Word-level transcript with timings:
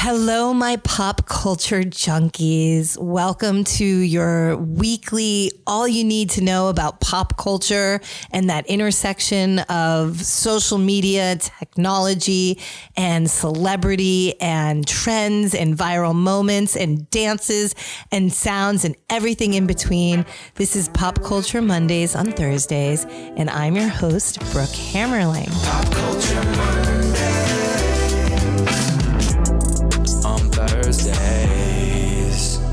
Hello, 0.00 0.54
my 0.54 0.76
pop 0.84 1.26
culture 1.26 1.82
junkies. 1.82 2.96
Welcome 2.96 3.64
to 3.64 3.84
your 3.84 4.56
weekly 4.56 5.50
all 5.66 5.88
you 5.88 6.04
need 6.04 6.30
to 6.30 6.40
know 6.40 6.68
about 6.68 7.00
pop 7.00 7.36
culture 7.36 8.00
and 8.30 8.48
that 8.48 8.64
intersection 8.68 9.58
of 9.58 10.24
social 10.24 10.78
media, 10.78 11.34
technology, 11.38 12.60
and 12.96 13.28
celebrity, 13.28 14.40
and 14.40 14.86
trends, 14.86 15.52
and 15.52 15.76
viral 15.76 16.14
moments, 16.14 16.76
and 16.76 17.10
dances, 17.10 17.74
and 18.12 18.32
sounds, 18.32 18.84
and 18.84 18.94
everything 19.10 19.54
in 19.54 19.66
between. 19.66 20.24
This 20.54 20.76
is 20.76 20.88
Pop 20.90 21.24
Culture 21.24 21.60
Mondays 21.60 22.14
on 22.14 22.30
Thursdays, 22.30 23.04
and 23.04 23.50
I'm 23.50 23.74
your 23.74 23.88
host, 23.88 24.38
Brooke 24.52 24.68
Hammerling. 24.68 25.48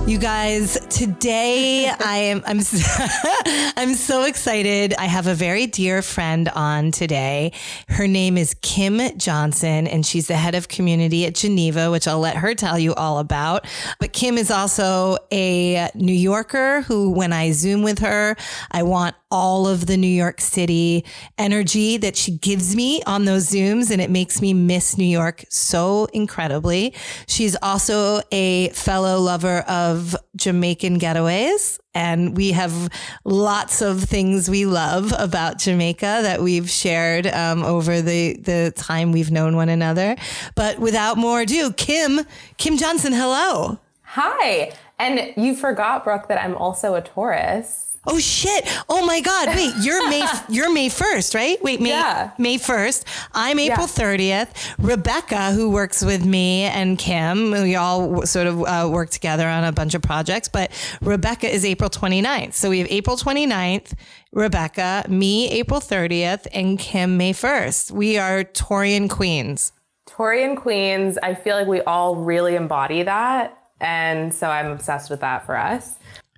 You 0.07 0.19
guys, 0.19 0.77
today 0.91 1.87
I 1.87 2.17
am 2.17 2.43
I'm 2.45 2.59
I'm 3.75 3.95
so 3.95 4.25
excited. 4.25 4.93
I 4.99 5.05
have 5.05 5.25
a 5.25 5.33
very 5.33 5.65
dear 5.65 6.03
friend 6.03 6.47
on 6.49 6.91
today. 6.91 7.53
Her 7.87 8.07
name 8.07 8.37
is 8.37 8.55
Kim 8.61 9.01
Johnson 9.17 9.87
and 9.87 10.05
she's 10.05 10.27
the 10.27 10.35
head 10.35 10.53
of 10.53 10.67
community 10.67 11.25
at 11.25 11.33
Geneva, 11.33 11.89
which 11.89 12.07
I'll 12.07 12.19
let 12.19 12.35
her 12.37 12.53
tell 12.53 12.77
you 12.77 12.93
all 12.93 13.17
about. 13.17 13.65
But 13.99 14.13
Kim 14.13 14.37
is 14.37 14.51
also 14.51 15.17
a 15.33 15.89
New 15.95 16.13
Yorker 16.13 16.81
who 16.83 17.09
when 17.09 17.33
I 17.33 17.49
Zoom 17.49 17.81
with 17.81 17.97
her, 17.99 18.35
I 18.69 18.83
want 18.83 19.15
all 19.35 19.67
of 19.67 19.85
the 19.85 19.97
New 19.97 20.07
York 20.07 20.39
City 20.39 21.03
energy 21.37 21.97
that 21.97 22.15
she 22.15 22.37
gives 22.37 22.73
me 22.73 23.03
on 23.05 23.25
those 23.25 23.49
Zooms, 23.51 23.91
and 23.91 24.01
it 24.01 24.09
makes 24.09 24.41
me 24.41 24.53
miss 24.53 24.97
New 24.97 25.03
York 25.03 25.43
so 25.49 26.05
incredibly. 26.13 26.93
She's 27.27 27.57
also 27.61 28.21
a 28.31 28.69
fellow 28.69 29.19
lover 29.19 29.59
of 29.67 30.15
Jamaican 30.37 31.01
getaways. 31.01 31.79
And 31.93 32.37
we 32.37 32.53
have 32.53 32.89
lots 33.25 33.81
of 33.81 34.03
things 34.03 34.49
we 34.49 34.65
love 34.65 35.13
about 35.17 35.59
Jamaica 35.59 36.19
that 36.23 36.41
we've 36.41 36.69
shared 36.69 37.27
um, 37.27 37.61
over 37.63 38.01
the, 38.01 38.37
the 38.37 38.73
time 38.75 39.11
we've 39.11 39.31
known 39.31 39.57
one 39.57 39.67
another. 39.67 40.15
But 40.55 40.79
without 40.79 41.17
more 41.17 41.41
ado, 41.41 41.73
Kim, 41.73 42.21
Kim 42.57 42.77
Johnson, 42.77 43.11
hello. 43.11 43.79
Hi. 44.03 44.71
And 44.97 45.33
you 45.35 45.55
forgot, 45.55 46.05
Brooke, 46.05 46.29
that 46.29 46.41
I'm 46.41 46.55
also 46.55 46.95
a 46.95 47.01
Taurus. 47.01 47.94
Oh 48.07 48.19
shit! 48.19 48.63
Oh 48.89 49.05
my 49.05 49.19
God! 49.21 49.47
Wait, 49.49 49.73
you're 49.81 50.07
May 50.09 50.25
you're 50.49 50.71
May 50.71 50.89
first, 50.89 51.33
right? 51.33 51.61
Wait, 51.63 51.81
May 51.81 51.89
Yeah. 51.89 52.31
May 52.37 52.57
first. 52.57 53.05
I'm 53.33 53.59
April 53.59 53.87
Yeah. 53.87 53.93
thirtieth. 53.93 54.75
Rebecca, 54.79 55.51
who 55.51 55.69
works 55.69 56.03
with 56.03 56.25
me 56.25 56.63
and 56.63 56.97
Kim, 56.97 57.51
we 57.51 57.75
all 57.75 58.25
sort 58.25 58.47
of 58.47 58.63
uh, 58.63 58.89
work 58.91 59.09
together 59.09 59.47
on 59.47 59.63
a 59.63 59.71
bunch 59.71 59.93
of 59.95 60.01
projects. 60.01 60.47
But 60.47 60.71
Rebecca 61.01 61.47
is 61.53 61.65
April 61.65 61.89
29th. 61.89 62.53
So 62.53 62.69
we 62.69 62.79
have 62.79 62.87
April 62.91 63.17
29th, 63.17 63.93
Rebecca, 64.31 65.05
me 65.09 65.49
April 65.51 65.79
30th, 65.79 66.47
and 66.53 66.77
Kim 66.77 67.17
May 67.17 67.33
1st. 67.33 67.91
We 67.91 68.17
are 68.17 68.43
Taurean 68.43 69.09
queens. 69.09 69.71
Taurean 70.07 70.55
Queens, 70.55 71.17
I 71.23 71.33
feel 71.33 71.55
like 71.55 71.67
we 71.67 71.81
all 71.81 72.15
really 72.17 72.55
embody 72.55 73.01
that. 73.03 73.57
And 73.81 74.33
so 74.33 74.47
I'm 74.49 74.67
obsessed 74.67 75.09
with 75.09 75.19
that 75.21 75.45
for 75.45 75.57
us. 75.57 75.95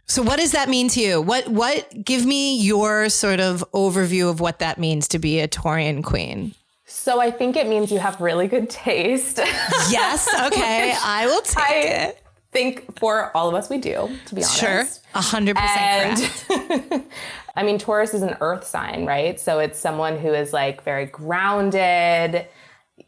So 0.09 0.21
what 0.21 0.39
does 0.39 0.53
that 0.53 0.69
mean 0.69 0.87
to 0.89 1.01
you? 1.01 1.21
What 1.21 1.47
what? 1.49 2.03
Give 2.03 2.25
me 2.25 2.57
your 2.59 3.09
sort 3.09 3.39
of 3.39 3.63
overview 3.73 4.29
of 4.29 4.39
what 4.39 4.59
that 4.59 4.77
means 4.77 5.07
to 5.09 5.19
be 5.19 5.39
a 5.39 5.47
Taurean 5.47 6.03
queen. 6.03 6.53
So 6.85 7.19
I 7.19 7.31
think 7.31 7.57
it 7.57 7.67
means 7.67 7.91
you 7.91 7.99
have 7.99 8.19
really 8.21 8.47
good 8.47 8.69
taste. 8.69 9.39
Yes. 9.89 10.27
Okay. 10.47 10.95
I 11.01 11.25
will 11.27 11.41
take 11.41 11.57
I 11.63 11.73
it. 12.09 12.23
think 12.51 12.99
for 12.99 13.35
all 13.35 13.47
of 13.47 13.55
us, 13.55 13.69
we 13.69 13.77
do, 13.77 14.09
to 14.25 14.35
be 14.35 14.41
honest. 14.43 14.59
Sure. 14.59 14.83
A 15.15 15.21
hundred 15.21 15.55
percent 15.57 16.19
And 16.49 16.79
correct. 16.89 17.03
I 17.55 17.63
mean, 17.63 17.77
Taurus 17.79 18.13
is 18.13 18.21
an 18.21 18.35
earth 18.41 18.65
sign, 18.65 19.05
right? 19.05 19.39
So 19.39 19.59
it's 19.59 19.79
someone 19.79 20.17
who 20.17 20.33
is 20.33 20.53
like 20.53 20.83
very 20.83 21.05
grounded. 21.05 22.47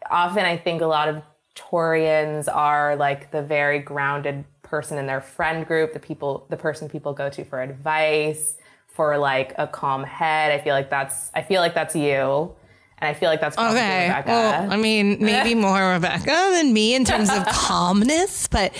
Often 0.10 0.46
I 0.46 0.58
think 0.58 0.82
a 0.82 0.86
lot 0.88 1.08
of 1.10 1.22
Taureans 1.56 2.54
are 2.54 2.96
like 2.96 3.32
the 3.32 3.42
very 3.42 3.80
grounded 3.80 4.46
person 4.70 4.98
in 4.98 5.08
their 5.08 5.22
friend 5.22 5.66
group, 5.66 5.94
the 5.94 6.00
people, 6.00 6.46
the 6.50 6.58
person 6.58 6.88
people 6.90 7.14
go 7.14 7.30
to 7.30 7.44
for 7.44 7.62
advice, 7.62 8.56
for 8.88 9.18
like 9.18 9.54
a 9.58 9.68
calm 9.68 10.04
head. 10.04 10.52
I 10.52 10.64
feel 10.64 10.74
like 10.76 10.90
that's, 10.90 11.32
I 11.34 11.42
feel 11.42 11.62
like 11.62 11.74
that's 11.74 11.96
you. 11.96 12.54
And 13.02 13.08
I 13.08 13.14
feel 13.18 13.30
like 13.30 13.40
that's 13.40 13.56
probably 13.56 13.78
Okay. 13.80 14.10
Rebecca. 14.10 14.30
Well, 14.30 14.72
I 14.74 14.76
mean, 14.76 15.24
maybe 15.24 15.56
more 15.68 15.94
Rebecca 15.94 16.50
than 16.52 16.74
me 16.74 16.96
in 16.96 17.06
terms 17.06 17.30
of 17.30 17.46
calmness, 17.48 18.50
but 18.50 18.74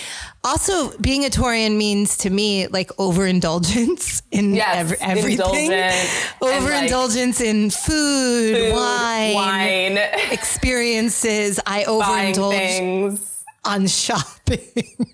also 0.44 0.96
being 0.98 1.24
a 1.24 1.30
Taurean 1.30 1.78
means 1.78 2.18
to 2.18 2.30
me 2.30 2.68
like 2.68 2.92
overindulgence 3.00 4.22
in 4.32 4.56
Yes, 4.56 4.76
every, 4.76 4.98
everything. 5.00 5.72
and, 5.72 6.10
like, 6.42 6.54
Overindulgence 6.54 7.40
in 7.40 7.70
food, 7.70 8.58
Food, 8.58 8.74
wine, 8.74 9.34
wine, 9.36 9.98
experiences. 10.32 11.58
I 11.66 11.84
overindulge 11.88 13.22
on 13.64 13.88
shopping. 13.88 14.60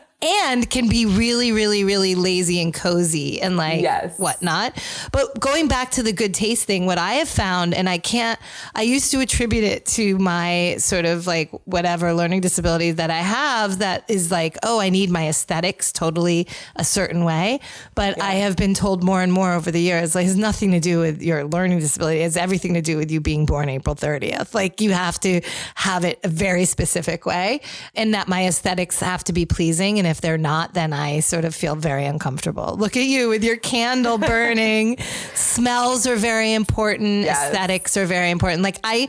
and 0.21 0.69
can 0.69 0.87
be 0.87 1.05
really, 1.05 1.51
really, 1.51 1.83
really 1.83 2.15
lazy 2.15 2.61
and 2.61 2.73
cozy 2.73 3.41
and 3.41 3.57
like 3.57 3.81
Yes. 3.81 4.17
whatnot. 4.17 4.77
But 5.11 5.39
going 5.39 5.67
back 5.67 5.91
to 5.91 6.03
the 6.03 6.13
good 6.13 6.33
taste 6.33 6.65
thing, 6.65 6.85
what 6.85 6.97
I 6.97 7.13
have 7.13 7.29
found, 7.29 7.73
and 7.73 7.89
I 7.89 7.97
can't, 7.97 8.39
I 8.75 8.83
used 8.83 9.11
to 9.11 9.19
attribute 9.19 9.63
it 9.63 9.85
to 9.87 10.17
my 10.19 10.75
sort 10.77 11.05
of 11.05 11.25
like 11.27 11.51
whatever 11.65 12.13
learning 12.13 12.41
disability 12.41 12.91
that 12.91 13.09
I 13.09 13.17
have 13.19 13.79
that 13.79 14.05
is 14.09 14.31
like, 14.31 14.57
oh, 14.63 14.79
I 14.79 14.89
need 14.89 15.09
my 15.09 15.27
aesthetics 15.27 15.91
totally 15.91 16.47
a 16.75 16.83
certain 16.83 17.23
way. 17.23 17.59
But 17.95 18.21
I 18.21 18.35
have 18.35 18.55
been 18.55 18.73
told 18.73 19.03
more 19.03 19.21
and 19.21 19.33
more 19.33 19.53
over 19.53 19.71
the 19.71 19.81
years, 19.81 20.13
like, 20.15 20.25
it 20.25 20.27
has 20.27 20.37
nothing 20.37 20.71
to 20.71 20.79
do 20.79 20.99
with 20.99 21.21
your 21.21 21.45
learning 21.45 21.79
disability. 21.79 22.19
It 22.19 22.23
has 22.23 22.37
everything 22.37 22.75
to 22.75 22.81
do 22.81 22.97
with 22.97 23.09
you 23.11 23.19
being 23.21 23.45
born 23.47 23.69
April 23.69 23.95
30th. 23.95 24.53
Like 24.53 24.81
you 24.81 24.91
have 24.91 25.19
to 25.21 25.41
have 25.75 26.05
it 26.05 26.19
a 26.23 26.27
very 26.27 26.65
specific 26.65 27.25
way 27.25 27.61
and 27.95 28.13
that 28.13 28.27
my 28.27 28.45
aesthetics 28.45 28.99
have 28.99 29.23
to 29.23 29.33
be 29.33 29.45
pleasing. 29.45 29.97
And 29.97 30.07
if 30.11 30.21
they're 30.21 30.37
not, 30.37 30.75
then 30.75 30.93
I 30.93 31.21
sort 31.21 31.45
of 31.45 31.55
feel 31.55 31.75
very 31.75 32.05
uncomfortable. 32.05 32.75
Look 32.77 32.95
at 32.95 33.05
you 33.05 33.29
with 33.29 33.43
your 33.43 33.57
candle 33.57 34.19
burning. 34.19 34.97
Smells 35.33 36.05
are 36.05 36.15
very 36.15 36.53
important. 36.53 37.23
Yes. 37.25 37.47
Aesthetics 37.47 37.97
are 37.97 38.05
very 38.05 38.29
important. 38.29 38.61
Like 38.61 38.77
I 38.83 39.07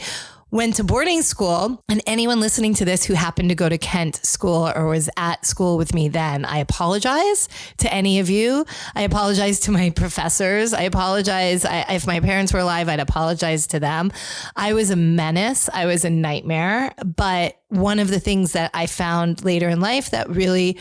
went 0.52 0.76
to 0.76 0.84
boarding 0.84 1.22
school 1.22 1.82
and 1.88 2.02
anyone 2.06 2.38
listening 2.38 2.74
to 2.74 2.84
this 2.84 3.04
who 3.04 3.14
happened 3.14 3.48
to 3.48 3.54
go 3.54 3.70
to 3.70 3.78
Kent 3.78 4.16
school 4.24 4.70
or 4.76 4.86
was 4.86 5.08
at 5.16 5.44
school 5.46 5.78
with 5.78 5.94
me 5.94 6.08
then, 6.08 6.44
I 6.44 6.58
apologize 6.58 7.48
to 7.78 7.92
any 7.92 8.20
of 8.20 8.28
you. 8.28 8.66
I 8.94 9.02
apologize 9.02 9.60
to 9.60 9.72
my 9.72 9.88
professors. 9.96 10.74
I 10.74 10.82
apologize. 10.82 11.64
I, 11.64 11.86
if 11.94 12.06
my 12.06 12.20
parents 12.20 12.52
were 12.52 12.60
alive, 12.60 12.90
I'd 12.90 13.00
apologize 13.00 13.66
to 13.68 13.80
them. 13.80 14.12
I 14.54 14.74
was 14.74 14.90
a 14.90 14.96
menace. 14.96 15.70
I 15.72 15.86
was 15.86 16.04
a 16.04 16.10
nightmare. 16.10 16.92
But 17.04 17.58
one 17.68 17.98
of 17.98 18.08
the 18.08 18.20
things 18.20 18.52
that 18.52 18.70
I 18.74 18.86
found 18.86 19.46
later 19.46 19.70
in 19.70 19.80
life 19.80 20.10
that 20.10 20.28
really 20.28 20.78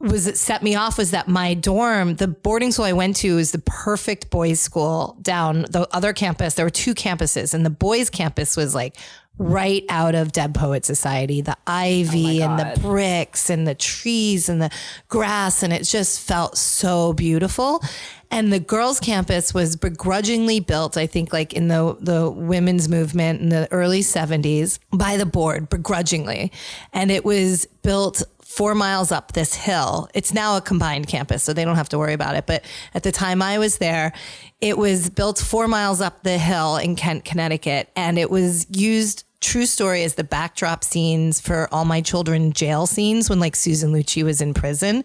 was 0.00 0.26
it 0.26 0.38
set 0.38 0.62
me 0.62 0.76
off 0.76 0.96
was 0.96 1.10
that 1.10 1.26
my 1.26 1.54
dorm, 1.54 2.14
the 2.16 2.28
boarding 2.28 2.70
school 2.70 2.84
I 2.84 2.92
went 2.92 3.16
to 3.16 3.38
is 3.38 3.50
the 3.50 3.58
perfect 3.58 4.30
boys 4.30 4.60
school 4.60 5.16
down 5.22 5.62
the 5.62 5.88
other 5.92 6.12
campus. 6.12 6.54
There 6.54 6.64
were 6.64 6.70
two 6.70 6.94
campuses 6.94 7.52
and 7.52 7.66
the 7.66 7.70
boys 7.70 8.08
campus 8.08 8.56
was 8.56 8.74
like 8.74 8.96
right 9.38 9.84
out 9.88 10.14
of 10.14 10.32
Dead 10.32 10.54
Poet 10.54 10.84
Society, 10.84 11.40
the 11.40 11.56
ivy 11.66 12.42
oh 12.42 12.46
and 12.46 12.58
the 12.58 12.80
bricks 12.80 13.50
and 13.50 13.66
the 13.66 13.74
trees 13.74 14.48
and 14.48 14.60
the 14.60 14.70
grass. 15.08 15.62
And 15.62 15.72
it 15.72 15.84
just 15.84 16.20
felt 16.20 16.58
so 16.58 17.12
beautiful. 17.12 17.82
And 18.30 18.52
the 18.52 18.60
girls' 18.60 19.00
campus 19.00 19.54
was 19.54 19.76
begrudgingly 19.76 20.60
built, 20.60 20.96
I 20.96 21.06
think, 21.06 21.32
like 21.32 21.54
in 21.54 21.68
the, 21.68 21.96
the 22.00 22.30
women's 22.30 22.88
movement 22.88 23.40
in 23.40 23.48
the 23.48 23.68
early 23.72 24.00
70s 24.00 24.80
by 24.92 25.16
the 25.16 25.24
board, 25.24 25.70
begrudgingly. 25.70 26.52
And 26.92 27.10
it 27.10 27.24
was 27.24 27.66
built 27.82 28.22
four 28.48 28.74
miles 28.74 29.12
up 29.12 29.32
this 29.32 29.54
hill. 29.54 30.08
It's 30.14 30.32
now 30.32 30.56
a 30.56 30.62
combined 30.62 31.06
campus, 31.06 31.44
so 31.44 31.52
they 31.52 31.66
don't 31.66 31.76
have 31.76 31.90
to 31.90 31.98
worry 31.98 32.14
about 32.14 32.34
it. 32.34 32.46
But 32.46 32.64
at 32.94 33.02
the 33.02 33.12
time 33.12 33.42
I 33.42 33.58
was 33.58 33.76
there, 33.76 34.14
it 34.62 34.78
was 34.78 35.10
built 35.10 35.38
four 35.38 35.68
miles 35.68 36.00
up 36.00 36.22
the 36.22 36.38
hill 36.38 36.76
in 36.78 36.96
Kent, 36.96 37.26
Connecticut, 37.26 37.90
and 37.94 38.18
it 38.18 38.30
was 38.30 38.66
used. 38.70 39.24
True 39.40 39.66
story 39.66 40.02
is 40.02 40.14
the 40.14 40.24
backdrop 40.24 40.82
scenes 40.82 41.40
for 41.40 41.68
all 41.70 41.84
my 41.84 42.00
children 42.00 42.52
jail 42.52 42.86
scenes 42.86 43.30
when 43.30 43.38
like 43.38 43.54
Susan 43.54 43.92
Lucci 43.92 44.24
was 44.24 44.40
in 44.40 44.52
prison. 44.52 45.04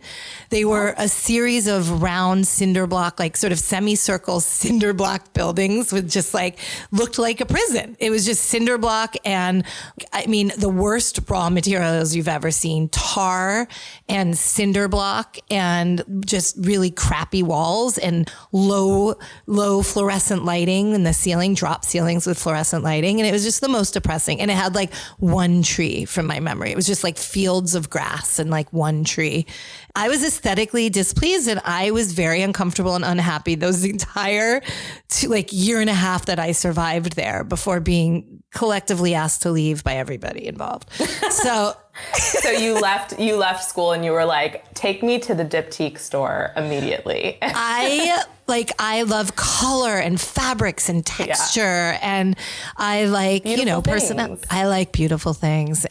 They 0.49 0.65
were 0.65 0.95
a 0.97 1.07
series 1.07 1.67
of 1.67 2.01
round 2.01 2.47
cinder 2.47 2.87
block, 2.87 3.19
like 3.19 3.37
sort 3.37 3.53
of 3.53 3.59
semicircle 3.59 4.39
cinder 4.39 4.91
block 4.91 5.33
buildings 5.33 5.93
with 5.93 6.09
just 6.09 6.33
like 6.33 6.57
looked 6.91 7.19
like 7.19 7.41
a 7.41 7.45
prison. 7.45 7.95
It 7.99 8.09
was 8.09 8.25
just 8.25 8.45
cinder 8.45 8.79
block 8.79 9.15
and 9.23 9.65
I 10.11 10.25
mean 10.25 10.51
the 10.57 10.69
worst 10.69 11.19
raw 11.29 11.51
materials 11.51 12.15
you've 12.15 12.27
ever 12.27 12.49
seen, 12.49 12.89
tar 12.89 13.67
and 14.09 14.35
cinder 14.35 14.87
block 14.87 15.37
and 15.51 16.03
just 16.25 16.57
really 16.59 16.89
crappy 16.89 17.43
walls 17.43 17.99
and 17.99 18.31
low 18.51 19.13
low 19.45 19.83
fluorescent 19.83 20.43
lighting 20.43 20.95
and 20.95 21.05
the 21.05 21.13
ceiling, 21.13 21.53
drop 21.53 21.85
ceilings 21.85 22.25
with 22.25 22.39
fluorescent 22.39 22.83
lighting 22.83 23.19
and 23.19 23.29
it 23.29 23.31
was 23.31 23.43
just 23.43 23.61
the 23.61 23.69
most 23.69 23.93
depressing 23.93 24.22
And 24.29 24.49
it 24.49 24.55
had 24.55 24.75
like 24.75 24.93
one 25.19 25.63
tree 25.63 26.05
from 26.05 26.25
my 26.27 26.39
memory. 26.39 26.71
It 26.71 26.75
was 26.75 26.87
just 26.87 27.03
like 27.03 27.17
fields 27.17 27.75
of 27.75 27.89
grass 27.89 28.39
and 28.39 28.49
like 28.49 28.71
one 28.71 29.03
tree. 29.03 29.45
I 29.95 30.09
was 30.09 30.23
aesthetically 30.23 30.89
displeased 30.89 31.47
and 31.47 31.61
I 31.63 31.91
was 31.91 32.13
very 32.13 32.41
uncomfortable 32.41 32.95
and 32.95 33.05
unhappy 33.05 33.55
those 33.55 33.83
entire 33.85 34.61
two, 35.09 35.27
like 35.29 35.53
year 35.53 35.81
and 35.81 35.89
a 35.89 35.93
half 35.93 36.25
that 36.25 36.39
I 36.39 36.51
survived 36.51 37.15
there 37.15 37.43
before 37.43 37.79
being 37.79 38.43
collectively 38.51 39.13
asked 39.13 39.43
to 39.43 39.51
leave 39.51 39.83
by 39.83 39.95
everybody 39.95 40.47
involved. 40.47 40.91
So 41.31 41.75
so 42.15 42.49
you 42.49 42.79
left 42.79 43.19
you 43.19 43.35
left 43.35 43.63
school 43.63 43.91
and 43.91 44.03
you 44.03 44.11
were 44.11 44.25
like, 44.25 44.73
take 44.73 45.03
me 45.03 45.19
to 45.19 45.35
the 45.35 45.45
Diptyque 45.45 45.99
store 45.99 46.51
immediately. 46.57 47.37
I 47.41 48.23
like 48.47 48.71
I 48.79 49.03
love 49.03 49.35
color 49.35 49.97
and 49.97 50.19
fabrics 50.19 50.89
and 50.89 51.05
texture 51.05 51.97
and 52.01 52.35
I 52.77 53.05
like, 53.05 53.45
you 53.45 53.65
know, 53.65 53.81
Beautiful 53.81 54.17
person. 54.17 54.39
I 54.49 54.65
like 54.65 54.91
beautiful 54.91 55.33
things. 55.33 55.85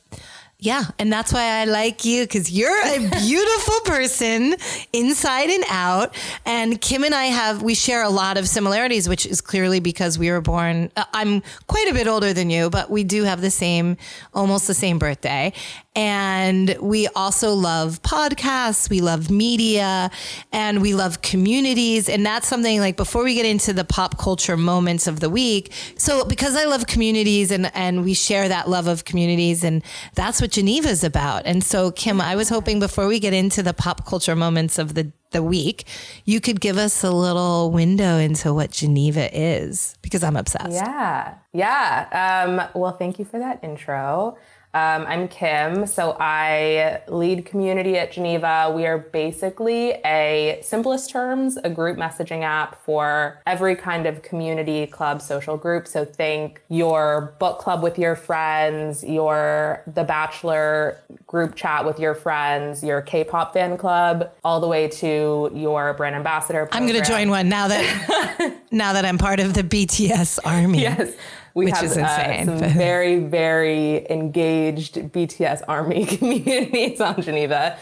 Yeah, 0.62 0.84
and 1.00 1.12
that's 1.12 1.32
why 1.32 1.42
I 1.42 1.64
like 1.64 2.04
you 2.04 2.22
because 2.22 2.52
you're 2.52 2.70
a 2.70 3.10
beautiful 3.18 3.80
person 3.84 4.54
inside 4.92 5.50
and 5.50 5.64
out. 5.68 6.14
And 6.46 6.80
Kim 6.80 7.02
and 7.02 7.12
I 7.12 7.24
have, 7.24 7.64
we 7.64 7.74
share 7.74 8.04
a 8.04 8.08
lot 8.08 8.36
of 8.36 8.46
similarities, 8.46 9.08
which 9.08 9.26
is 9.26 9.40
clearly 9.40 9.80
because 9.80 10.20
we 10.20 10.30
were 10.30 10.40
born, 10.40 10.92
uh, 10.96 11.04
I'm 11.12 11.42
quite 11.66 11.90
a 11.90 11.92
bit 11.92 12.06
older 12.06 12.32
than 12.32 12.48
you, 12.48 12.70
but 12.70 12.90
we 12.90 13.02
do 13.02 13.24
have 13.24 13.40
the 13.40 13.50
same, 13.50 13.96
almost 14.34 14.68
the 14.68 14.74
same 14.74 15.00
birthday. 15.00 15.52
And 15.94 16.74
we 16.80 17.06
also 17.08 17.52
love 17.52 18.00
podcasts, 18.02 18.88
we 18.88 19.02
love 19.02 19.30
media, 19.30 20.10
and 20.50 20.80
we 20.80 20.94
love 20.94 21.20
communities. 21.20 22.08
And 22.08 22.24
that's 22.24 22.48
something 22.48 22.80
like 22.80 22.96
before 22.96 23.24
we 23.24 23.34
get 23.34 23.44
into 23.44 23.74
the 23.74 23.84
pop 23.84 24.16
culture 24.16 24.56
moments 24.56 25.06
of 25.06 25.20
the 25.20 25.28
week. 25.28 25.70
So, 25.98 26.24
because 26.24 26.56
I 26.56 26.64
love 26.64 26.86
communities 26.86 27.50
and, 27.50 27.70
and 27.74 28.04
we 28.04 28.14
share 28.14 28.48
that 28.48 28.70
love 28.70 28.86
of 28.86 29.04
communities, 29.04 29.64
and 29.64 29.82
that's 30.14 30.40
what 30.40 30.51
Geneva 30.52 30.90
is 30.90 31.02
about. 31.02 31.46
And 31.46 31.64
so, 31.64 31.90
Kim, 31.90 32.20
I 32.20 32.36
was 32.36 32.50
hoping 32.50 32.78
before 32.78 33.08
we 33.08 33.18
get 33.18 33.32
into 33.32 33.62
the 33.62 33.72
pop 33.72 34.06
culture 34.06 34.36
moments 34.36 34.78
of 34.78 34.94
the 34.94 35.10
the 35.32 35.42
week, 35.42 35.86
you 36.26 36.40
could 36.40 36.60
give 36.60 36.76
us 36.76 37.02
a 37.02 37.10
little 37.10 37.70
window 37.70 38.18
into 38.18 38.52
what 38.52 38.70
Geneva 38.70 39.28
is 39.32 39.96
because 40.02 40.22
I'm 40.22 40.36
obsessed. 40.36 40.72
Yeah. 40.72 41.36
Yeah. 41.54 42.44
Um, 42.46 42.80
well, 42.80 42.92
thank 42.92 43.18
you 43.18 43.24
for 43.24 43.38
that 43.38 43.64
intro. 43.64 44.36
Um, 44.74 45.04
I'm 45.06 45.28
Kim. 45.28 45.86
So 45.86 46.16
I 46.18 47.02
lead 47.06 47.44
community 47.44 47.98
at 47.98 48.10
Geneva. 48.10 48.72
We 48.74 48.86
are 48.86 48.96
basically 48.96 49.90
a, 50.02 50.60
simplest 50.62 51.10
terms, 51.10 51.58
a 51.58 51.68
group 51.68 51.98
messaging 51.98 52.42
app 52.42 52.82
for 52.82 53.42
every 53.44 53.76
kind 53.76 54.06
of 54.06 54.22
community, 54.22 54.86
club, 54.86 55.20
social 55.20 55.58
group. 55.58 55.86
So 55.86 56.06
think 56.06 56.62
your 56.70 57.34
book 57.38 57.58
club 57.58 57.82
with 57.82 57.98
your 57.98 58.16
friends, 58.16 59.04
your 59.04 59.82
The 59.86 60.04
Bachelor 60.04 60.98
group 61.26 61.54
chat 61.54 61.84
with 61.84 62.00
your 62.00 62.14
friends, 62.14 62.82
your 62.82 63.02
K-pop 63.02 63.52
fan 63.52 63.76
club, 63.76 64.30
all 64.42 64.58
the 64.58 64.68
way 64.68 64.88
to 64.88 65.50
your 65.54 65.92
brand 65.92 66.16
ambassador. 66.16 66.66
I'm 66.72 66.86
going 66.86 67.02
to 67.02 67.06
join 67.06 67.28
one 67.28 67.50
now 67.50 67.68
that 67.68 68.56
now 68.70 68.94
that 68.94 69.04
I'm 69.04 69.18
part 69.18 69.38
of 69.38 69.52
the 69.52 69.62
BTS 69.62 70.38
army. 70.46 70.80
Yes. 70.80 71.14
We 71.54 71.66
Which 71.66 71.74
have 71.74 71.84
is 71.84 71.96
uh, 71.98 72.44
some 72.44 72.58
but- 72.60 72.70
very, 72.72 73.18
very 73.20 74.10
engaged 74.10 74.94
BTS 74.96 75.62
army 75.68 76.06
communities 76.16 77.00
on 77.00 77.20
Geneva. 77.20 77.76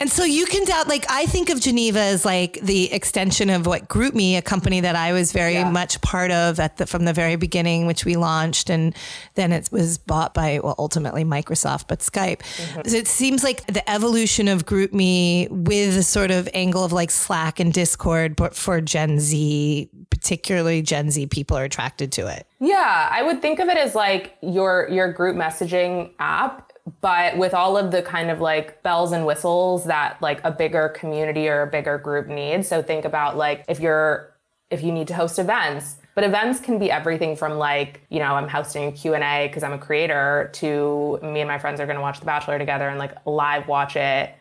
And 0.00 0.08
so 0.08 0.22
you 0.22 0.46
can 0.46 0.64
doubt, 0.64 0.86
like, 0.86 1.04
I 1.08 1.26
think 1.26 1.50
of 1.50 1.60
Geneva 1.60 1.98
as 1.98 2.24
like 2.24 2.56
the 2.62 2.92
extension 2.92 3.50
of 3.50 3.66
what 3.66 3.88
GroupMe, 3.88 4.38
a 4.38 4.42
company 4.42 4.80
that 4.80 4.94
I 4.94 5.12
was 5.12 5.32
very 5.32 5.54
Yeah. 5.54 5.70
much 5.70 6.00
part 6.02 6.30
of 6.30 6.60
at 6.60 6.76
the, 6.76 6.86
from 6.86 7.04
the 7.04 7.12
very 7.12 7.34
beginning, 7.34 7.86
which 7.88 8.04
we 8.04 8.14
launched. 8.14 8.70
And 8.70 8.94
then 9.34 9.50
it 9.52 9.70
was 9.72 9.98
bought 9.98 10.34
by, 10.34 10.60
well, 10.62 10.76
ultimately 10.78 11.24
Microsoft, 11.24 11.86
but 11.88 11.98
Skype. 11.98 12.42
Mm-hmm. 12.42 12.88
So 12.88 12.96
it 12.96 13.08
seems 13.08 13.42
like 13.42 13.66
the 13.66 13.88
evolution 13.90 14.46
of 14.46 14.66
GroupMe 14.66 15.50
with 15.50 15.96
a 15.96 16.04
sort 16.04 16.30
of 16.30 16.48
angle 16.54 16.84
of 16.84 16.92
like 16.92 17.10
Slack 17.10 17.58
and 17.58 17.72
Discord, 17.72 18.36
but 18.36 18.54
for 18.54 18.80
Gen 18.80 19.18
Z, 19.18 19.90
particularly 20.10 20.80
Gen 20.80 21.10
Z 21.10 21.26
people 21.26 21.56
are 21.56 21.64
attracted 21.64 22.12
to 22.12 22.28
it. 22.28 22.46
Yeah, 22.60 23.08
I 23.10 23.22
would 23.24 23.42
think 23.42 23.58
of 23.58 23.68
it 23.68 23.76
as 23.76 23.94
like 23.96 24.36
your 24.42 24.88
your 24.90 25.12
group 25.12 25.36
messaging 25.36 26.10
app, 26.18 26.67
but 27.00 27.36
with 27.36 27.54
all 27.54 27.76
of 27.76 27.90
the 27.90 28.02
kind 28.02 28.30
of 28.30 28.40
like 28.40 28.82
bells 28.82 29.12
and 29.12 29.26
whistles 29.26 29.84
that 29.84 30.20
like 30.22 30.40
a 30.44 30.50
bigger 30.50 30.88
community 30.90 31.48
or 31.48 31.62
a 31.62 31.66
bigger 31.66 31.98
group 31.98 32.26
needs. 32.28 32.68
So 32.68 32.82
think 32.82 33.04
about 33.04 33.36
like 33.36 33.64
if 33.68 33.80
you're 33.80 34.34
if 34.70 34.82
you 34.82 34.92
need 34.92 35.08
to 35.08 35.14
host 35.14 35.38
events, 35.38 35.96
but 36.14 36.24
events 36.24 36.60
can 36.60 36.78
be 36.78 36.90
everything 36.90 37.36
from 37.36 37.56
like, 37.58 38.02
you 38.10 38.18
know, 38.18 38.34
I'm 38.34 38.48
hosting 38.48 38.88
a 38.88 38.92
Q&A 38.92 39.48
because 39.48 39.62
I'm 39.62 39.72
a 39.72 39.78
creator 39.78 40.50
to 40.54 41.18
me 41.22 41.40
and 41.40 41.48
my 41.48 41.58
friends 41.58 41.80
are 41.80 41.86
going 41.86 41.96
to 41.96 42.02
watch 42.02 42.20
The 42.20 42.26
Bachelor 42.26 42.58
together 42.58 42.88
and 42.88 42.98
like 42.98 43.14
live 43.24 43.66
watch 43.66 43.96
it 43.96 44.34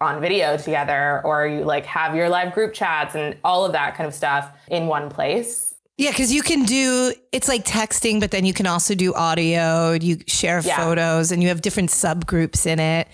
on 0.00 0.20
video 0.20 0.56
together 0.56 1.20
or 1.24 1.46
you 1.46 1.64
like 1.64 1.86
have 1.86 2.16
your 2.16 2.28
live 2.28 2.52
group 2.52 2.74
chats 2.74 3.14
and 3.14 3.36
all 3.44 3.64
of 3.64 3.72
that 3.72 3.94
kind 3.94 4.08
of 4.08 4.14
stuff 4.14 4.52
in 4.68 4.86
one 4.86 5.08
place. 5.08 5.71
Yeah, 5.98 6.10
because 6.10 6.32
you 6.32 6.42
can 6.42 6.64
do 6.64 7.12
it's 7.32 7.48
like 7.48 7.64
texting, 7.64 8.20
but 8.20 8.30
then 8.30 8.44
you 8.44 8.52
can 8.52 8.66
also 8.66 8.94
do 8.94 9.14
audio. 9.14 9.92
You 9.92 10.18
share 10.26 10.60
Yeah. 10.62 10.76
photos, 10.76 11.32
and 11.32 11.42
you 11.42 11.48
have 11.48 11.62
different 11.62 11.88
subgroups 11.88 12.66
in 12.66 12.78
it. 12.78 13.08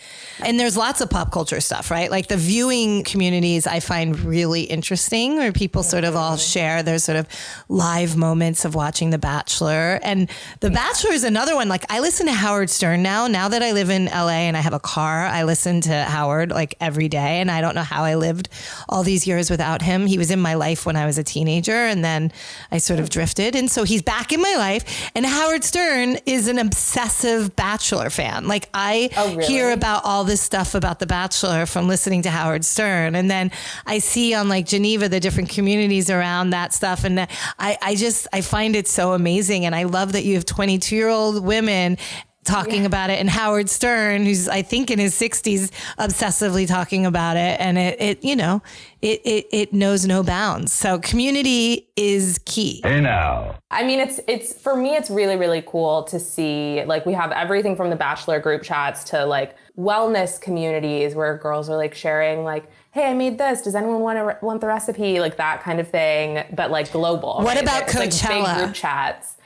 And 0.44 0.58
there's 0.58 0.76
lots 0.76 1.00
of 1.00 1.08
pop 1.08 1.30
culture 1.30 1.60
stuff, 1.60 1.88
right? 1.88 2.10
Like 2.10 2.26
the 2.26 2.36
viewing 2.36 3.04
communities, 3.04 3.64
I 3.68 3.78
find 3.78 4.18
really 4.18 4.62
interesting, 4.62 5.36
where 5.36 5.52
people 5.52 5.84
sort 5.84 6.02
of 6.02 6.16
all 6.16 6.32
mm-hmm. 6.32 6.40
share 6.40 6.82
their 6.82 6.98
sort 6.98 7.16
of 7.16 7.28
live 7.68 8.16
moments 8.16 8.64
of 8.64 8.74
watching 8.74 9.10
The 9.10 9.18
Bachelor. 9.18 10.00
And 10.02 10.28
The 10.58 10.70
Bachelor 10.70 11.12
is 11.12 11.22
another 11.22 11.54
one. 11.54 11.68
Like 11.68 11.84
I 11.88 12.00
listen 12.00 12.26
to 12.26 12.32
Howard 12.32 12.70
Stern 12.70 13.04
now. 13.04 13.28
Now 13.28 13.48
that 13.48 13.62
I 13.62 13.70
live 13.70 13.88
in 13.88 14.06
LA 14.06 14.48
and 14.48 14.56
I 14.56 14.60
have 14.60 14.74
a 14.74 14.80
car, 14.80 15.26
I 15.26 15.44
listen 15.44 15.80
to 15.82 15.94
Howard 15.94 16.50
like 16.50 16.74
every 16.80 17.08
day. 17.08 17.40
And 17.40 17.52
I 17.52 17.60
don't 17.60 17.76
know 17.76 17.82
how 17.82 18.02
I 18.02 18.16
lived 18.16 18.48
all 18.88 19.04
these 19.04 19.28
years 19.28 19.48
without 19.48 19.80
him. 19.80 20.06
He 20.06 20.18
was 20.18 20.32
in 20.32 20.40
my 20.40 20.54
life 20.54 20.86
when 20.86 20.96
I 20.96 21.06
was 21.06 21.18
a 21.18 21.24
teenager, 21.24 21.72
and 21.72 22.04
then 22.04 22.32
I 22.70 22.78
sort 22.78 23.00
of 23.00 23.08
drifted. 23.08 23.56
And 23.56 23.70
so 23.70 23.84
he's 23.84 24.02
back 24.02 24.32
in 24.32 24.40
my 24.42 24.54
life. 24.56 25.10
And 25.14 25.24
Howard 25.24 25.64
Stern 25.64 26.18
is 26.26 26.48
an 26.48 26.58
obsessive 26.58 27.56
Bachelor 27.56 28.10
fan. 28.10 28.46
Like 28.46 28.68
I 28.74 29.08
Oh, 29.16 29.34
really? 29.34 29.46
hear 29.46 29.72
about 29.72 30.04
all 30.04 30.24
this 30.24 30.40
stuff 30.40 30.74
about 30.74 30.98
The 30.98 31.06
Bachelor 31.06 31.64
from 31.66 31.88
listening 31.88 32.22
to 32.22 32.30
Howard 32.30 32.64
Stern. 32.64 33.14
And 33.14 33.30
then 33.30 33.50
I 33.86 33.98
see 33.98 34.34
on 34.34 34.48
like 34.48 34.66
Geneva 34.66 35.08
the 35.08 35.20
different 35.20 35.48
communities 35.48 36.10
around 36.10 36.50
that 36.50 36.72
stuff. 36.74 37.04
And 37.04 37.20
I, 37.20 37.78
I 37.80 37.94
just, 37.94 38.26
I 38.32 38.42
find 38.42 38.76
it 38.76 38.86
so 38.86 39.12
amazing. 39.14 39.64
And 39.64 39.74
I 39.74 39.84
love 39.84 40.12
that 40.12 40.24
you 40.24 40.34
have 40.34 40.44
22 40.44 40.94
year 40.94 41.08
old 41.08 41.42
women 41.44 41.96
talking 42.48 42.86
about 42.86 43.10
it 43.10 43.20
and 43.20 43.30
Howard 43.30 43.68
Stern 43.68 44.24
who's 44.24 44.48
I 44.48 44.62
think 44.62 44.90
in 44.90 44.98
his 44.98 45.14
60s 45.14 45.70
obsessively 45.98 46.66
talking 46.66 47.06
about 47.06 47.36
it 47.36 47.60
and 47.60 47.78
it, 47.78 48.00
it 48.00 48.24
you 48.24 48.34
know 48.34 48.62
it, 49.02 49.20
it 49.24 49.46
it 49.52 49.72
knows 49.72 50.06
no 50.06 50.22
bounds 50.22 50.72
so 50.72 50.98
community 50.98 51.88
is 51.96 52.40
key 52.44 52.80
Hey 52.84 53.00
now. 53.00 53.56
I 53.70 53.84
mean, 53.84 54.00
it's 54.00 54.18
it's 54.26 54.54
for 54.54 54.74
me, 54.74 54.96
it's 54.96 55.10
really 55.10 55.36
really 55.36 55.62
cool 55.66 56.04
to 56.04 56.18
see. 56.18 56.82
Like, 56.84 57.04
we 57.04 57.12
have 57.12 57.32
everything 57.32 57.76
from 57.76 57.90
the 57.90 57.96
bachelor 57.96 58.40
group 58.40 58.62
chats 58.62 59.04
to 59.10 59.26
like 59.26 59.56
wellness 59.76 60.40
communities 60.40 61.14
where 61.14 61.36
girls 61.36 61.68
are 61.68 61.76
like 61.76 61.94
sharing 61.94 62.44
like, 62.44 62.70
"Hey, 62.92 63.04
I 63.04 63.14
made 63.14 63.36
this. 63.36 63.62
Does 63.62 63.74
anyone 63.74 64.00
want 64.00 64.18
to 64.18 64.38
want 64.44 64.60
the 64.60 64.66
recipe?" 64.66 65.20
Like 65.20 65.36
that 65.36 65.62
kind 65.62 65.80
of 65.80 65.88
thing, 65.88 66.44
but 66.54 66.70
like 66.70 66.92
global. 66.92 67.36
What 67.36 67.56
right? 67.56 67.62
about 67.62 67.82
It's, 67.82 67.94
like, 67.94 68.10
Coachella? 68.10 68.56
big 68.56 68.64
group 68.64 68.74
chats. 68.74 69.36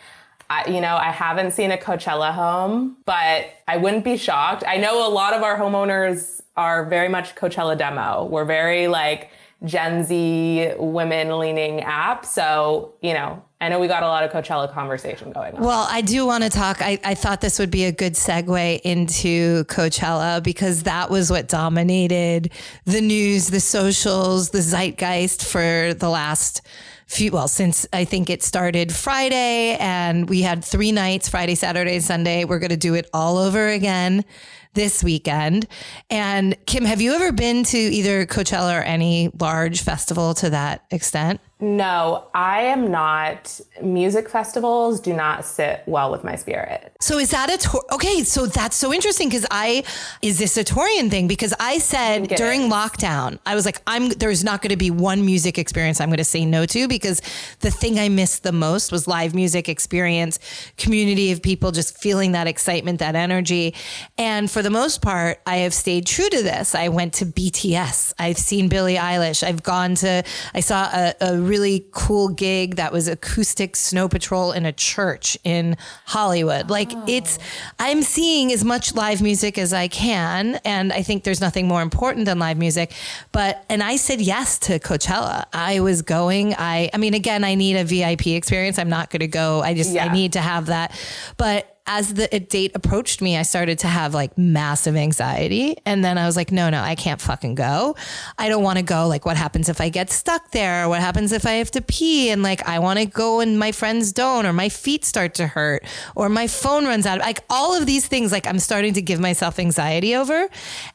I, 0.52 0.68
you 0.68 0.80
know, 0.80 0.96
I 0.96 1.10
haven't 1.10 1.52
seen 1.52 1.70
a 1.70 1.78
Coachella 1.78 2.32
home, 2.32 2.98
but 3.06 3.46
I 3.66 3.78
wouldn't 3.78 4.04
be 4.04 4.16
shocked. 4.16 4.64
I 4.66 4.76
know 4.76 5.06
a 5.06 5.10
lot 5.10 5.32
of 5.32 5.42
our 5.42 5.58
homeowners 5.58 6.42
are 6.56 6.84
very 6.84 7.08
much 7.08 7.34
Coachella 7.34 7.76
demo. 7.76 8.26
We're 8.26 8.44
very 8.44 8.86
like 8.86 9.30
Gen 9.64 10.04
Z 10.04 10.74
women 10.76 11.38
leaning 11.38 11.80
app. 11.80 12.26
So, 12.26 12.94
you 13.00 13.14
know, 13.14 13.42
I 13.62 13.68
know 13.68 13.78
we 13.78 13.86
got 13.86 14.02
a 14.02 14.08
lot 14.08 14.24
of 14.24 14.32
Coachella 14.32 14.70
conversation 14.70 15.32
going 15.32 15.54
on. 15.54 15.62
Well, 15.62 15.86
I 15.88 16.00
do 16.02 16.26
want 16.26 16.42
to 16.42 16.50
talk. 16.50 16.82
I, 16.82 16.98
I 17.04 17.14
thought 17.14 17.40
this 17.40 17.58
would 17.58 17.70
be 17.70 17.84
a 17.84 17.92
good 17.92 18.14
segue 18.14 18.80
into 18.80 19.64
Coachella 19.64 20.42
because 20.42 20.82
that 20.82 21.10
was 21.10 21.30
what 21.30 21.48
dominated 21.48 22.50
the 22.84 23.00
news, 23.00 23.48
the 23.48 23.60
socials, 23.60 24.50
the 24.50 24.60
zeitgeist 24.60 25.44
for 25.44 25.94
the 25.94 26.10
last 26.10 26.60
few, 27.12 27.30
well, 27.30 27.48
since 27.48 27.86
I 27.92 28.04
think 28.04 28.30
it 28.30 28.42
started 28.42 28.92
Friday 28.92 29.76
and 29.78 30.28
we 30.28 30.40
had 30.40 30.64
three 30.64 30.92
nights 30.92 31.28
Friday, 31.28 31.54
Saturday, 31.54 32.00
Sunday. 32.00 32.44
We're 32.44 32.58
going 32.58 32.70
to 32.70 32.76
do 32.76 32.94
it 32.94 33.08
all 33.12 33.36
over 33.36 33.68
again 33.68 34.24
this 34.74 35.04
weekend. 35.04 35.66
And 36.08 36.56
Kim, 36.66 36.84
have 36.84 37.02
you 37.02 37.12
ever 37.12 37.30
been 37.30 37.64
to 37.64 37.78
either 37.78 38.24
Coachella 38.24 38.80
or 38.80 38.82
any 38.82 39.30
large 39.38 39.82
festival 39.82 40.32
to 40.34 40.50
that 40.50 40.84
extent? 40.90 41.40
No, 41.62 42.24
I 42.34 42.62
am 42.62 42.90
not. 42.90 43.60
Music 43.80 44.28
festivals 44.28 44.98
do 44.98 45.12
not 45.12 45.44
sit 45.44 45.84
well 45.86 46.10
with 46.10 46.24
my 46.24 46.34
spirit. 46.34 46.92
So 47.00 47.18
is 47.18 47.30
that 47.30 47.54
a 47.54 47.56
tour? 47.56 47.84
Okay, 47.92 48.24
so 48.24 48.46
that's 48.46 48.74
so 48.74 48.92
interesting 48.92 49.28
because 49.28 49.46
I 49.48 49.84
is 50.22 50.40
this 50.40 50.56
a 50.56 50.64
Taurean 50.64 51.08
thing? 51.08 51.28
Because 51.28 51.54
I 51.60 51.78
said 51.78 52.26
during 52.26 52.62
is. 52.62 52.72
lockdown, 52.72 53.38
I 53.46 53.54
was 53.54 53.64
like, 53.64 53.80
I'm 53.86 54.08
there's 54.08 54.42
not 54.42 54.60
going 54.60 54.70
to 54.70 54.76
be 54.76 54.90
one 54.90 55.24
music 55.24 55.56
experience 55.56 56.00
I'm 56.00 56.08
going 56.08 56.16
to 56.16 56.24
say 56.24 56.44
no 56.44 56.66
to 56.66 56.88
because 56.88 57.22
the 57.60 57.70
thing 57.70 57.96
I 57.96 58.08
missed 58.08 58.42
the 58.42 58.50
most 58.50 58.90
was 58.90 59.06
live 59.06 59.32
music 59.32 59.68
experience, 59.68 60.40
community 60.78 61.30
of 61.30 61.42
people 61.42 61.70
just 61.70 61.96
feeling 61.96 62.32
that 62.32 62.48
excitement, 62.48 62.98
that 62.98 63.14
energy, 63.14 63.72
and 64.18 64.50
for 64.50 64.62
the 64.62 64.70
most 64.70 65.00
part, 65.00 65.40
I 65.46 65.58
have 65.58 65.74
stayed 65.74 66.06
true 66.06 66.28
to 66.28 66.42
this. 66.42 66.74
I 66.74 66.88
went 66.88 67.14
to 67.14 67.24
BTS. 67.24 68.14
I've 68.18 68.38
seen 68.38 68.68
Billie 68.68 68.96
Eilish. 68.96 69.44
I've 69.44 69.62
gone 69.62 69.94
to. 69.96 70.24
I 70.54 70.58
saw 70.58 70.86
a, 70.92 71.14
a 71.20 71.51
really 71.52 71.84
cool 71.90 72.30
gig 72.30 72.76
that 72.76 72.90
was 72.94 73.06
acoustic 73.06 73.76
snow 73.76 74.08
patrol 74.08 74.52
in 74.52 74.64
a 74.64 74.72
church 74.72 75.36
in 75.44 75.76
Hollywood. 76.06 76.70
Like 76.70 76.92
oh. 76.94 77.04
it's, 77.06 77.38
I'm 77.78 78.00
seeing 78.00 78.50
as 78.52 78.64
much 78.64 78.94
live 78.94 79.20
music 79.20 79.58
as 79.58 79.74
I 79.74 79.86
can. 79.88 80.58
And 80.64 80.94
I 80.94 81.02
think 81.02 81.24
there's 81.24 81.42
nothing 81.42 81.68
more 81.68 81.82
important 81.82 82.24
than 82.24 82.38
live 82.38 82.56
music. 82.56 82.94
But, 83.32 83.66
and 83.68 83.82
I 83.82 83.96
said 83.96 84.22
yes 84.22 84.58
to 84.60 84.78
Coachella. 84.78 85.44
I 85.52 85.80
was 85.80 86.00
going, 86.00 86.54
I, 86.54 86.88
I 86.94 86.96
mean, 86.96 87.12
again, 87.12 87.44
I 87.44 87.54
need 87.54 87.76
a 87.76 87.84
VIP 87.84 88.28
experience. 88.28 88.78
I'm 88.78 88.88
not 88.88 89.10
going 89.10 89.20
to 89.20 89.28
go. 89.28 89.60
I 89.60 89.74
just, 89.74 89.94
I 89.94 90.08
need 90.08 90.32
to 90.32 90.40
have 90.40 90.66
that. 90.66 90.98
But 91.36 91.71
as 91.86 92.14
the 92.14 92.28
date 92.28 92.72
approached 92.74 93.20
me, 93.20 93.36
I 93.36 93.42
started 93.42 93.78
to 93.80 93.88
have 93.88 94.14
like 94.14 94.38
massive 94.38 94.94
anxiety. 94.94 95.76
And 95.84 96.04
then 96.04 96.16
I 96.16 96.26
was 96.26 96.36
like, 96.36 96.52
no, 96.52 96.70
no, 96.70 96.80
I 96.80 96.94
can't 96.94 97.20
fucking 97.20 97.56
go. 97.56 97.96
I 98.38 98.48
don't 98.48 98.62
want 98.62 98.78
to 98.78 98.84
go. 98.84 99.08
Like, 99.08 99.26
what 99.26 99.36
happens 99.36 99.68
if 99.68 99.80
I 99.80 99.88
get 99.88 100.10
stuck 100.10 100.52
there? 100.52 100.88
What 100.88 101.00
happens 101.00 101.32
if 101.32 101.44
I 101.44 101.52
have 101.52 101.70
to 101.72 101.82
pee? 101.82 102.30
And 102.30 102.42
like, 102.42 102.66
I 102.68 102.78
want 102.78 103.00
to 103.00 103.06
go 103.06 103.40
and 103.40 103.58
my 103.58 103.72
friends 103.72 104.12
don't, 104.12 104.46
or 104.46 104.52
my 104.52 104.68
feet 104.68 105.04
start 105.04 105.34
to 105.34 105.46
hurt, 105.46 105.84
or 106.14 106.28
my 106.28 106.46
phone 106.46 106.86
runs 106.86 107.04
out. 107.04 107.18
Like, 107.18 107.40
all 107.50 107.74
of 107.74 107.86
these 107.86 108.06
things, 108.06 108.30
like, 108.30 108.46
I'm 108.46 108.60
starting 108.60 108.94
to 108.94 109.02
give 109.02 109.18
myself 109.18 109.58
anxiety 109.58 110.14
over. 110.14 110.48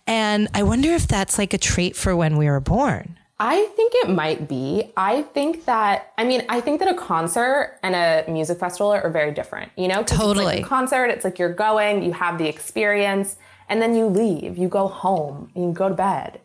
And 0.06 0.48
I 0.54 0.64
wonder 0.64 0.90
if 0.90 1.08
that's 1.08 1.38
like 1.38 1.54
a 1.54 1.58
trait 1.58 1.96
for 1.96 2.16
when 2.16 2.38
we 2.38 2.48
were 2.48 2.62
born. 2.62 3.18
I 3.40 3.66
think 3.76 3.94
it 3.96 4.10
might 4.10 4.48
be. 4.48 4.92
I 4.98 5.22
think 5.22 5.66
that, 5.66 6.12
I 6.18 6.24
mean, 6.24 6.44
I 6.50 6.60
think 6.60 6.80
that 6.80 6.88
a 6.90 6.96
concert 6.96 7.78
and 7.84 7.94
a 7.96 8.26
music 8.32 8.58
festival 8.60 8.92
are 8.92 9.10
very 9.12 9.32
different, 9.32 9.72
you 9.78 9.88
know? 9.88 10.02
Totally. 10.04 10.46
like 10.46 10.60
a 10.66 10.68
concert, 10.68 11.06
it's 11.08 11.24
like 11.24 11.38
you're 11.38 11.54
going, 11.54 12.02
you 12.04 12.14
have 12.14 12.40
the 12.40 12.48
experience, 12.48 13.36
and 13.70 13.80
then 13.82 13.96
you 13.96 14.08
leave, 14.08 14.58
you 14.58 14.68
go 14.68 14.88
home, 14.88 15.52
and 15.54 15.66
you 15.66 15.72
go 15.72 15.88
to 15.88 15.94
bed. 15.96 16.40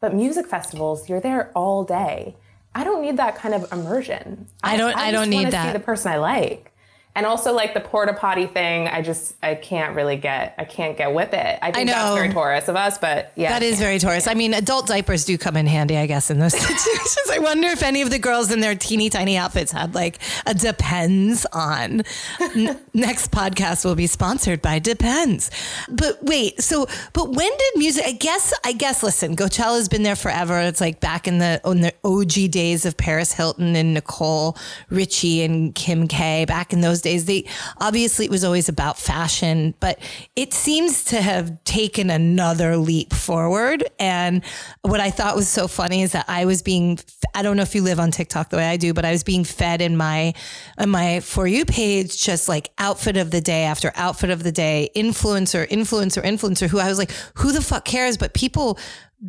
But 0.00 0.14
music 0.14 0.46
festivals, 0.46 1.08
you're 1.08 1.20
there 1.20 1.50
all 1.54 1.82
day. 1.82 2.36
I 2.76 2.84
don't 2.84 3.02
need 3.02 3.16
that 3.16 3.34
kind 3.36 3.54
of 3.54 3.72
immersion. 3.72 4.46
I 4.62 4.76
don't- 4.76 4.94
I 4.96 5.10
just 5.10 5.14
don't 5.14 5.30
need 5.30 5.50
that. 5.50 5.66
See 5.66 5.72
the 5.72 5.80
person 5.84 6.12
I 6.12 6.18
like. 6.18 6.72
And 7.16 7.24
also 7.24 7.54
like 7.54 7.72
the 7.72 7.80
porta 7.80 8.12
potty 8.12 8.46
thing, 8.46 8.88
I 8.88 9.00
just 9.00 9.34
I 9.42 9.54
can't 9.54 9.96
really 9.96 10.18
get 10.18 10.54
I 10.58 10.66
can't 10.66 10.98
get 10.98 11.14
with 11.14 11.32
it. 11.32 11.58
I 11.62 11.72
think 11.72 11.86
know. 11.86 11.94
that's 11.94 12.14
very 12.14 12.28
Taurus 12.28 12.68
of 12.68 12.76
us, 12.76 12.98
but 12.98 13.32
yeah. 13.36 13.48
That 13.48 13.62
is 13.62 13.78
very 13.78 13.98
Taurus. 13.98 14.28
I 14.28 14.34
mean, 14.34 14.52
adult 14.52 14.86
diapers 14.86 15.24
do 15.24 15.38
come 15.38 15.56
in 15.56 15.66
handy, 15.66 15.96
I 15.96 16.04
guess, 16.04 16.30
in 16.30 16.38
those 16.38 16.52
situations. 16.58 17.30
I 17.32 17.38
wonder 17.38 17.68
if 17.68 17.82
any 17.82 18.02
of 18.02 18.10
the 18.10 18.18
girls 18.18 18.52
in 18.52 18.60
their 18.60 18.74
teeny 18.74 19.08
tiny 19.08 19.38
outfits 19.38 19.72
had 19.72 19.94
like 19.94 20.18
a 20.44 20.52
Depends 20.52 21.46
on. 21.54 22.02
N- 22.38 22.78
next 22.92 23.30
podcast 23.30 23.86
will 23.86 23.94
be 23.94 24.06
sponsored 24.06 24.60
by 24.60 24.78
Depends. 24.78 25.50
But 25.88 26.22
wait, 26.22 26.60
so 26.60 26.86
but 27.14 27.30
when 27.30 27.50
did 27.50 27.76
music? 27.76 28.04
I 28.04 28.12
guess 28.12 28.52
I 28.62 28.72
guess 28.72 29.02
listen, 29.02 29.36
Coachella's 29.36 29.88
been 29.88 30.02
there 30.02 30.16
forever. 30.16 30.60
It's 30.60 30.82
like 30.82 31.00
back 31.00 31.26
in 31.26 31.38
the 31.38 31.62
in 31.64 31.80
the 31.80 31.94
OG 32.04 32.50
days 32.50 32.84
of 32.84 32.98
Paris 32.98 33.32
Hilton 33.32 33.74
and 33.74 33.94
Nicole 33.94 34.58
Richie 34.90 35.42
and 35.42 35.74
Kim 35.74 36.08
K. 36.08 36.44
Back 36.44 36.74
in 36.74 36.82
those 36.82 37.05
days, 37.06 37.24
they 37.24 37.44
obviously 37.78 38.24
it 38.24 38.30
was 38.30 38.44
always 38.44 38.68
about 38.68 38.98
fashion, 38.98 39.74
but 39.80 39.98
it 40.34 40.52
seems 40.52 41.04
to 41.04 41.20
have 41.20 41.62
taken 41.64 42.10
another 42.10 42.76
leap 42.76 43.12
forward. 43.12 43.84
And 43.98 44.44
what 44.82 45.00
I 45.00 45.10
thought 45.10 45.36
was 45.36 45.48
so 45.48 45.68
funny 45.68 46.02
is 46.02 46.12
that 46.12 46.26
I 46.28 46.44
was 46.44 46.62
being 46.62 46.98
I 47.34 47.42
don't 47.42 47.56
know 47.56 47.62
if 47.62 47.74
you 47.74 47.82
live 47.82 48.00
on 48.00 48.10
TikTok 48.10 48.50
the 48.50 48.56
way 48.56 48.66
I 48.66 48.76
do, 48.76 48.92
but 48.92 49.04
I 49.04 49.12
was 49.12 49.24
being 49.24 49.44
fed 49.44 49.80
in 49.80 49.96
my 49.96 50.34
in 50.78 50.90
my 50.90 51.20
for 51.20 51.46
you 51.46 51.64
page 51.64 52.22
just 52.22 52.48
like 52.48 52.70
outfit 52.78 53.16
of 53.16 53.30
the 53.30 53.40
day 53.40 53.64
after 53.64 53.92
outfit 53.94 54.30
of 54.30 54.42
the 54.42 54.52
day, 54.52 54.90
influencer, 54.96 55.68
influencer, 55.68 56.22
influencer. 56.22 56.68
Who 56.68 56.78
I 56.78 56.88
was 56.88 56.98
like, 56.98 57.12
who 57.34 57.52
the 57.52 57.62
fuck 57.62 57.84
cares? 57.84 58.16
But 58.16 58.34
people 58.34 58.78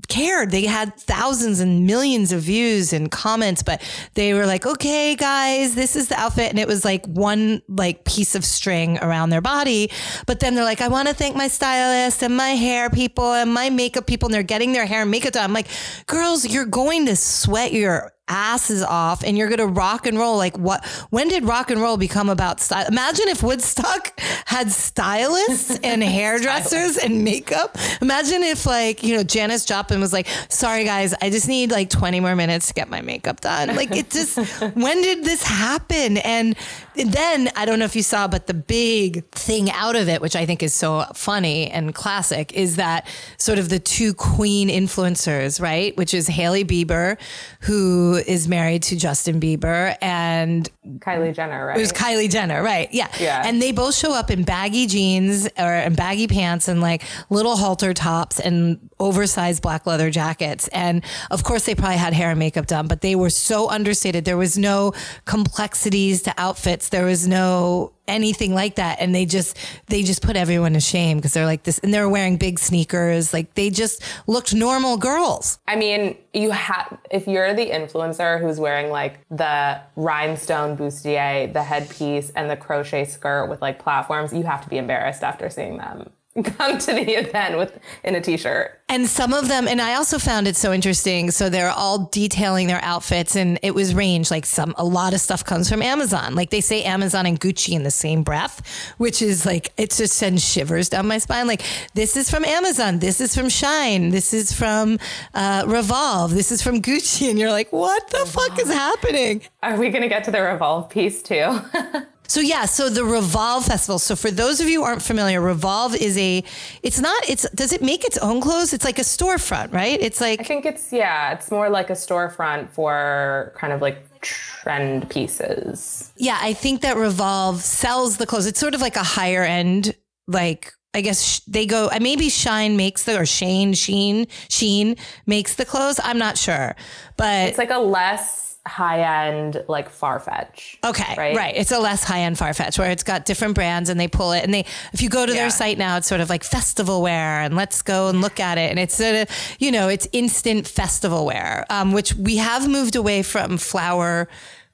cared. 0.07 0.51
They 0.51 0.65
had 0.65 0.95
thousands 0.95 1.59
and 1.59 1.85
millions 1.85 2.31
of 2.31 2.41
views 2.41 2.93
and 2.93 3.09
comments, 3.11 3.63
but 3.63 3.81
they 4.13 4.33
were 4.33 4.45
like, 4.45 4.65
okay, 4.65 5.15
guys, 5.15 5.75
this 5.75 5.95
is 5.95 6.09
the 6.09 6.19
outfit. 6.19 6.49
And 6.49 6.59
it 6.59 6.67
was 6.67 6.83
like 6.85 7.05
one 7.05 7.61
like 7.67 8.05
piece 8.05 8.35
of 8.35 8.45
string 8.45 8.97
around 8.99 9.29
their 9.29 9.41
body. 9.41 9.91
But 10.25 10.39
then 10.39 10.55
they're 10.55 10.63
like, 10.63 10.81
I 10.81 10.87
want 10.87 11.07
to 11.07 11.13
thank 11.13 11.35
my 11.35 11.47
stylist 11.47 12.23
and 12.23 12.35
my 12.35 12.51
hair 12.51 12.89
people 12.89 13.33
and 13.33 13.53
my 13.53 13.69
makeup 13.69 14.07
people. 14.07 14.27
And 14.27 14.33
they're 14.33 14.43
getting 14.43 14.73
their 14.73 14.85
hair 14.85 15.01
and 15.01 15.11
makeup 15.11 15.33
done. 15.33 15.43
I'm 15.43 15.53
like, 15.53 15.67
girls, 16.05 16.45
you're 16.45 16.65
going 16.65 17.05
to 17.07 17.15
sweat 17.15 17.73
your 17.73 18.11
asses 18.27 18.83
off 18.83 19.23
and 19.23 19.37
you're 19.37 19.47
going 19.47 19.59
to 19.59 19.67
rock 19.67 20.05
and 20.05 20.17
roll. 20.17 20.37
Like 20.37 20.57
what, 20.57 20.85
when 21.09 21.27
did 21.27 21.43
rock 21.45 21.71
and 21.71 21.81
roll 21.81 21.97
become 21.97 22.29
about 22.29 22.59
style? 22.59 22.87
Imagine 22.87 23.27
if 23.27 23.43
Woodstock 23.43 24.19
had 24.45 24.71
stylists 24.71 25.79
and 25.83 26.03
hairdressers 26.03 26.97
and 26.97 27.23
makeup. 27.23 27.77
Imagine 28.01 28.43
if 28.43 28.65
like, 28.65 29.03
you 29.03 29.15
know, 29.15 29.23
Janis 29.23 29.65
Joplin 29.65 29.99
was 29.99 30.13
like, 30.13 30.27
sorry 30.49 30.83
guys, 30.83 31.13
I 31.21 31.29
just 31.29 31.47
need 31.47 31.71
like 31.71 31.89
20 31.89 32.19
more 32.19 32.35
minutes 32.35 32.67
to 32.67 32.73
get 32.73 32.89
my 32.89 33.01
makeup 33.01 33.41
done. 33.41 33.75
Like 33.75 33.95
it 33.95 34.09
just, 34.09 34.37
when 34.75 35.01
did 35.01 35.23
this 35.23 35.43
happen? 35.43 36.17
And 36.17 36.55
then 36.97 37.49
I 37.55 37.65
don't 37.65 37.79
know 37.79 37.85
if 37.85 37.95
you 37.95 38.03
saw, 38.03 38.27
but 38.27 38.47
the 38.47 38.53
big 38.53 39.29
thing 39.31 39.69
out 39.71 39.95
of 39.95 40.09
it, 40.09 40.21
which 40.21 40.35
I 40.35 40.45
think 40.45 40.63
is 40.63 40.73
so 40.73 41.05
funny 41.13 41.69
and 41.69 41.93
classic, 41.93 42.53
is 42.53 42.77
that 42.77 43.07
sort 43.37 43.59
of 43.59 43.69
the 43.69 43.79
two 43.79 44.13
queen 44.13 44.69
influencers, 44.69 45.61
right? 45.61 45.95
Which 45.95 46.13
is 46.13 46.27
Hailey 46.27 46.65
Bieber, 46.65 47.17
who 47.61 48.21
is 48.27 48.47
married 48.47 48.83
to 48.83 48.95
Justin 48.95 49.39
Bieber, 49.39 49.95
and 50.01 50.69
Kylie 50.99 51.33
Jenner, 51.33 51.67
right? 51.67 51.77
it 51.77 51.81
was 51.81 51.93
Kylie 51.93 52.29
Jenner, 52.29 52.63
right? 52.63 52.89
Yeah. 52.91 53.09
Yeah. 53.19 53.43
And 53.45 53.61
they 53.61 53.71
both 53.71 53.95
show 53.95 54.13
up 54.13 54.31
in 54.31 54.43
baggy 54.43 54.87
jeans 54.87 55.47
or 55.57 55.73
in 55.73 55.95
baggy 55.95 56.27
pants 56.27 56.67
and 56.67 56.81
like 56.81 57.03
little 57.29 57.55
halter 57.55 57.93
tops 57.93 58.39
and 58.39 58.79
oversized 58.99 59.61
black 59.61 59.85
leather 59.85 60.09
jackets. 60.09 60.67
And 60.69 61.03
of 61.29 61.43
course, 61.43 61.65
they 61.65 61.75
probably 61.75 61.97
had 61.97 62.13
hair 62.13 62.31
and 62.31 62.39
makeup 62.39 62.65
done, 62.67 62.87
but 62.87 63.01
they 63.01 63.15
were 63.15 63.29
so 63.29 63.69
understated. 63.69 64.25
There 64.25 64.37
was 64.37 64.57
no 64.57 64.93
complexities 65.25 66.23
to 66.23 66.33
outfits. 66.37 66.86
There 66.89 67.05
was 67.05 67.27
no 67.27 67.93
anything 68.07 68.53
like 68.53 68.75
that. 68.75 68.99
And 68.99 69.13
they 69.13 69.25
just 69.25 69.57
they 69.87 70.03
just 70.03 70.21
put 70.21 70.35
everyone 70.35 70.73
to 70.73 70.79
shame 70.79 71.17
because 71.17 71.33
they're 71.33 71.45
like 71.45 71.63
this 71.63 71.79
and 71.79 71.93
they're 71.93 72.09
wearing 72.09 72.37
big 72.37 72.59
sneakers. 72.59 73.33
Like 73.33 73.53
they 73.55 73.69
just 73.69 74.01
looked 74.27 74.53
normal 74.53 74.97
girls. 74.97 75.59
I 75.67 75.75
mean, 75.75 76.17
you 76.33 76.51
have 76.51 76.97
if 77.11 77.27
you're 77.27 77.53
the 77.53 77.69
influencer 77.69 78.39
who's 78.39 78.59
wearing 78.59 78.89
like 78.89 79.19
the 79.29 79.81
rhinestone 79.95 80.77
bustier, 80.77 81.51
the 81.51 81.63
headpiece, 81.63 82.31
and 82.31 82.49
the 82.49 82.57
crochet 82.57 83.05
skirt 83.05 83.49
with 83.49 83.61
like 83.61 83.79
platforms, 83.79 84.33
you 84.33 84.43
have 84.43 84.63
to 84.63 84.69
be 84.69 84.77
embarrassed 84.77 85.23
after 85.23 85.49
seeing 85.49 85.77
them 85.77 86.09
come 86.43 86.77
to 86.77 86.93
the 86.93 87.19
event 87.19 87.57
with 87.57 87.79
in 88.03 88.15
a 88.15 88.21
t-shirt. 88.21 88.79
And 88.89 89.07
some 89.07 89.33
of 89.33 89.49
them, 89.49 89.67
and 89.67 89.81
I 89.81 89.95
also 89.95 90.17
found 90.17 90.47
it 90.47 90.55
so 90.55 90.71
interesting. 90.71 91.31
So 91.31 91.49
they're 91.49 91.69
all 91.69 92.05
detailing 92.05 92.67
their 92.67 92.79
outfits, 92.83 93.35
and 93.35 93.59
it 93.61 93.75
was 93.75 93.93
range. 93.93 94.31
Like 94.31 94.45
some, 94.45 94.73
a 94.77 94.85
lot 94.85 95.13
of 95.13 95.19
stuff 95.19 95.43
comes 95.43 95.69
from 95.69 95.81
Amazon. 95.81 96.35
Like 96.35 96.51
they 96.51 96.61
say 96.61 96.83
Amazon 96.83 97.25
and 97.25 97.39
Gucci 97.39 97.73
in 97.73 97.83
the 97.83 97.91
same 97.91 98.23
breath, 98.23 98.65
which 98.97 99.21
is 99.21 99.45
like 99.45 99.73
it 99.77 99.91
just 99.91 100.13
sends 100.13 100.47
shivers 100.47 100.87
down 100.89 101.07
my 101.07 101.17
spine. 101.17 101.47
Like 101.47 101.63
this 101.95 102.15
is 102.15 102.29
from 102.29 102.45
Amazon, 102.45 102.99
this 102.99 103.19
is 103.19 103.35
from 103.35 103.47
Shein, 103.47 104.11
this 104.11 104.33
is 104.33 104.53
from 104.53 104.99
uh, 105.33 105.65
Revolve, 105.67 106.33
this 106.33 106.51
is 106.51 106.61
from 106.61 106.81
Gucci, 106.81 107.29
and 107.29 107.37
you're 107.37 107.51
like, 107.51 107.73
what 107.73 108.09
the 108.09 108.25
fuck 108.25 108.57
is 108.59 108.69
happening? 108.69 109.41
Are 109.63 109.77
we 109.77 109.89
gonna 109.89 110.07
get 110.07 110.23
to 110.25 110.31
the 110.31 110.41
revolve 110.41 110.89
piece 110.89 111.21
too? 111.21 111.59
So 112.27 112.39
yeah, 112.41 112.65
so 112.65 112.89
the 112.89 113.05
Revolve 113.05 113.65
Festival. 113.65 113.99
So 113.99 114.15
for 114.15 114.31
those 114.31 114.59
of 114.59 114.67
you 114.67 114.81
who 114.81 114.85
aren't 114.85 115.01
familiar, 115.01 115.41
Revolve 115.41 115.95
is 115.95 116.17
a 116.17 116.43
it's 116.83 116.99
not 116.99 117.29
it's 117.29 117.49
does 117.51 117.73
it 117.73 117.81
make 117.81 118.03
its 118.03 118.17
own 118.17 118.41
clothes? 118.41 118.73
It's 118.73 118.85
like 118.85 118.99
a 118.99 119.03
storefront, 119.03 119.73
right? 119.73 119.99
It's 120.01 120.21
like 120.21 120.39
I 120.41 120.43
think 120.43 120.65
it's 120.65 120.91
yeah, 120.91 121.33
it's 121.33 121.51
more 121.51 121.69
like 121.69 121.89
a 121.89 121.93
storefront 121.93 122.69
for 122.69 123.53
kind 123.55 123.73
of 123.73 123.81
like 123.81 124.03
trend 124.21 125.09
pieces. 125.09 126.11
yeah, 126.17 126.37
I 126.41 126.53
think 126.53 126.81
that 126.81 126.97
Revolve 126.97 127.61
sells 127.61 128.17
the 128.17 128.25
clothes. 128.25 128.45
It's 128.45 128.59
sort 128.59 128.75
of 128.75 128.81
like 128.81 128.95
a 128.95 129.03
higher 129.03 129.43
end 129.43 129.95
like 130.27 130.73
I 130.93 131.01
guess 131.01 131.41
they 131.41 131.65
go 131.65 131.87
uh, 131.87 131.99
maybe 132.01 132.27
Shein 132.27 132.75
makes 132.75 133.03
the 133.03 133.19
or 133.19 133.25
Shane 133.25 133.73
Sheen 133.73 134.25
Sheen 134.49 134.95
makes 135.25 135.55
the 135.55 135.65
clothes. 135.65 135.99
I'm 136.03 136.17
not 136.17 136.37
sure. 136.37 136.75
But 137.17 137.49
It's 137.49 137.57
like 137.57 137.71
a 137.71 137.79
less 137.79 138.56
high 138.67 139.27
end 139.27 139.63
like 139.67 139.89
Farfetch. 139.91 140.77
Okay, 140.83 141.15
Right? 141.17 141.35
right. 141.35 141.55
It's 141.55 141.71
a 141.71 141.79
less 141.79 142.03
high 142.03 142.19
end 142.21 142.37
Farfetch 142.37 142.77
where 142.77 142.91
it's 142.91 143.03
got 143.03 143.25
different 143.25 143.55
brands 143.55 143.89
and 143.89 143.99
they 143.99 144.07
pull 144.07 144.31
it 144.33 144.43
and 144.43 144.53
they 144.53 144.65
if 144.93 145.01
you 145.01 145.09
go 145.09 145.25
to 145.25 145.31
Yeah. 145.33 145.41
their 145.41 145.49
site 145.49 145.77
now, 145.77 145.97
it's 145.97 146.07
sort 146.07 146.21
of 146.21 146.29
like 146.29 146.43
festival 146.43 147.01
wear 147.01 147.41
and 147.41 147.55
let's 147.55 147.81
go 147.81 148.09
and 148.09 148.21
look 148.21 148.39
at 148.39 148.57
it 148.57 148.69
and 148.69 148.79
it's 148.79 148.95
sort 148.95 149.15
of 149.15 149.29
you 149.59 149.71
know 149.71 149.87
it's 149.87 150.07
instant 150.11 150.67
festival 150.67 151.25
wear, 151.25 151.65
um, 151.69 151.91
which 151.93 152.13
we 152.15 152.37
have 152.37 152.67
moved 152.67 152.95
away 152.95 153.23
from 153.23 153.57
flower. 153.57 154.27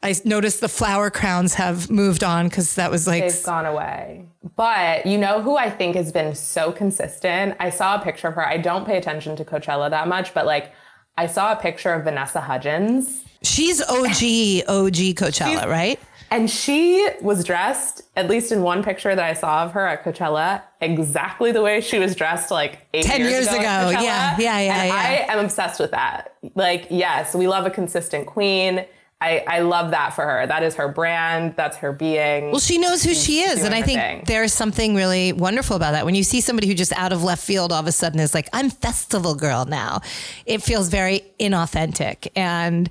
I 0.05 0.13
noticed 0.25 0.59
the 0.59 0.67
flower 0.67 1.09
crowns 1.09 1.53
have 1.53 1.89
moved 1.89 2.25
on 2.25 2.49
because 2.49 2.75
that 2.75 2.91
was 2.91 3.07
like 3.07 3.23
They've 3.23 3.43
gone 3.43 3.65
away. 3.65 4.25
But 4.57 5.05
you 5.05 5.17
know 5.17 5.41
who 5.41 5.55
I 5.55 5.69
think 5.69 5.95
has 5.95 6.11
been 6.11 6.35
so 6.35 6.73
consistent? 6.73 7.55
I 7.59 7.69
saw 7.69 7.95
a 7.95 8.03
picture 8.03 8.27
of 8.27 8.33
her. 8.35 8.45
I 8.45 8.57
don't 8.57 8.85
pay 8.85 8.97
attention 8.97 9.37
to 9.37 9.45
Coachella 9.45 9.89
that 9.91 10.09
much, 10.09 10.33
but 10.33 10.45
like 10.45 10.73
I 11.17 11.27
saw 11.27 11.51
a 11.53 11.55
picture 11.55 11.93
of 11.93 12.03
Vanessa 12.03 12.41
Hudgens 12.41 13.23
she's 13.43 13.81
OG 13.81 14.67
OG 14.67 15.15
Coachella, 15.15 15.67
right? 15.67 15.99
and 16.31 16.49
she 16.49 17.07
was 17.21 17.43
dressed, 17.43 18.01
at 18.15 18.27
least 18.27 18.51
in 18.51 18.63
one 18.63 18.83
picture 18.83 19.13
that 19.13 19.23
I 19.23 19.33
saw 19.33 19.65
of 19.65 19.73
her 19.73 19.85
at 19.85 20.03
Coachella, 20.03 20.63
exactly 20.81 21.51
the 21.51 21.61
way 21.61 21.79
she 21.79 21.99
was 21.99 22.15
dressed 22.15 22.49
like 22.49 22.87
eight 22.95 23.05
10 23.05 23.19
years, 23.19 23.31
years 23.31 23.47
ago. 23.49 23.57
ago. 23.59 23.89
Yeah, 23.91 24.35
yeah, 24.39 24.59
yeah, 24.59 24.81
And 24.81 24.87
yeah. 24.87 24.95
I 25.29 25.31
am 25.31 25.45
obsessed 25.45 25.79
with 25.79 25.91
that. 25.91 26.35
Like, 26.55 26.87
yes, 26.89 27.35
we 27.35 27.47
love 27.47 27.67
a 27.67 27.69
consistent 27.69 28.25
queen. 28.25 28.83
I, 29.23 29.43
I 29.47 29.59
love 29.59 29.91
that 29.91 30.13
for 30.13 30.25
her. 30.25 30.45
That 30.45 30.63
is 30.63 30.75
her 30.75 30.89
brand. 30.89 31.55
That's 31.55 31.77
her 31.77 31.93
being. 31.93 32.51
Well, 32.51 32.59
she 32.59 32.77
knows 32.77 33.03
who 33.03 33.13
she 33.13 33.39
is. 33.39 33.63
And 33.63 33.73
I 33.73 33.81
think 33.81 34.01
thing. 34.01 34.23
there's 34.25 34.51
something 34.51 34.95
really 34.95 35.31
wonderful 35.31 35.77
about 35.77 35.93
that. 35.93 36.03
When 36.03 36.13
you 36.13 36.23
see 36.23 36.41
somebody 36.41 36.67
who 36.67 36.73
just 36.73 36.91
out 36.93 37.13
of 37.13 37.23
left 37.23 37.41
field 37.41 37.71
all 37.71 37.79
of 37.79 37.87
a 37.87 37.93
sudden 37.93 38.19
is 38.19 38.33
like, 38.33 38.49
I'm 38.51 38.69
festival 38.69 39.33
girl 39.33 39.63
now, 39.63 40.01
it 40.45 40.61
feels 40.61 40.89
very 40.89 41.21
inauthentic. 41.39 42.27
And 42.35 42.89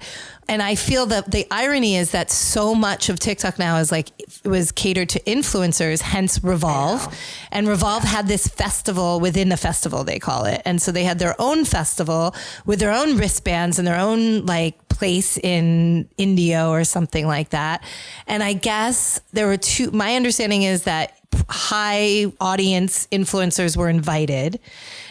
and 0.49 0.61
I 0.61 0.75
feel 0.75 1.07
that 1.07 1.31
the 1.31 1.47
irony 1.51 1.97
is 1.97 2.11
that 2.11 2.31
so 2.31 2.75
much 2.75 3.09
of 3.09 3.19
TikTok 3.19 3.59
now 3.59 3.79
is 3.79 3.93
like 3.93 4.09
it 4.19 4.49
was 4.49 4.73
catered 4.73 5.09
to 5.11 5.21
influencers, 5.21 6.03
hence 6.03 6.43
Revolve. 6.43 7.17
And 7.53 7.69
Revolve 7.69 8.03
had 8.03 8.27
this 8.27 8.49
festival 8.49 9.21
within 9.21 9.51
the 9.51 9.57
festival, 9.57 10.03
they 10.03 10.19
call 10.19 10.45
it. 10.45 10.61
And 10.65 10.83
so 10.83 10.91
they 10.91 11.05
had 11.05 11.19
their 11.19 11.41
own 11.41 11.65
festival 11.65 12.35
with 12.67 12.81
their 12.81 12.93
own 12.93 13.17
wristbands 13.17 13.79
and 13.79 13.87
their 13.87 13.99
own 13.99 14.45
like 14.45 14.82
place 15.03 15.37
in 15.37 16.09
Indio 16.17 16.71
or 16.71 16.85
something 16.85 17.27
like 17.27 17.49
that. 17.49 17.83
And 18.29 18.41
I 18.41 18.53
guess 18.53 19.21
there 19.33 19.49
were 19.49 19.57
two, 19.57 19.91
my 19.91 20.15
understanding 20.15 20.63
is 20.63 20.85
that 20.85 21.19
high 21.49 22.27
audience 22.41 23.09
influencers 23.11 23.77
were 23.77 23.89
invited 23.89 24.61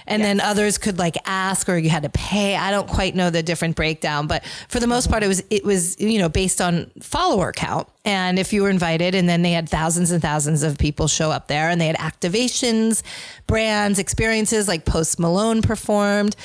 and 0.08 0.24
then 0.24 0.40
others 0.40 0.78
could 0.78 0.98
like 0.98 1.16
ask 1.26 1.68
or 1.68 1.78
you 1.78 1.90
had 1.90 2.04
to 2.04 2.10
pay. 2.10 2.56
I 2.56 2.72
don't 2.72 2.88
quite 2.88 3.16
know 3.16 3.30
the 3.30 3.44
different 3.44 3.76
breakdown 3.76 4.28
but 4.28 4.46
for 4.70 4.80
the 4.80 4.88
most 4.88 5.10
part 5.10 5.24
it 5.24 5.28
was 5.28 5.44
it 5.50 5.66
was 5.66 6.00
you 6.00 6.20
know 6.20 6.30
based 6.30 6.62
on 6.62 6.90
follower 7.02 7.52
count. 7.52 7.88
And 8.06 8.40
if 8.40 8.54
you 8.54 8.64
were 8.64 8.70
invited 8.70 9.14
and 9.14 9.28
then 9.28 9.42
they 9.42 9.52
had 9.52 9.68
thousands 9.68 10.12
and 10.12 10.22
thousands 10.22 10.64
of 10.64 10.78
people 10.78 11.08
show 11.08 11.32
up 11.32 11.48
there 11.48 11.70
and 11.70 11.82
they 11.82 11.88
had 11.88 11.98
activations 11.98 13.04
brands 13.46 14.00
experiences 14.00 14.68
like 14.68 14.86
post 14.86 15.20
malone 15.20 15.62
performed 15.62 16.36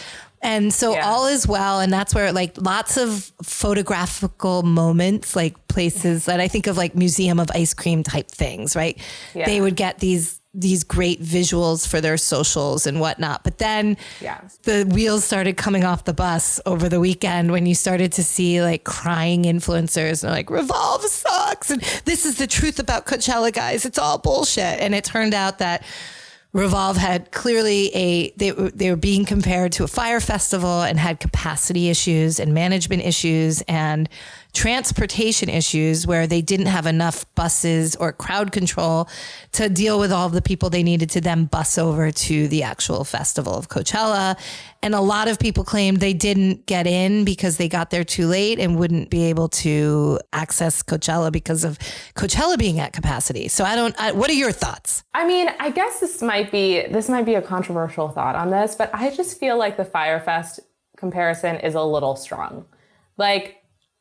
and 0.42 0.72
so 0.72 0.92
Yeah. 0.94 1.06
all 1.08 1.26
is 1.26 1.46
well. 1.46 1.80
And 1.80 1.92
that's 1.92 2.14
where 2.14 2.32
like 2.32 2.54
lots 2.60 2.96
of 2.96 3.32
photographical 3.42 4.62
moments, 4.62 5.36
like 5.36 5.54
places 5.68 6.24
that 6.26 6.40
I 6.40 6.48
think 6.48 6.66
of 6.66 6.76
like 6.76 6.94
museum 6.94 7.38
of 7.40 7.50
ice 7.54 7.74
cream 7.74 8.02
type 8.02 8.30
things, 8.30 8.74
right? 8.76 8.96
Yeah. 9.34 9.46
They 9.46 9.60
would 9.60 9.76
get 9.76 9.98
these 9.98 10.40
these 10.58 10.84
great 10.84 11.22
visuals 11.22 11.86
for 11.86 12.00
their 12.00 12.16
socials 12.16 12.86
and 12.86 12.98
whatnot. 12.98 13.44
But 13.44 13.58
then 13.58 13.98
Yeah. 14.22 14.38
the 14.62 14.84
wheels 14.90 15.22
started 15.22 15.58
coming 15.58 15.84
off 15.84 16.04
the 16.04 16.14
bus 16.14 16.58
over 16.64 16.88
the 16.88 16.98
weekend 16.98 17.52
when 17.52 17.66
you 17.66 17.74
started 17.74 18.10
to 18.12 18.24
see 18.24 18.62
like 18.62 18.82
crying 18.84 19.42
influencers 19.42 20.22
and 20.24 20.32
like 20.32 20.48
Revolve 20.48 21.02
sucks. 21.04 21.70
And 21.70 21.82
this 22.06 22.24
is 22.24 22.36
the 22.38 22.46
truth 22.46 22.78
about 22.78 23.04
Coachella, 23.04 23.52
guys. 23.52 23.84
It's 23.84 23.98
all 23.98 24.16
bullshit. 24.16 24.80
And 24.80 24.94
it 24.94 25.04
turned 25.04 25.34
out 25.34 25.58
that 25.58 25.82
Revolve 26.56 26.96
had 26.96 27.32
clearly 27.32 27.94
a 27.94 28.30
they 28.30 28.50
they 28.50 28.88
were 28.88 28.96
being 28.96 29.26
compared 29.26 29.72
to 29.72 29.84
a 29.84 29.86
Fyre 29.86 30.20
Festival 30.20 30.80
and 30.80 30.98
had 30.98 31.20
capacity 31.20 31.90
issues 31.90 32.40
and 32.40 32.54
management 32.54 33.02
issues 33.02 33.60
and 33.68 34.08
transportation 34.56 35.50
issues 35.50 36.06
where 36.06 36.26
they 36.26 36.40
didn't 36.40 36.64
have 36.64 36.86
enough 36.86 37.26
buses 37.34 37.94
or 37.96 38.10
crowd 38.10 38.52
control 38.52 39.06
to 39.52 39.68
deal 39.68 39.98
with 39.98 40.10
all 40.10 40.30
the 40.30 40.40
people 40.40 40.70
they 40.70 40.82
needed 40.82 41.10
to 41.10 41.20
then 41.20 41.44
bus 41.44 41.76
over 41.76 42.10
to 42.10 42.48
the 42.48 42.62
actual 42.62 43.04
festival 43.04 43.52
of 43.52 43.68
Coachella. 43.68 44.34
And 44.82 44.94
a 44.94 45.00
lot 45.02 45.28
of 45.28 45.38
people 45.38 45.62
claimed 45.62 46.00
they 46.00 46.14
didn't 46.14 46.64
get 46.64 46.86
in 46.86 47.26
because 47.26 47.58
they 47.58 47.68
got 47.68 47.90
there 47.90 48.02
too 48.02 48.26
late 48.28 48.58
and 48.58 48.78
wouldn't 48.78 49.10
be 49.10 49.24
able 49.24 49.48
to 49.48 50.18
access 50.32 50.82
Coachella 50.82 51.30
because 51.30 51.62
of 51.62 51.78
Coachella 52.14 52.58
being 52.58 52.80
at 52.80 52.94
capacity. 52.94 53.48
So 53.48 53.62
I 53.62 53.76
don't 53.76 53.94
I, 54.00 54.12
what 54.12 54.30
are 54.30 54.34
your 54.34 54.52
thoughts? 54.52 55.04
I 55.12 55.26
mean, 55.26 55.50
I 55.60 55.68
guess 55.68 56.00
this 56.00 56.22
might 56.22 56.50
be 56.50 56.86
this 56.86 57.10
might 57.10 57.26
be 57.26 57.34
a 57.34 57.42
controversial 57.42 58.08
thought 58.08 58.36
on 58.36 58.48
this, 58.48 58.74
but 58.74 58.88
I 58.94 59.14
just 59.14 59.38
feel 59.38 59.58
like 59.58 59.76
the 59.76 59.84
Fyre 59.84 60.20
Fest 60.20 60.60
comparison 60.96 61.56
is 61.56 61.74
a 61.74 61.82
little 61.82 62.16
strong. 62.16 62.64
Like 63.18 63.56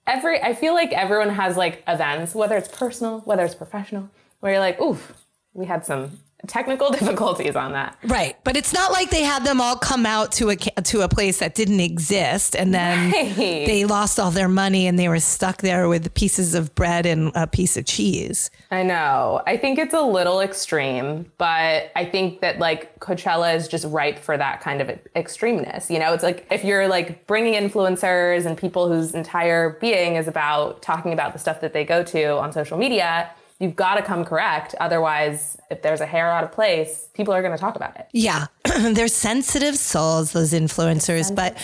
every 0.07 0.41
I 0.41 0.53
feel 0.53 0.73
like 0.73 0.91
everyone 0.93 1.29
has 1.29 1.57
like 1.57 1.83
events, 1.87 2.35
whether 2.35 2.57
it's 2.57 2.67
personal, 2.67 3.19
whether 3.21 3.43
it's 3.43 3.55
professional, 3.55 4.09
where 4.39 4.53
you're 4.53 4.61
like, 4.61 4.79
oof, 4.79 5.13
we 5.53 5.65
had 5.65 5.85
some 5.85 6.19
technical 6.47 6.89
difficulties 6.99 7.55
on 7.55 7.71
that. 7.73 7.97
Right, 8.03 8.35
but 8.43 8.55
it's 8.57 8.73
not 8.73 8.91
like 8.91 9.09
they 9.09 9.23
had 9.23 9.43
them 9.45 9.59
all 9.61 9.75
come 9.75 10.05
out 10.05 10.31
to 10.33 10.49
a 10.49 10.55
to 10.55 11.01
a 11.01 11.07
place 11.09 11.39
that 11.39 11.55
didn't 11.55 11.79
exist, 11.79 12.55
and 12.55 12.73
then 12.73 13.11
Right. 13.11 13.35
they 13.35 13.85
lost 13.85 14.19
all 14.19 14.31
their 14.31 14.47
money 14.49 14.87
and 14.87 14.97
they 14.99 15.07
were 15.09 15.19
stuck 15.19 15.61
there 15.61 15.87
with 15.87 16.13
pieces 16.13 16.53
of 16.55 16.73
bread 16.75 17.05
and 17.05 17.31
a 17.35 17.47
piece 17.47 17.77
of 17.77 17.85
cheese. 17.85 18.49
I 18.71 18.83
know. 18.83 19.41
I 19.45 19.57
think 19.57 19.79
it's 19.79 19.93
a 19.93 20.01
little 20.01 20.41
extreme, 20.41 21.31
but 21.37 21.91
I 21.95 22.05
think 22.05 22.41
that 22.41 22.59
like 22.59 22.99
Coachella 22.99 23.55
is 23.55 23.67
just 23.67 23.85
ripe 23.85 24.19
for 24.19 24.37
that 24.37 24.61
kind 24.61 24.81
of 24.81 24.87
extremeness. 25.15 25.89
You 25.89 25.99
know, 25.99 26.13
it's 26.13 26.23
like 26.23 26.45
if 26.51 26.63
you're 26.63 26.87
like 26.87 27.27
bringing 27.27 27.53
influencers 27.53 28.45
and 28.45 28.57
people 28.57 28.87
whose 28.87 29.13
entire 29.13 29.71
being 29.81 30.15
is 30.15 30.27
about 30.27 30.81
talking 30.81 31.13
about 31.13 31.33
the 31.33 31.39
stuff 31.39 31.61
that 31.61 31.73
they 31.73 31.83
go 31.85 32.03
to 32.03 32.37
on 32.37 32.51
social 32.51 32.77
media, 32.77 33.29
you've 33.59 33.75
got 33.75 33.95
to 33.95 34.01
come 34.01 34.25
correct. 34.25 34.75
Otherwise, 34.79 35.57
if 35.69 35.81
there's 35.81 36.01
a 36.01 36.05
hair 36.05 36.29
out 36.31 36.43
of 36.43 36.51
place, 36.51 37.09
people 37.13 37.33
are 37.33 37.41
going 37.41 37.53
to 37.53 37.59
talk 37.59 37.75
about 37.75 37.95
it. 37.97 38.07
Yeah, 38.11 38.47
they're 38.65 39.07
sensitive 39.07 39.77
souls, 39.77 40.31
those 40.31 40.53
influencers. 40.53 41.33
But 41.33 41.55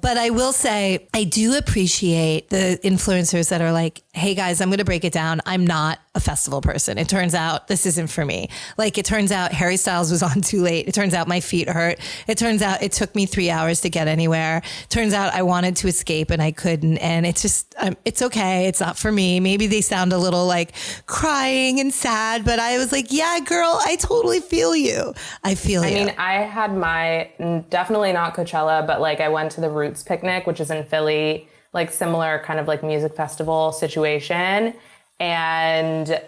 but 0.00 0.16
I 0.16 0.30
will 0.30 0.52
say 0.52 1.08
I 1.12 1.24
do 1.24 1.56
appreciate 1.56 2.50
the 2.50 2.78
influencers 2.82 3.50
that 3.50 3.60
are 3.60 3.72
like, 3.72 4.02
hey 4.12 4.34
guys, 4.34 4.60
I'm 4.60 4.68
going 4.68 4.78
to 4.78 4.84
break 4.84 5.04
it 5.04 5.12
down. 5.12 5.40
I'm 5.46 5.66
not 5.66 5.98
a 6.14 6.20
festival 6.20 6.60
person. 6.60 6.96
It 6.96 7.08
turns 7.08 7.34
out 7.34 7.66
this 7.66 7.86
isn't 7.86 8.06
for 8.06 8.24
me. 8.24 8.48
Like 8.78 8.98
it 8.98 9.04
turns 9.04 9.32
out 9.32 9.52
Harry 9.52 9.76
Styles 9.76 10.12
was 10.12 10.22
on 10.22 10.40
too 10.42 10.62
late. 10.62 10.86
It 10.86 10.94
turns 10.94 11.12
out 11.12 11.26
my 11.26 11.40
feet 11.40 11.68
hurt. 11.68 11.98
It 12.28 12.38
turns 12.38 12.62
out 12.62 12.82
it 12.82 12.92
took 12.92 13.14
me 13.16 13.26
three 13.26 13.50
hours 13.50 13.80
to 13.80 13.90
get 13.90 14.06
anywhere. 14.06 14.62
Turns 14.90 15.12
out 15.12 15.34
I 15.34 15.42
wanted 15.42 15.74
to 15.76 15.88
escape 15.88 16.30
and 16.30 16.40
I 16.40 16.52
couldn't. 16.52 16.98
And 16.98 17.26
it's 17.26 17.42
just 17.42 17.74
um, 17.80 17.96
it's 18.04 18.22
okay. 18.22 18.66
It's 18.66 18.80
not 18.80 18.96
for 18.96 19.10
me. 19.10 19.40
Maybe 19.40 19.66
they 19.66 19.80
sound 19.80 20.12
a 20.12 20.18
little 20.18 20.46
like 20.46 20.72
crying 21.06 21.80
and 21.80 21.92
sad, 21.92 22.44
but 22.44 22.60
I 22.60 22.78
was 22.78 22.92
like, 22.92 23.06
yeah, 23.10 23.40
girl, 23.40 23.80
I 23.84 23.96
totally 23.96 24.40
feel 24.40 24.76
you. 24.76 25.14
I 25.42 25.56
feel 25.56 25.84
you. 25.84 25.88
I 25.88 26.04
mean, 26.04 26.14
I 26.16 26.34
had 26.34 26.76
my 26.76 27.30
mm, 27.40 27.68
definitely 27.70 28.12
not 28.12 28.36
Coachella, 28.36 28.86
but 28.86 29.00
like 29.00 29.20
I 29.20 29.28
went 29.28 29.50
to 29.52 29.60
the 29.60 29.70
Roots 29.70 30.04
picnic, 30.04 30.46
which 30.46 30.60
is 30.60 30.70
in 30.70 30.84
Philly, 30.84 31.48
like 31.72 31.90
similar 31.90 32.40
kind 32.44 32.60
of 32.60 32.68
like 32.68 32.84
music 32.84 33.16
festival 33.16 33.72
situation. 33.72 34.74
And 35.20 36.20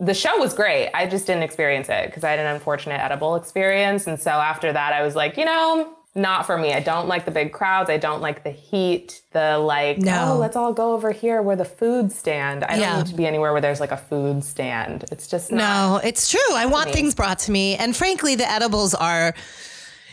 the 0.00 0.14
show 0.14 0.36
was 0.38 0.54
great. 0.54 0.90
I 0.94 1.06
just 1.06 1.26
didn't 1.26 1.42
experience 1.44 1.88
it 1.88 2.06
because 2.06 2.24
I 2.24 2.30
had 2.30 2.38
an 2.38 2.46
unfortunate 2.54 3.00
edible 3.00 3.36
experience. 3.36 4.06
And 4.06 4.20
so 4.20 4.30
after 4.30 4.72
that, 4.72 4.92
I 4.92 5.02
was 5.02 5.14
like, 5.16 5.36
you 5.36 5.44
know, 5.44 5.94
not 6.14 6.46
for 6.46 6.58
me. 6.58 6.72
I 6.72 6.80
don't 6.80 7.06
like 7.06 7.24
the 7.24 7.30
big 7.30 7.52
crowds. 7.52 7.88
I 7.88 7.96
don't 7.96 8.20
like 8.20 8.42
the 8.42 8.50
heat. 8.50 9.22
The 9.32 9.58
like, 9.58 9.98
No. 9.98 10.32
oh, 10.34 10.38
let's 10.38 10.56
all 10.56 10.72
go 10.72 10.92
over 10.92 11.12
here 11.12 11.42
where 11.42 11.56
the 11.56 11.64
food 11.64 12.10
stand. 12.12 12.64
I 12.64 12.70
don't 12.72 12.80
Yeah. 12.80 12.96
need 12.98 13.06
to 13.06 13.14
be 13.14 13.26
anywhere 13.26 13.52
where 13.52 13.60
there's 13.60 13.80
like 13.80 13.92
a 13.92 13.96
food 13.96 14.42
stand. 14.44 15.04
It's 15.12 15.28
just 15.28 15.52
not. 15.52 15.58
No, 15.58 16.00
it's 16.02 16.30
true. 16.30 16.54
I 16.54 16.66
want 16.66 16.90
things 16.90 17.14
brought 17.14 17.38
to 17.40 17.50
me. 17.52 17.76
And 17.76 17.94
frankly, 17.96 18.34
the 18.34 18.50
edibles 18.50 18.94
are 18.94 19.34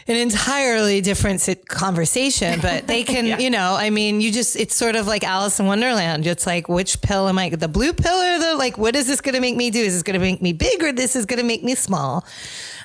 an 0.08 0.16
entirely 0.16 1.02
different 1.02 1.48
conversation, 1.68 2.60
but 2.62 2.86
they 2.86 3.04
can, 3.12 3.40
you 3.40 3.50
know, 3.50 3.76
I 3.76 3.90
mean, 3.90 4.22
you 4.22 4.32
just, 4.32 4.56
it's 4.56 4.76
sort 4.76 4.96
of 4.96 5.08
like 5.08 5.24
Alice 5.24 5.60
in 5.60 5.66
Wonderland. 5.66 6.28
It's 6.28 6.46
like, 6.46 6.70
which 6.70 7.02
pill 7.02 7.28
am 7.28 7.40
I, 7.40 7.50
the 7.50 7.68
blue 7.68 7.92
pill 7.92 8.18
or 8.18 8.40
the, 8.40 8.56
like, 8.56 8.78
what 8.78 8.96
is 8.96 9.08
this 9.08 9.20
going 9.20 9.34
to 9.36 9.42
make 9.42 9.56
me 9.56 9.72
do? 9.72 9.80
Is 9.80 9.94
this 9.94 10.04
going 10.04 10.14
to 10.14 10.20
make 10.20 10.42
me 10.42 10.54
big 10.54 10.84
or 10.84 10.92
this 10.92 11.16
is 11.16 11.26
going 11.26 11.40
to 11.40 11.46
make 11.46 11.64
me 11.64 11.74
small? 11.74 12.24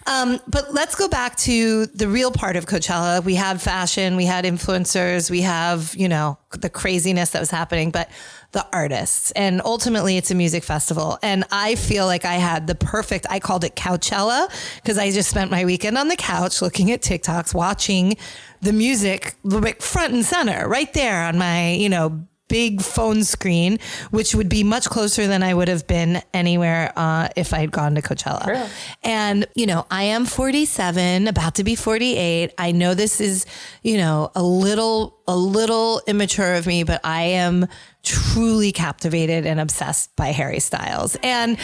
Um, 0.07 0.41
but 0.49 0.73
let's 0.73 0.95
go 0.95 1.09
back 1.09 1.37
to 1.39 1.87
the 1.87 2.09
real 2.09 2.31
part 2.31 2.57
of 2.57 2.67
Coachella. 2.67 3.23
We 3.25 3.35
had 3.35 3.61
fashion, 3.61 4.17
we 4.17 4.25
had 4.25 4.45
influencers, 4.45 5.31
we 5.31 5.43
have, 5.43 5.95
you 5.95 6.09
know, 6.09 6.39
the 6.51 6.71
craziness 6.71 7.31
that 7.31 7.41
was 7.41 7.51
happening, 7.51 7.91
but 7.91 8.11
the 8.53 8.67
artists. 8.73 9.31
And 9.33 9.61
ultimately, 9.65 10.17
it's 10.17 10.31
a 10.31 10.35
music 10.35 10.65
festival. 10.65 11.19
And 11.23 11.45
I 11.51 11.75
feel 11.77 12.07
like 12.07 12.25
I 12.25 12.35
had 12.35 12.67
the 12.67 12.75
perfect, 12.75 13.27
I 13.31 13.39
called 13.39 13.63
it 13.65 13.77
Couchella 13.77 14.49
because 14.77 14.99
I 14.99 15.11
just 15.11 15.31
spent 15.31 15.51
my 15.51 15.65
weekend 15.65 15.97
on 15.97 16.09
the 16.09 16.17
couch 16.17 16.61
looking 16.61 16.91
at 16.91 17.01
TikToks, 17.01 17.55
watching 17.55 18.17
the 18.61 18.73
music 18.73 19.37
front 19.81 20.15
and 20.15 20.25
center 20.25 20.69
right 20.69 20.93
there 20.93 21.23
on 21.23 21.39
my, 21.39 21.71
you 21.73 21.89
know, 21.89 22.27
big 22.51 22.83
phone 22.83 23.23
screen, 23.25 23.79
which 24.11 24.35
would 24.35 24.49
be 24.49 24.63
much 24.65 24.91
closer 24.91 25.27
than 25.27 25.43
I 25.43 25.55
would 25.55 25.69
have 25.69 25.87
been 25.87 26.21
anywhere 26.35 26.93
uh, 26.97 27.29
if 27.37 27.55
I 27.55 27.61
had 27.61 27.71
gone 27.71 27.95
to 27.95 28.03
Coachella. 28.03 28.45
True. 28.45 28.63
And, 29.03 29.47
you 29.55 29.67
know, 29.67 29.87
I 29.91 30.03
am 30.03 30.27
47, 30.27 31.29
about 31.29 31.55
to 31.55 31.65
be 31.65 31.77
48. 31.77 32.53
I 32.59 32.73
know 32.73 32.93
this 32.95 33.21
is, 33.21 33.47
you 33.83 33.97
know, 33.97 34.33
a 34.35 34.43
little, 34.43 35.20
a 35.31 35.37
little 35.37 36.03
immature 36.09 36.55
of 36.55 36.67
me, 36.67 36.83
but 36.83 37.01
I 37.05 37.23
am 37.23 37.69
truly 38.03 38.73
captivated 38.73 39.47
and 39.47 39.61
obsessed 39.61 40.15
by 40.17 40.33
Harry 40.33 40.59
Styles. 40.59 41.17
And 41.23 41.57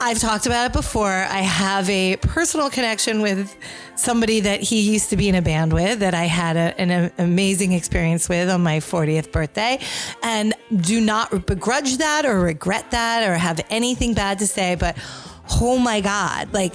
I've 0.00 0.18
talked 0.18 0.46
about 0.46 0.70
it 0.70 0.72
before. 0.72 1.10
I 1.10 1.40
have 1.40 1.90
a 1.90 2.16
personal 2.16 2.70
connection 2.70 3.20
with 3.20 3.54
somebody 3.94 4.40
that 4.40 4.62
he 4.62 4.80
used 4.80 5.10
to 5.10 5.18
be 5.18 5.28
in 5.28 5.34
a 5.34 5.42
band 5.42 5.74
with 5.74 5.98
that 5.98 6.14
I 6.14 6.24
had 6.24 6.56
a, 6.56 6.80
an 6.80 7.12
amazing 7.18 7.72
experience 7.72 8.26
with 8.26 8.48
on 8.48 8.62
my 8.62 8.78
40th 8.78 9.30
birthday. 9.32 9.78
And 10.22 10.54
do 10.74 10.98
not 10.98 11.46
begrudge 11.46 11.98
that 11.98 12.24
or 12.24 12.40
regret 12.40 12.90
that 12.92 13.28
or 13.28 13.34
have 13.34 13.60
anything 13.68 14.14
bad 14.14 14.38
to 14.38 14.46
say, 14.46 14.76
but 14.76 14.96
oh 15.60 15.76
my 15.76 16.00
God, 16.00 16.54
like 16.54 16.74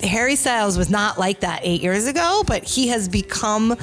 Harry 0.00 0.34
Styles 0.34 0.76
was 0.76 0.90
not 0.90 1.18
like 1.18 1.40
that 1.40 1.60
eight 1.62 1.82
years 1.82 2.08
ago, 2.08 2.42
but 2.48 2.64
he 2.64 2.88
has 2.88 3.08
become 3.08 3.76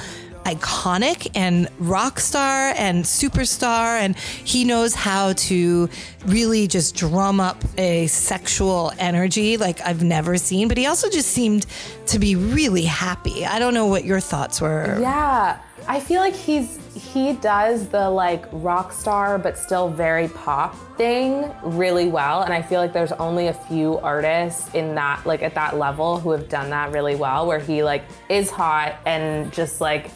iconic 0.44 1.30
and 1.34 1.68
rock 1.78 2.18
star 2.18 2.74
and 2.76 3.04
superstar 3.04 3.98
and 3.98 4.16
he 4.18 4.64
knows 4.64 4.94
how 4.94 5.32
to 5.34 5.88
really 6.26 6.66
just 6.66 6.96
drum 6.96 7.40
up 7.40 7.62
a 7.78 8.06
sexual 8.08 8.92
energy 8.98 9.56
like 9.56 9.80
I've 9.80 10.02
never 10.02 10.36
seen 10.36 10.68
but 10.68 10.78
he 10.78 10.86
also 10.86 11.08
just 11.08 11.28
seemed 11.28 11.66
to 12.06 12.18
be 12.18 12.36
really 12.36 12.84
happy. 12.84 13.46
I 13.46 13.58
don't 13.58 13.74
know 13.74 13.86
what 13.86 14.04
your 14.04 14.20
thoughts 14.20 14.60
were. 14.60 14.98
Yeah. 15.00 15.58
I 15.88 16.00
feel 16.00 16.20
like 16.20 16.34
he's 16.34 16.78
he 16.94 17.32
does 17.34 17.88
the 17.88 18.08
like 18.08 18.44
rock 18.52 18.92
star 18.92 19.38
but 19.38 19.56
still 19.56 19.88
very 19.88 20.28
pop 20.28 20.74
thing 20.96 21.52
really 21.62 22.06
well 22.06 22.42
and 22.42 22.52
I 22.52 22.60
feel 22.62 22.80
like 22.80 22.92
there's 22.92 23.12
only 23.12 23.48
a 23.48 23.54
few 23.54 23.98
artists 23.98 24.72
in 24.74 24.94
that 24.94 25.24
like 25.24 25.42
at 25.42 25.54
that 25.54 25.78
level 25.78 26.18
who 26.18 26.30
have 26.30 26.48
done 26.48 26.70
that 26.70 26.92
really 26.92 27.14
well 27.14 27.46
where 27.46 27.58
he 27.58 27.82
like 27.82 28.04
is 28.28 28.50
hot 28.50 28.96
and 29.06 29.52
just 29.52 29.80
like 29.80 30.10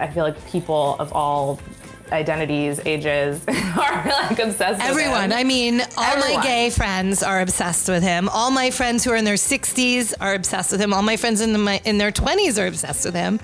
I 0.00 0.08
feel 0.08 0.24
like 0.24 0.46
people 0.48 0.96
of 0.98 1.12
all 1.12 1.60
identities, 2.12 2.80
ages 2.84 3.42
are 3.48 4.06
like 4.06 4.38
obsessed 4.38 4.80
Everyone. 4.80 5.22
with 5.22 5.32
him. 5.32 5.32
I 5.32 5.44
mean, 5.44 5.80
all 5.96 6.04
Everyone. 6.04 6.36
my 6.36 6.42
gay 6.42 6.70
friends 6.70 7.22
are 7.22 7.40
obsessed 7.40 7.88
with 7.88 8.02
him. 8.02 8.28
All 8.28 8.50
my 8.50 8.70
friends 8.70 9.04
who 9.04 9.10
are 9.10 9.16
in 9.16 9.24
their 9.24 9.34
60s 9.34 10.14
are 10.20 10.34
obsessed 10.34 10.72
with 10.72 10.80
him. 10.80 10.92
All 10.92 11.02
my 11.02 11.16
friends 11.16 11.40
in, 11.40 11.52
the, 11.52 11.58
my, 11.58 11.80
in 11.84 11.98
their 11.98 12.12
20s 12.12 12.62
are 12.62 12.66
obsessed 12.66 13.04
with 13.04 13.14
him. 13.14 13.40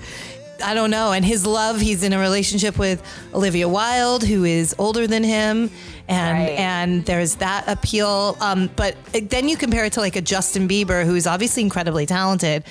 I 0.61 0.73
don't 0.73 0.91
know. 0.91 1.11
And 1.11 1.23
his 1.25 1.45
love, 1.45 1.79
he's 1.79 2.03
in 2.03 2.13
a 2.13 2.19
relationship 2.19 2.77
with 2.77 3.01
Olivia 3.33 3.67
Wilde, 3.67 4.23
who 4.23 4.43
is 4.45 4.75
older 4.77 5.07
than 5.07 5.23
him. 5.23 5.69
And 6.07 6.37
Right. 6.37 6.59
and 6.59 7.05
there's 7.05 7.35
that 7.35 7.63
appeal. 7.67 8.35
Um, 8.41 8.69
but 8.75 8.95
then 9.13 9.47
you 9.47 9.55
compare 9.55 9.85
it 9.85 9.93
to 9.93 9.99
like 10.01 10.15
a 10.15 10.21
Justin 10.21 10.67
Bieber, 10.67 11.05
who's 11.05 11.25
obviously 11.27 11.63
incredibly 11.63 12.05
talented. 12.05 12.63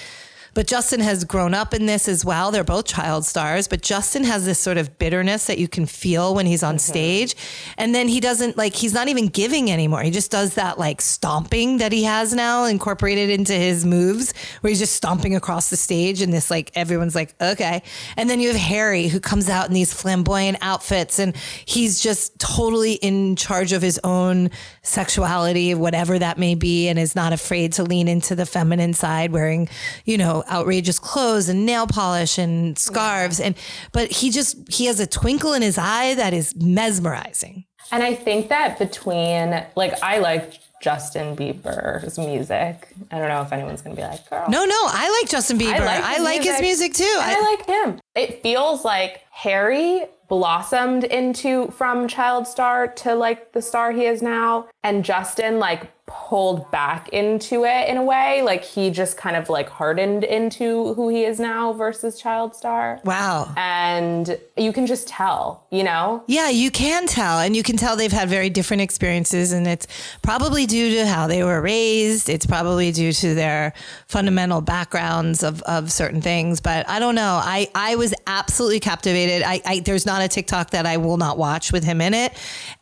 But 0.54 0.66
Justin 0.66 1.00
has 1.00 1.24
grown 1.24 1.54
up 1.54 1.72
in 1.74 1.86
this 1.86 2.08
as 2.08 2.24
well. 2.24 2.50
They're 2.50 2.64
both 2.64 2.86
child 2.86 3.24
stars, 3.24 3.68
but 3.68 3.82
Justin 3.82 4.24
has 4.24 4.44
this 4.46 4.58
sort 4.58 4.78
of 4.78 4.98
bitterness 4.98 5.46
that 5.46 5.58
you 5.58 5.68
can 5.68 5.86
feel 5.86 6.34
when 6.34 6.46
he's 6.46 6.62
on 6.62 6.76
mm-hmm. 6.76 6.90
stage. 6.92 7.36
And 7.78 7.94
then 7.94 8.08
he 8.08 8.20
doesn't 8.20 8.56
like, 8.56 8.74
he's 8.74 8.92
not 8.92 9.08
even 9.08 9.28
giving 9.28 9.70
anymore. 9.70 10.02
He 10.02 10.10
just 10.10 10.30
does 10.30 10.54
that 10.54 10.78
like 10.78 11.00
stomping 11.00 11.78
that 11.78 11.92
he 11.92 12.04
has 12.04 12.34
now 12.34 12.64
incorporated 12.64 13.30
into 13.30 13.52
his 13.52 13.84
moves 13.84 14.34
where 14.60 14.68
he's 14.68 14.80
just 14.80 14.94
stomping 14.94 15.36
across 15.36 15.70
the 15.70 15.76
stage 15.76 16.22
and 16.22 16.32
this 16.32 16.50
like, 16.50 16.70
everyone's 16.74 17.14
like, 17.14 17.34
okay. 17.40 17.82
And 18.16 18.28
then 18.28 18.40
you 18.40 18.48
have 18.48 18.56
Harry 18.56 19.08
who 19.08 19.20
comes 19.20 19.48
out 19.48 19.68
in 19.68 19.74
these 19.74 19.92
flamboyant 19.92 20.58
outfits 20.60 21.18
and 21.18 21.36
he's 21.64 22.00
just 22.00 22.38
totally 22.38 22.94
in 22.94 23.36
charge 23.36 23.72
of 23.72 23.82
his 23.82 24.00
own 24.04 24.50
sexuality, 24.82 25.74
whatever 25.74 26.18
that 26.18 26.38
may 26.38 26.54
be, 26.54 26.88
and 26.88 26.98
is 26.98 27.14
not 27.14 27.32
afraid 27.32 27.72
to 27.74 27.82
lean 27.82 28.08
into 28.08 28.34
the 28.34 28.46
feminine 28.46 28.94
side, 28.94 29.32
wearing, 29.32 29.68
you 30.04 30.16
know, 30.16 30.44
outrageous 30.50 30.98
clothes 30.98 31.48
and 31.48 31.66
nail 31.66 31.86
polish 31.86 32.38
and 32.38 32.78
scarves. 32.78 33.40
And, 33.40 33.54
but 33.92 34.10
he 34.10 34.30
just, 34.30 34.72
he 34.72 34.86
has 34.86 35.00
a 35.00 35.06
twinkle 35.06 35.52
in 35.52 35.62
his 35.62 35.78
eye 35.78 36.14
that 36.14 36.32
is 36.32 36.54
mesmerizing. 36.56 37.64
And 37.92 38.02
I 38.02 38.14
think 38.14 38.48
that 38.48 38.78
between 38.78 39.64
like 39.74 40.00
I 40.02 40.18
like 40.18 40.60
Justin 40.80 41.36
Bieber's 41.36 42.18
music. 42.18 42.88
I 43.10 43.18
don't 43.18 43.28
know 43.28 43.42
if 43.42 43.52
anyone's 43.52 43.82
gonna 43.82 43.96
be 43.96 44.02
like, 44.02 44.28
girl. 44.30 44.46
No, 44.48 44.64
no, 44.64 44.76
I 44.86 45.20
like 45.20 45.30
Justin 45.30 45.58
Bieber. 45.58 45.80
I 45.80 46.18
like, 46.18 46.42
his, 46.42 46.60
music 46.60 46.94
too. 46.94 47.18
And 47.20 47.36
I, 47.36 47.40
like 47.40 47.66
him. 47.66 48.00
It 48.14 48.42
feels 48.42 48.84
like 48.84 49.24
Harry 49.30 50.06
blossomed 50.30 51.04
into 51.04 51.66
from 51.72 52.08
child 52.08 52.46
star 52.46 52.86
to 52.86 53.14
like 53.14 53.52
the 53.52 53.60
star 53.60 53.90
he 53.92 54.06
is 54.06 54.22
now, 54.22 54.68
and 54.82 55.04
Justin 55.04 55.58
like 55.58 55.90
pulled 56.10 56.70
back 56.70 57.08
into 57.10 57.64
it 57.64 57.88
in 57.88 57.96
a 57.96 58.04
way. 58.04 58.42
Like 58.42 58.64
he 58.64 58.90
just 58.90 59.16
kind 59.16 59.36
of 59.36 59.48
like 59.48 59.68
hardened 59.68 60.24
into 60.24 60.94
who 60.94 61.08
he 61.08 61.24
is 61.24 61.40
now 61.40 61.72
versus 61.72 62.20
child 62.20 62.54
star. 62.54 63.00
wow. 63.04 63.52
And 63.56 64.38
you 64.56 64.72
can 64.72 64.86
just 64.86 65.08
tell, 65.08 65.66
you 65.70 65.84
know? 65.84 66.22
Yeah, 66.26 66.50
you 66.50 66.70
can 66.70 67.06
tell, 67.06 67.38
and 67.38 67.56
you 67.56 67.62
can 67.62 67.76
tell 67.76 67.96
they've 67.96 68.12
had 68.12 68.28
very 68.28 68.50
different 68.50 68.82
experiences, 68.82 69.52
and 69.52 69.66
it's 69.66 69.86
probably 70.22 70.66
due 70.66 70.96
to 70.96 71.06
how 71.06 71.26
they 71.26 71.42
were 71.42 71.60
raised. 71.62 72.28
It's 72.28 72.46
probably 72.46 72.92
due 72.92 73.12
to 73.12 73.34
their 73.34 73.72
fundamental 74.06 74.60
backgrounds 74.60 75.42
of, 75.42 75.62
of 75.62 75.90
certain 75.90 76.20
things. 76.20 76.60
But 76.60 76.88
I 76.88 76.98
don't 76.98 77.14
know. 77.14 77.40
I, 77.42 77.68
I 77.74 77.96
was 77.96 78.14
absolutely 78.26 78.80
captivated. 78.80 79.42
I, 79.42 79.60
I 79.64 79.80
there's 79.80 80.06
not 80.06 80.22
a 80.22 80.28
TikTok 80.28 80.70
that 80.70 80.86
I 80.86 80.96
will 80.96 81.16
not 81.16 81.38
watch 81.38 81.72
with 81.72 81.84
him 81.84 82.00
in 82.00 82.14
it. 82.14 82.32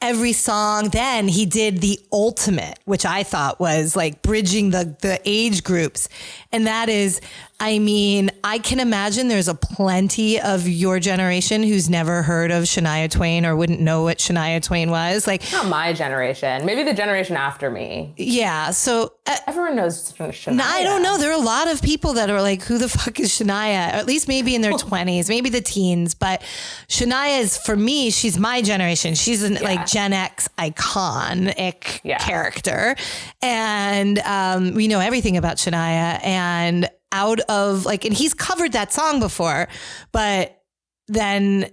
Every 0.00 0.32
song. 0.32 0.88
Then 0.88 1.28
he 1.28 1.46
did 1.46 1.78
the 1.78 2.00
ultimate, 2.12 2.78
which 2.84 3.04
I 3.04 3.17
thought 3.22 3.61
was 3.61 3.94
like 3.96 4.22
bridging 4.22 4.70
the 4.70 4.96
the 5.00 5.20
age 5.24 5.64
groups, 5.64 6.09
and 6.52 6.66
that 6.66 6.88
is. 6.88 7.20
I 7.60 7.80
mean, 7.80 8.30
I 8.44 8.58
can 8.60 8.78
imagine 8.78 9.26
there's 9.26 9.48
a 9.48 9.54
plenty 9.54 10.40
of 10.40 10.68
your 10.68 11.00
generation 11.00 11.64
who's 11.64 11.90
never 11.90 12.22
heard 12.22 12.52
of 12.52 12.64
Shania 12.64 13.10
Twain 13.10 13.44
or 13.44 13.56
wouldn't 13.56 13.80
know 13.80 14.04
what 14.04 14.18
Shania 14.18 14.62
Twain 14.62 14.90
was. 14.92 15.26
Like, 15.26 15.42
Not 15.50 15.66
my 15.66 15.92
generation. 15.92 16.64
Maybe 16.64 16.84
the 16.84 16.94
generation 16.94 17.36
after 17.36 17.68
me. 17.68 18.14
yeah. 18.16 18.70
So 18.70 19.14
uh, 19.26 19.36
Everyone 19.48 19.74
knows 19.74 20.12
Shania. 20.12 20.60
I 20.60 20.84
don't 20.84 21.02
know. 21.02 21.18
There 21.18 21.30
are 21.32 21.40
a 21.40 21.44
lot 21.44 21.66
of 21.68 21.82
people 21.82 22.12
that 22.12 22.30
are 22.30 22.40
like, 22.40 22.62
who 22.62 22.78
the 22.78 22.88
fuck 22.88 23.18
is 23.18 23.30
Shania? 23.30 23.92
Or 23.92 23.96
at 23.96 24.06
least 24.06 24.28
maybe 24.28 24.54
in 24.54 24.62
their 24.62 24.72
20s, 24.72 25.28
maybe 25.28 25.50
the 25.50 25.60
teens. 25.60 26.14
But 26.14 26.42
Shania 26.88 27.40
is, 27.40 27.56
for 27.56 27.74
me, 27.76 28.10
she's 28.10 28.38
my 28.38 28.62
generation. 28.62 29.16
She's 29.16 29.42
an 29.42 29.54
like 29.54 29.84
Gen 29.84 30.12
X 30.12 30.48
iconic 30.58 32.00
Yeah. 32.04 32.18
character. 32.18 32.94
And 33.42 34.18
um, 34.20 34.74
we 34.74 34.86
know 34.88 35.00
everything 35.00 35.36
about 35.36 35.56
Shania. 35.56 36.24
And 36.24 36.88
out 37.12 37.40
of 37.40 37.84
like, 37.84 38.04
and 38.04 38.14
he's 38.14 38.34
covered 38.34 38.72
that 38.72 38.92
song 38.92 39.20
before, 39.20 39.68
but 40.12 40.62
then 41.08 41.70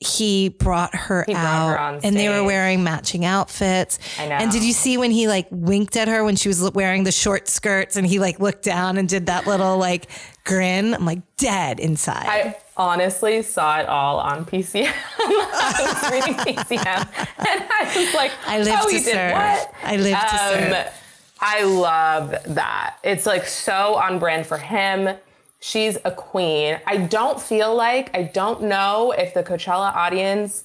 he 0.00 0.48
brought 0.48 0.94
her 0.94 1.24
He 1.26 1.32
brought 1.32 1.44
out 1.44 1.92
her 1.92 2.00
and 2.04 2.16
they 2.16 2.28
were 2.28 2.44
wearing 2.44 2.84
matching 2.84 3.24
outfits. 3.24 3.98
I 4.18 4.28
know. 4.28 4.36
And 4.36 4.50
did 4.52 4.62
you 4.62 4.72
see 4.72 4.96
when 4.96 5.10
he 5.10 5.26
like 5.26 5.48
winked 5.50 5.96
at 5.96 6.06
her 6.06 6.22
when 6.22 6.36
she 6.36 6.48
was 6.48 6.70
wearing 6.70 7.02
the 7.02 7.10
short 7.10 7.48
skirts 7.48 7.96
and 7.96 8.06
he 8.06 8.20
like 8.20 8.38
looked 8.38 8.62
down 8.62 8.96
and 8.96 9.08
did 9.08 9.26
that 9.26 9.48
little 9.48 9.76
like 9.76 10.06
grin? 10.44 10.94
I'm 10.94 11.04
like 11.04 11.22
dead 11.36 11.80
inside. 11.80 12.26
I 12.28 12.56
honestly 12.76 13.42
saw 13.42 13.80
it 13.80 13.88
all 13.88 14.20
on 14.20 14.44
PCM. 14.46 14.86
I 15.18 16.00
was 16.00 16.12
reading 16.12 16.34
PCM, 16.34 16.78
and 17.38 17.68
I 17.70 17.92
was 17.96 18.14
like, 18.14 18.30
I 18.46 18.60
live 18.60 18.78
oh, 18.80 18.88
to 18.88 18.96
he 18.96 19.02
did 19.02 19.12
serve. 19.12 19.32
what? 19.32 19.74
I 19.82 19.96
live 19.96 20.16
to 20.16 20.32
um, 20.32 20.54
serve. 20.54 20.92
I 21.40 21.62
love 21.62 22.34
that. 22.46 22.96
It's 23.04 23.26
like 23.26 23.46
so 23.46 23.94
on 23.94 24.18
brand 24.18 24.46
for 24.46 24.58
him. 24.58 25.16
She's 25.60 25.98
a 26.04 26.10
queen. 26.10 26.78
I 26.86 26.98
don't 26.98 27.40
feel 27.40 27.74
like, 27.74 28.16
I 28.16 28.24
don't 28.24 28.62
know 28.62 29.12
if 29.12 29.34
the 29.34 29.42
Coachella 29.42 29.94
audience 29.94 30.64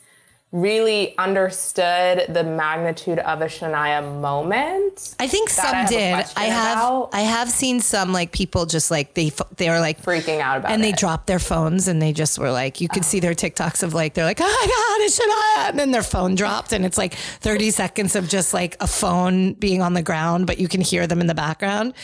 really 0.53 1.17
understood 1.17 2.27
the 2.29 2.43
magnitude 2.43 3.17
of 3.17 3.41
a 3.41 3.45
Shania 3.45 4.03
moment. 4.21 5.15
I 5.19 5.27
think 5.27 5.49
some 5.49 5.75
a 5.75 5.87
did. 5.87 6.13
I 6.37 6.43
have 6.45 6.77
about. 6.77 7.09
I 7.11 7.21
have 7.21 7.49
seen 7.49 7.79
some 7.79 8.13
like 8.13 8.31
people 8.31 8.67
just 8.67 8.91
like 8.91 9.15
they 9.15 9.31
they 9.57 9.67
are 9.67 9.79
like 9.79 9.99
Freaking 10.03 10.41
out 10.41 10.59
about 10.59 10.69
it. 10.71 10.75
and 10.75 10.83
they 10.83 10.91
dropped 10.91 11.25
their 11.25 11.39
phones 11.39 11.87
and 11.87 11.99
they 11.99 12.13
just 12.13 12.37
were 12.37 12.51
like 12.51 12.79
you 12.79 12.87
could 12.87 13.03
see 13.03 13.19
their 13.19 13.33
TikToks 13.33 13.81
of 13.81 13.95
like 13.95 14.13
they're 14.13 14.25
like 14.25 14.39
oh 14.39 14.43
my 14.43 14.67
god 14.67 15.05
it's 15.05 15.19
Shania 15.19 15.69
and 15.71 15.79
then 15.79 15.89
their 15.89 16.03
phone 16.03 16.35
dropped 16.35 16.71
and 16.71 16.85
it's 16.85 16.99
like 16.99 17.15
30 17.15 17.71
seconds 17.81 18.15
of 18.15 18.29
just 18.29 18.53
like 18.53 18.77
a 18.79 18.85
phone 18.87 19.53
being 19.53 19.81
on 19.81 19.95
the 19.95 20.03
ground 20.03 20.45
but 20.45 20.59
you 20.59 20.67
can 20.67 20.81
hear 20.81 21.07
them 21.07 21.19
in 21.19 21.25
the 21.25 21.33
background 21.33 21.95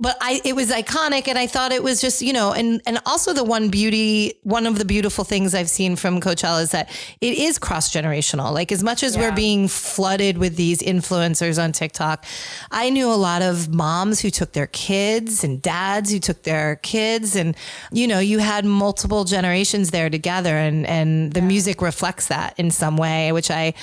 but 0.00 0.16
I 0.20 0.40
it 0.44 0.56
was 0.56 0.72
iconic 0.72 1.28
and 1.28 1.38
I 1.38 1.46
thought 1.46 1.70
it 1.70 1.84
was 1.84 2.00
just 2.00 2.20
you 2.20 2.32
know 2.32 2.52
and 2.52 2.82
and 2.84 2.98
also 3.06 3.32
the 3.32 3.44
one 3.44 3.68
beauty 3.68 4.34
one 4.42 4.66
of 4.66 4.78
the 4.78 4.84
beautiful 4.84 5.22
things 5.22 5.54
I've 5.54 5.70
seen 5.70 5.94
from 5.94 6.20
Coachella 6.20 6.62
is 6.62 6.72
that 6.72 6.90
it 7.20 7.38
is 7.38 7.60
cross 7.60 7.91
generational. 7.92 8.52
Like 8.52 8.72
as 8.72 8.82
much 8.82 9.02
as 9.02 9.16
we're 9.16 9.32
being 9.32 9.68
flooded 9.68 10.38
with 10.38 10.56
these 10.56 10.80
influencers 10.80 11.62
on 11.62 11.72
TikTok, 11.72 12.24
I 12.70 12.90
knew 12.90 13.08
a 13.08 13.14
lot 13.14 13.42
of 13.42 13.72
moms 13.72 14.20
who 14.20 14.30
took 14.30 14.52
their 14.52 14.68
kids 14.68 15.44
and 15.44 15.60
dads 15.60 16.10
who 16.10 16.18
took 16.18 16.42
their 16.42 16.76
kids 16.76 17.36
and 17.36 17.56
you 17.92 18.06
know, 18.06 18.18
you 18.18 18.38
had 18.38 18.64
multiple 18.64 19.24
generations 19.24 19.90
there 19.90 20.10
together 20.10 20.56
and 20.56 20.86
and 20.86 21.32
the 21.32 21.42
music 21.42 21.82
reflects 21.82 22.28
that 22.28 22.58
in 22.58 22.70
some 22.70 22.96
way, 22.96 23.32
which 23.32 23.50
I 23.50 23.74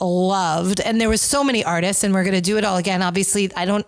loved. 0.00 0.80
And 0.80 1.00
there 1.00 1.08
was 1.08 1.20
so 1.20 1.42
many 1.42 1.64
artists 1.64 2.04
and 2.04 2.14
we're 2.14 2.24
going 2.24 2.34
to 2.34 2.40
do 2.40 2.56
it 2.58 2.64
all 2.64 2.76
again. 2.76 3.02
Obviously, 3.02 3.50
I 3.56 3.64
don't 3.64 3.86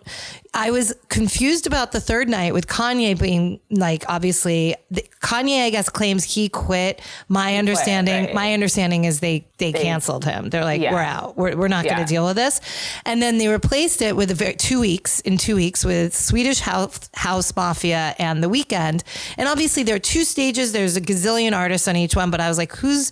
I 0.54 0.70
was 0.70 0.94
confused 1.08 1.66
about 1.66 1.92
the 1.92 2.00
third 2.00 2.28
night 2.28 2.54
with 2.54 2.66
Kanye 2.66 3.20
being 3.20 3.60
like 3.70 4.04
obviously 4.08 4.74
the, 4.90 5.04
Kanye 5.20 5.64
I 5.66 5.70
guess 5.70 5.88
claims 5.88 6.24
he 6.24 6.48
quit. 6.48 7.00
My 7.28 7.56
understanding 7.56 8.26
right. 8.26 8.34
my 8.34 8.52
understanding 8.54 9.04
is 9.04 9.20
they 9.20 9.46
they, 9.58 9.72
canceled 9.72 10.24
him. 10.24 10.50
They're 10.50 10.64
like 10.64 10.80
Yeah. 10.80 10.92
we're 10.92 11.00
out. 11.00 11.36
We're, 11.36 11.56
we're 11.56 11.68
not 11.68 11.84
going 11.84 11.98
to 11.98 12.04
deal 12.04 12.24
with 12.24 12.36
this. 12.36 12.60
And 13.04 13.20
then 13.20 13.38
they 13.38 13.48
replaced 13.48 14.00
it 14.02 14.14
with 14.14 14.30
a 14.30 14.34
very, 14.34 14.54
2 14.54 14.78
weeks 14.80 15.20
in 15.20 15.36
2 15.36 15.56
weeks 15.56 15.84
with 15.84 16.16
Swedish 16.16 16.60
House 16.60 17.10
House 17.14 17.54
Mafia 17.56 18.14
and 18.18 18.42
The 18.42 18.48
Weeknd. 18.48 19.02
And 19.36 19.48
obviously 19.48 19.82
there 19.82 19.96
are 19.96 20.00
two 20.00 20.24
stages. 20.24 20.72
There's 20.72 20.96
a 20.96 21.00
gazillion 21.00 21.56
artists 21.56 21.88
on 21.88 21.96
each 21.96 22.14
one, 22.14 22.30
but 22.30 22.40
I 22.40 22.48
was 22.48 22.56
like 22.56 22.72
who's 22.76 23.10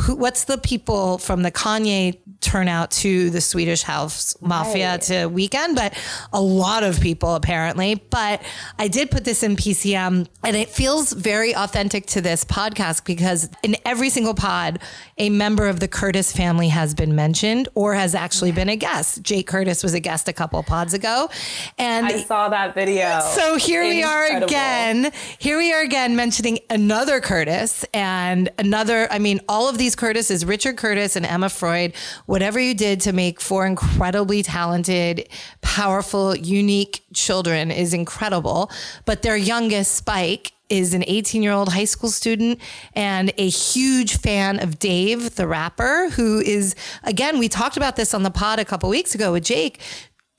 who 0.00 0.16
what's 0.16 0.44
the 0.44 0.58
people 0.58 1.18
from 1.18 1.42
the 1.42 1.50
Kanye 1.50 2.18
turnout 2.40 2.90
to 2.92 3.30
the 3.30 3.40
Swedish 3.40 3.82
House 3.82 4.36
Mafia 4.40 4.92
Right. 4.92 5.02
to 5.02 5.12
Weeknd, 5.28 5.74
but 5.74 5.94
a 6.32 6.40
lot 6.40 6.82
of 6.84 7.00
people 7.00 7.34
apparently. 7.34 7.96
But 8.10 8.42
I 8.78 8.88
did 8.88 9.10
put 9.10 9.24
this 9.24 9.42
in 9.42 9.56
PCM 9.56 10.28
and 10.44 10.56
it 10.56 10.68
feels 10.68 11.12
very 11.12 11.56
authentic 11.56 12.06
to 12.08 12.20
this 12.20 12.44
podcast 12.44 13.04
because 13.04 13.48
in 13.62 13.76
every 13.84 14.10
single 14.10 14.34
pod, 14.34 14.78
a 15.18 15.30
member 15.30 15.66
of 15.66 15.80
the 15.80 15.88
Curtis 15.88 16.30
family 16.32 16.68
has 16.68 16.94
been 16.94 17.14
mentioned 17.16 17.68
or 17.74 17.94
has 17.94 18.14
actually 18.14 18.52
been 18.52 18.68
a 18.68 18.76
guest. 18.76 19.22
Jake 19.22 19.46
Curtis 19.46 19.82
was 19.82 19.94
a 19.94 20.00
guest 20.00 20.28
a 20.28 20.32
couple 20.32 20.62
pods 20.62 20.94
ago. 20.94 21.28
And 21.78 22.06
I 22.06 22.22
saw 22.22 22.48
that 22.50 22.74
video. 22.74 23.20
so 23.34 23.56
here 23.56 23.82
we 23.82 24.02
are 24.02 24.42
again. 24.42 25.10
Here 25.38 25.56
we 25.58 25.72
are 25.72 25.80
again 25.82 26.14
mentioning 26.16 26.58
another 26.70 27.20
Curtis 27.20 27.84
and 27.94 28.50
another. 28.58 29.10
I 29.10 29.18
mean, 29.18 29.40
all 29.48 29.68
of 29.68 29.78
these 29.86 29.94
Curtises, 29.94 30.44
Richard 30.44 30.76
Curtis 30.76 31.14
and 31.14 31.24
Emma 31.24 31.48
Freud, 31.48 31.92
whatever 32.26 32.58
you 32.58 32.74
did 32.74 33.00
to 33.02 33.12
make 33.12 33.40
four 33.40 33.64
incredibly 33.64 34.42
talented, 34.42 35.28
powerful, 35.60 36.34
unique 36.34 37.04
children 37.14 37.70
is 37.70 37.94
incredible. 37.94 38.68
But 39.04 39.22
their 39.22 39.36
youngest, 39.36 39.94
Spike, 39.94 40.50
is 40.68 40.92
an 40.92 41.04
18 41.06 41.42
year 41.42 41.52
old 41.52 41.72
high 41.72 41.84
school 41.84 42.10
student 42.10 42.60
and 42.94 43.32
a 43.38 43.48
huge 43.48 44.16
fan 44.18 44.58
of 44.60 44.80
Dave, 44.80 45.36
the 45.36 45.46
rapper, 45.46 46.10
who 46.10 46.40
is, 46.40 46.74
again, 47.04 47.38
we 47.38 47.48
talked 47.48 47.76
about 47.76 47.94
this 47.94 48.12
on 48.12 48.24
the 48.24 48.30
pod 48.32 48.58
a 48.58 48.64
couple 48.64 48.88
weeks 48.88 49.14
ago 49.14 49.32
with 49.32 49.44
Jake. 49.44 49.80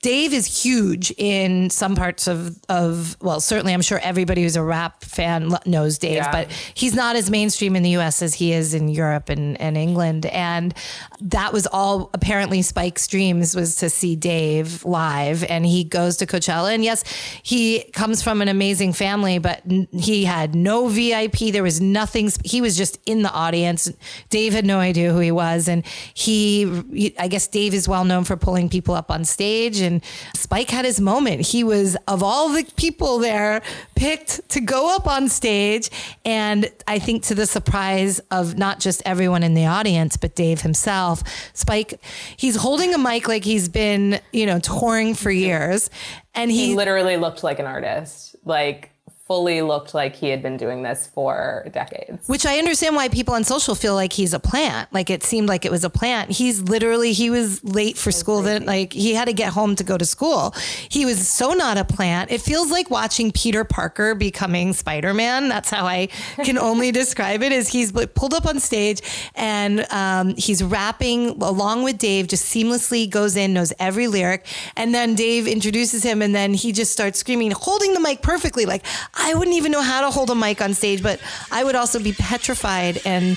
Dave 0.00 0.32
is 0.32 0.62
huge 0.62 1.10
in 1.18 1.70
some 1.70 1.96
parts 1.96 2.28
of 2.28 2.56
of 2.68 3.16
well, 3.20 3.40
certainly 3.40 3.74
I'm 3.74 3.82
sure 3.82 3.98
everybody 3.98 4.42
who's 4.44 4.54
a 4.54 4.62
rap 4.62 5.02
fan 5.02 5.56
knows 5.66 5.98
Dave, 5.98 6.16
Yeah. 6.16 6.30
but 6.30 6.52
he's 6.74 6.94
not 6.94 7.16
as 7.16 7.30
mainstream 7.30 7.74
in 7.74 7.82
the 7.82 7.96
US 7.96 8.22
as 8.22 8.34
he 8.34 8.52
is 8.52 8.74
in 8.74 8.86
Europe 8.88 9.28
and, 9.28 9.60
and 9.60 9.76
England. 9.76 10.26
And 10.26 10.72
that 11.20 11.52
was 11.52 11.66
all 11.66 12.10
apparently 12.14 12.62
Spike's 12.62 13.08
dreams 13.08 13.56
was 13.56 13.74
to 13.76 13.90
see 13.90 14.14
Dave 14.14 14.84
live. 14.84 15.42
And 15.44 15.66
he 15.66 15.82
goes 15.82 16.16
to 16.18 16.26
Coachella. 16.26 16.72
And 16.72 16.84
yes, 16.84 17.02
he 17.42 17.82
comes 17.92 18.22
from 18.22 18.40
an 18.40 18.46
amazing 18.46 18.92
family, 18.92 19.38
but 19.40 19.62
he 19.92 20.24
had 20.24 20.54
no 20.54 20.86
VIP. 20.86 21.50
There 21.52 21.64
was 21.64 21.80
nothing. 21.80 22.30
He 22.44 22.60
was 22.60 22.76
just 22.76 23.00
in 23.04 23.22
the 23.22 23.32
audience. 23.32 23.90
Dave 24.30 24.52
had 24.52 24.64
no 24.64 24.78
idea 24.78 25.12
who 25.12 25.18
he 25.18 25.32
was. 25.32 25.66
And 25.68 25.84
he, 26.14 26.70
he- 26.92 27.18
I 27.18 27.26
guess 27.26 27.48
Dave 27.48 27.74
is 27.74 27.88
well 27.88 28.04
known 28.04 28.22
for 28.22 28.36
pulling 28.36 28.68
people 28.68 28.94
up 28.94 29.10
on 29.10 29.24
stage. 29.24 29.80
And 29.88 30.04
Spike 30.36 30.70
had 30.70 30.84
his 30.84 31.00
moment. 31.00 31.40
He 31.40 31.64
was, 31.64 31.96
of 32.06 32.22
all 32.22 32.50
the 32.50 32.64
people 32.76 33.18
there, 33.18 33.60
picked 33.96 34.48
to 34.50 34.60
go 34.60 34.94
up 34.94 35.08
on 35.08 35.28
stage. 35.28 35.90
And 36.24 36.70
I 36.86 37.00
think 37.00 37.24
to 37.24 37.34
the 37.34 37.46
surprise 37.46 38.20
of 38.30 38.56
not 38.56 38.78
just 38.78 39.02
everyone 39.04 39.42
in 39.42 39.54
the 39.54 39.66
audience, 39.66 40.16
but 40.16 40.36
Dave 40.36 40.60
himself, 40.60 41.24
Spike, 41.54 42.00
he's 42.36 42.54
holding 42.54 42.94
a 42.94 42.98
mic 42.98 43.26
like 43.26 43.42
he's 43.42 43.68
been, 43.68 44.20
you 44.32 44.46
know, 44.46 44.60
touring 44.60 45.14
for 45.14 45.32
years. 45.32 45.90
And 46.36 46.52
he 46.52 46.68
he, 46.68 46.74
literally 46.74 47.16
looked 47.16 47.42
like 47.42 47.58
an 47.58 47.66
artist. 47.66 48.36
Like 48.44 48.92
fully 49.28 49.60
looked 49.60 49.92
like 49.94 50.16
he 50.16 50.30
had 50.30 50.42
been 50.42 50.56
doing 50.56 50.82
this 50.82 51.06
for 51.06 51.68
decades. 51.70 52.26
which 52.26 52.46
I 52.46 52.56
understand 52.56 52.96
why 52.96 53.08
people 53.10 53.34
on 53.34 53.44
social 53.44 53.74
feel 53.74 53.94
like 53.94 54.14
he's 54.14 54.32
a 54.32 54.40
plant. 54.40 54.90
Like 54.90 55.10
it 55.10 55.22
seemed 55.22 55.48
like 55.48 55.66
it 55.66 55.70
was 55.70 55.84
a 55.84 55.90
plant. 55.90 56.30
He's 56.30 56.62
literally 56.62 57.12
he 57.12 57.28
was 57.28 57.62
late 57.62 57.98
for 57.98 58.10
school. 58.10 58.40
Then 58.40 58.64
like 58.64 58.94
he 58.94 59.12
had 59.12 59.26
to 59.26 59.34
get 59.34 59.52
home 59.52 59.76
to 59.76 59.84
go 59.84 59.98
to 59.98 60.06
school. 60.06 60.54
He 60.88 61.04
was 61.04 61.28
so 61.28 61.52
not 61.52 61.76
a 61.76 61.84
plant. 61.84 62.30
It 62.30 62.40
feels 62.40 62.70
like 62.70 62.90
watching 62.90 63.30
Peter 63.30 63.64
Parker 63.64 64.14
becoming 64.14 64.72
Spider 64.72 65.12
Man. 65.12 65.50
That's 65.50 65.68
how 65.68 65.84
I 65.84 66.06
can 66.42 66.56
only 66.70 66.90
describe 66.90 67.42
it. 67.42 67.52
Is 67.52 67.68
he's 67.68 67.92
pulled 67.92 68.32
up 68.32 68.46
on 68.46 68.58
stage 68.60 69.02
and 69.34 69.86
um, 69.92 70.36
he's 70.36 70.64
rapping 70.64 71.42
along 71.42 71.82
with 71.82 71.98
Dave. 71.98 72.28
Just 72.28 72.46
seamlessly 72.46 73.08
goes 73.08 73.36
in, 73.36 73.52
knows 73.52 73.74
every 73.78 74.08
lyric, 74.08 74.46
and 74.74 74.94
then 74.94 75.14
Dave 75.14 75.46
introduces 75.46 76.02
him, 76.02 76.22
and 76.22 76.34
then 76.34 76.54
he 76.54 76.72
just 76.72 76.92
starts 76.92 77.18
screaming, 77.18 77.50
holding 77.50 77.92
the 77.92 78.00
mic 78.00 78.22
perfectly. 78.22 78.64
Like 78.64 78.86
I 79.18 79.34
wouldn't 79.34 79.56
even 79.56 79.72
know 79.72 79.82
how 79.82 80.00
to 80.00 80.10
hold 80.10 80.30
a 80.30 80.34
mic 80.34 80.60
on 80.60 80.74
stage, 80.74 81.02
but 81.02 81.20
I 81.50 81.64
would 81.64 81.74
also 81.74 81.98
be 81.98 82.12
petrified 82.12 83.00
and 83.04 83.36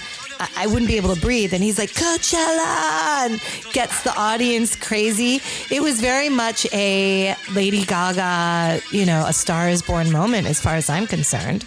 I- 0.58 0.68
wouldn't 0.68 0.88
be 0.88 0.98
able 0.98 1.14
to 1.14 1.22
breathe. 1.22 1.54
And 1.54 1.64
he's 1.64 1.78
like, 1.78 1.92
Coachella, 1.92 3.26
and 3.26 3.42
gets 3.74 4.02
the 4.04 4.16
audience 4.16 4.76
crazy. 4.76 5.42
It 5.70 5.82
was 5.82 6.00
very 6.02 6.30
much 6.30 6.66
a 6.74 7.36
Lady 7.54 7.84
Gaga, 7.86 8.82
you 8.92 9.06
know, 9.06 9.26
a 9.28 9.34
Star 9.34 9.70
is 9.70 9.82
Born 9.82 10.12
moment 10.12 10.48
as 10.48 10.60
far 10.60 10.76
as 10.76 10.90
I'm 10.90 11.06
concerned. 11.08 11.66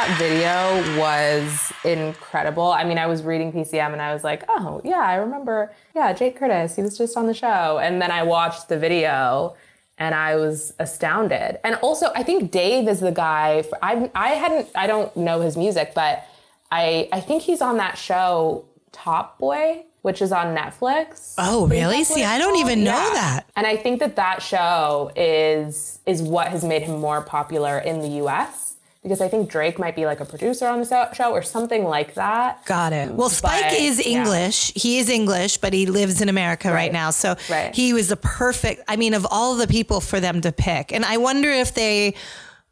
That 0.00 0.16
video 0.18 0.98
was 0.98 1.74
incredible. 1.84 2.72
I 2.72 2.84
mean, 2.84 2.96
I 2.96 3.04
was 3.06 3.22
reading 3.22 3.52
PCM 3.52 3.92
and 3.92 4.00
I 4.00 4.14
was 4.14 4.24
like, 4.24 4.44
oh, 4.48 4.80
yeah, 4.82 5.00
I 5.00 5.16
remember. 5.16 5.74
Yeah, 5.94 6.14
Jake 6.14 6.36
Curtis, 6.38 6.74
he 6.74 6.80
was 6.80 6.96
just 6.96 7.18
on 7.18 7.26
the 7.26 7.34
show. 7.34 7.78
And 7.78 8.00
then 8.00 8.10
I 8.10 8.22
watched 8.22 8.70
the 8.70 8.78
video 8.78 9.56
and 9.98 10.14
I 10.14 10.36
was 10.36 10.72
astounded. 10.78 11.58
And 11.64 11.74
also, 11.82 12.12
I 12.14 12.22
think 12.22 12.50
Dave 12.50 12.88
is 12.88 13.00
the 13.00 13.12
guy. 13.12 13.60
For, 13.60 13.78
I, 13.82 14.10
I 14.14 14.28
hadn't, 14.30 14.68
I 14.74 14.86
don't 14.86 15.14
know 15.18 15.42
his 15.42 15.58
music, 15.58 15.92
but 15.94 16.26
I, 16.72 17.10
I 17.12 17.20
think 17.20 17.42
he's 17.42 17.60
on 17.60 17.76
that 17.76 17.98
show, 17.98 18.64
Top 18.92 19.38
Boy, 19.38 19.84
which 20.00 20.22
is 20.22 20.32
on 20.32 20.56
Netflix. 20.56 21.34
Oh, 21.36 21.66
really? 21.66 22.04
See, 22.04 22.24
I 22.24 22.38
don't 22.38 22.56
even 22.56 22.84
know 22.84 22.92
Yeah. 22.92 23.10
that. 23.12 23.46
And 23.54 23.66
I 23.66 23.76
think 23.76 24.00
that 24.00 24.16
that 24.16 24.40
show 24.40 25.12
is 25.14 25.98
is 26.06 26.22
what 26.22 26.48
has 26.48 26.64
made 26.64 26.80
him 26.84 27.00
more 27.00 27.20
popular 27.20 27.78
in 27.78 27.98
the 28.00 28.08
U.S. 28.24 28.69
Because 29.02 29.22
I 29.22 29.28
think 29.28 29.48
Drake 29.50 29.78
might 29.78 29.96
be 29.96 30.04
like 30.04 30.20
a 30.20 30.26
producer 30.26 30.66
on 30.66 30.80
the 30.82 31.12
show 31.14 31.32
or 31.32 31.40
something 31.42 31.84
like 31.84 32.14
that. 32.14 32.66
Got 32.66 32.92
it. 32.92 33.10
Well, 33.10 33.30
Spike 33.30 33.70
But, 33.70 33.72
is 33.78 34.04
yeah. 34.06 34.18
English. 34.18 34.72
He 34.76 34.98
is 34.98 35.08
English, 35.08 35.56
but 35.56 35.72
he 35.72 35.86
lives 35.86 36.20
in 36.20 36.28
America 36.28 36.68
right, 36.68 36.74
Right. 36.74 36.92
now. 36.92 37.10
So 37.10 37.36
Right. 37.48 37.74
he 37.74 37.94
was 37.94 38.08
the 38.08 38.16
perfect, 38.16 38.82
I 38.88 38.96
mean, 38.96 39.14
of 39.14 39.26
all 39.30 39.54
the 39.56 39.66
people 39.66 40.02
for 40.02 40.20
them 40.20 40.42
to 40.42 40.52
pick. 40.52 40.92
And 40.92 41.04
I 41.06 41.16
wonder 41.16 41.50
if 41.50 41.72
they 41.72 42.14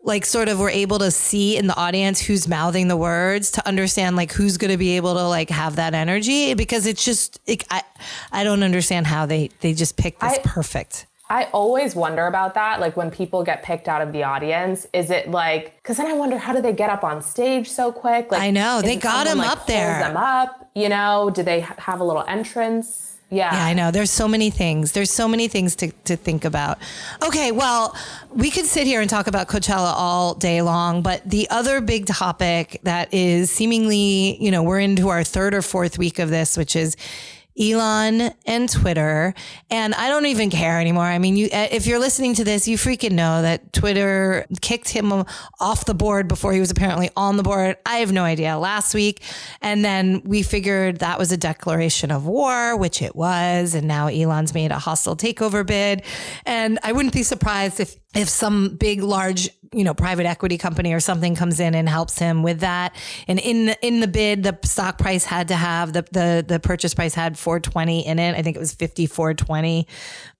like 0.02 0.26
sort 0.26 0.48
of 0.50 0.58
were 0.60 0.70
able 0.70 0.98
to 1.00 1.10
see 1.10 1.56
in 1.56 1.66
the 1.66 1.74
audience 1.76 2.20
who's 2.20 2.46
mouthing 2.46 2.88
the 2.88 2.96
words 2.96 3.50
to 3.52 3.66
understand 3.66 4.14
like 4.14 4.30
who's 4.32 4.56
going 4.58 4.70
to 4.70 4.76
be 4.76 4.96
able 4.96 5.14
to 5.14 5.26
like 5.26 5.50
have 5.50 5.76
that 5.76 5.92
energy 5.94 6.54
because 6.54 6.86
it's 6.86 7.04
just 7.04 7.40
it, 7.46 7.64
I 7.70 7.82
I 8.30 8.44
don't 8.44 8.62
understand 8.62 9.06
how 9.08 9.26
they 9.26 9.50
they 9.60 9.72
just 9.74 9.96
picked 9.96 10.20
this 10.20 10.34
I- 10.34 10.42
perfect. 10.44 11.06
I 11.30 11.44
always 11.52 11.94
wonder 11.94 12.26
about 12.26 12.54
that. 12.54 12.80
Like 12.80 12.96
when 12.96 13.10
people 13.10 13.44
get 13.44 13.62
picked 13.62 13.88
out 13.88 14.00
of 14.00 14.12
the 14.12 14.22
audience, 14.24 14.86
is 14.92 15.10
it 15.10 15.30
like? 15.30 15.76
Because 15.76 15.98
then 15.98 16.06
I 16.06 16.14
wonder 16.14 16.38
how 16.38 16.54
do 16.54 16.62
they 16.62 16.72
get 16.72 16.90
up 16.90 17.04
on 17.04 17.22
stage 17.22 17.68
so 17.68 17.92
quick? 17.92 18.30
Like 18.30 18.40
I 18.40 18.50
know, 18.50 18.80
they 18.82 18.96
got 18.96 19.26
him 19.26 19.38
like, 19.38 19.50
up 19.50 19.66
there. 19.66 19.98
Them 19.98 20.16
up, 20.16 20.70
you 20.74 20.88
know? 20.88 21.30
Do 21.34 21.42
they 21.42 21.60
ha- 21.60 21.76
have 21.78 22.00
a 22.00 22.04
little 22.04 22.24
entrance? 22.26 23.18
Yeah. 23.30 23.54
Yeah, 23.54 23.64
I 23.66 23.74
know. 23.74 23.90
There's 23.90 24.10
so 24.10 24.26
many 24.26 24.48
things. 24.48 24.92
There's 24.92 25.10
so 25.10 25.28
many 25.28 25.48
things 25.48 25.76
to, 25.76 25.92
to 26.04 26.16
think 26.16 26.46
about. 26.46 26.78
Okay, 27.22 27.52
well, 27.52 27.94
we 28.30 28.50
could 28.50 28.64
sit 28.64 28.86
here 28.86 29.02
and 29.02 29.10
talk 29.10 29.26
about 29.26 29.48
Coachella 29.48 29.92
all 29.94 30.34
day 30.34 30.62
long, 30.62 31.02
but 31.02 31.28
the 31.28 31.46
other 31.50 31.82
big 31.82 32.06
topic 32.06 32.80
that 32.84 33.12
is 33.12 33.50
seemingly, 33.50 34.42
you 34.42 34.50
know, 34.50 34.62
we're 34.62 34.80
into 34.80 35.10
our 35.10 35.24
third 35.24 35.52
or 35.52 35.60
fourth 35.60 35.98
week 35.98 36.18
of 36.18 36.30
this, 36.30 36.56
which 36.56 36.74
is 36.74 36.96
Elon 37.58 38.30
and 38.46 38.70
Twitter. 38.70 39.34
And 39.70 39.94
I 39.94 40.08
don't 40.08 40.26
even 40.26 40.50
care 40.50 40.80
anymore. 40.80 41.04
I 41.04 41.18
mean, 41.18 41.36
you, 41.36 41.46
uh, 41.46 41.68
if 41.70 41.86
you're 41.86 41.98
listening 41.98 42.34
to 42.34 42.44
this, 42.44 42.68
you 42.68 42.76
freaking 42.76 43.12
know 43.12 43.42
that 43.42 43.72
Twitter 43.72 44.46
kicked 44.60 44.88
him 44.88 45.24
off 45.60 45.84
the 45.84 45.94
board 45.94 46.28
before 46.28 46.52
he 46.52 46.60
was 46.60 46.70
apparently 46.70 47.10
on 47.16 47.36
the 47.36 47.42
board. 47.42 47.76
I 47.84 47.96
have 47.96 48.12
no 48.12 48.24
idea 48.24 48.56
last 48.58 48.94
week. 48.94 49.22
And 49.60 49.84
then 49.84 50.22
we 50.24 50.42
figured 50.42 50.98
that 50.98 51.18
was 51.18 51.32
a 51.32 51.36
declaration 51.36 52.10
of 52.10 52.26
war, 52.26 52.76
which 52.76 53.02
it 53.02 53.16
was. 53.16 53.74
And 53.74 53.88
now 53.88 54.06
Elon's 54.06 54.54
made 54.54 54.70
a 54.70 54.78
hostile 54.78 55.16
takeover 55.16 55.66
bid. 55.66 56.02
And 56.46 56.78
I 56.82 56.92
wouldn't 56.92 57.14
be 57.14 57.22
surprised 57.22 57.80
if 57.80 57.96
if 58.14 58.28
some 58.28 58.76
big 58.76 59.02
large 59.02 59.50
you 59.72 59.84
know 59.84 59.94
private 59.94 60.26
equity 60.26 60.56
company 60.56 60.94
or 60.94 61.00
something 61.00 61.34
comes 61.34 61.60
in 61.60 61.74
and 61.74 61.88
helps 61.88 62.18
him 62.18 62.42
with 62.42 62.60
that. 62.60 62.94
And 63.26 63.38
in 63.38 63.66
the 63.66 63.86
in 63.86 64.00
the 64.00 64.08
bid 64.08 64.42
the 64.42 64.58
stock 64.64 64.98
price 64.98 65.24
had 65.24 65.48
to 65.48 65.56
have 65.56 65.92
the 65.92 66.06
the, 66.10 66.44
the 66.46 66.60
purchase 66.60 66.94
price 66.94 67.14
had 67.14 67.38
420 67.38 68.06
in 68.06 68.18
it. 68.18 68.34
I 68.34 68.42
think 68.42 68.56
it 68.56 68.60
was 68.60 68.72
5420 68.72 69.86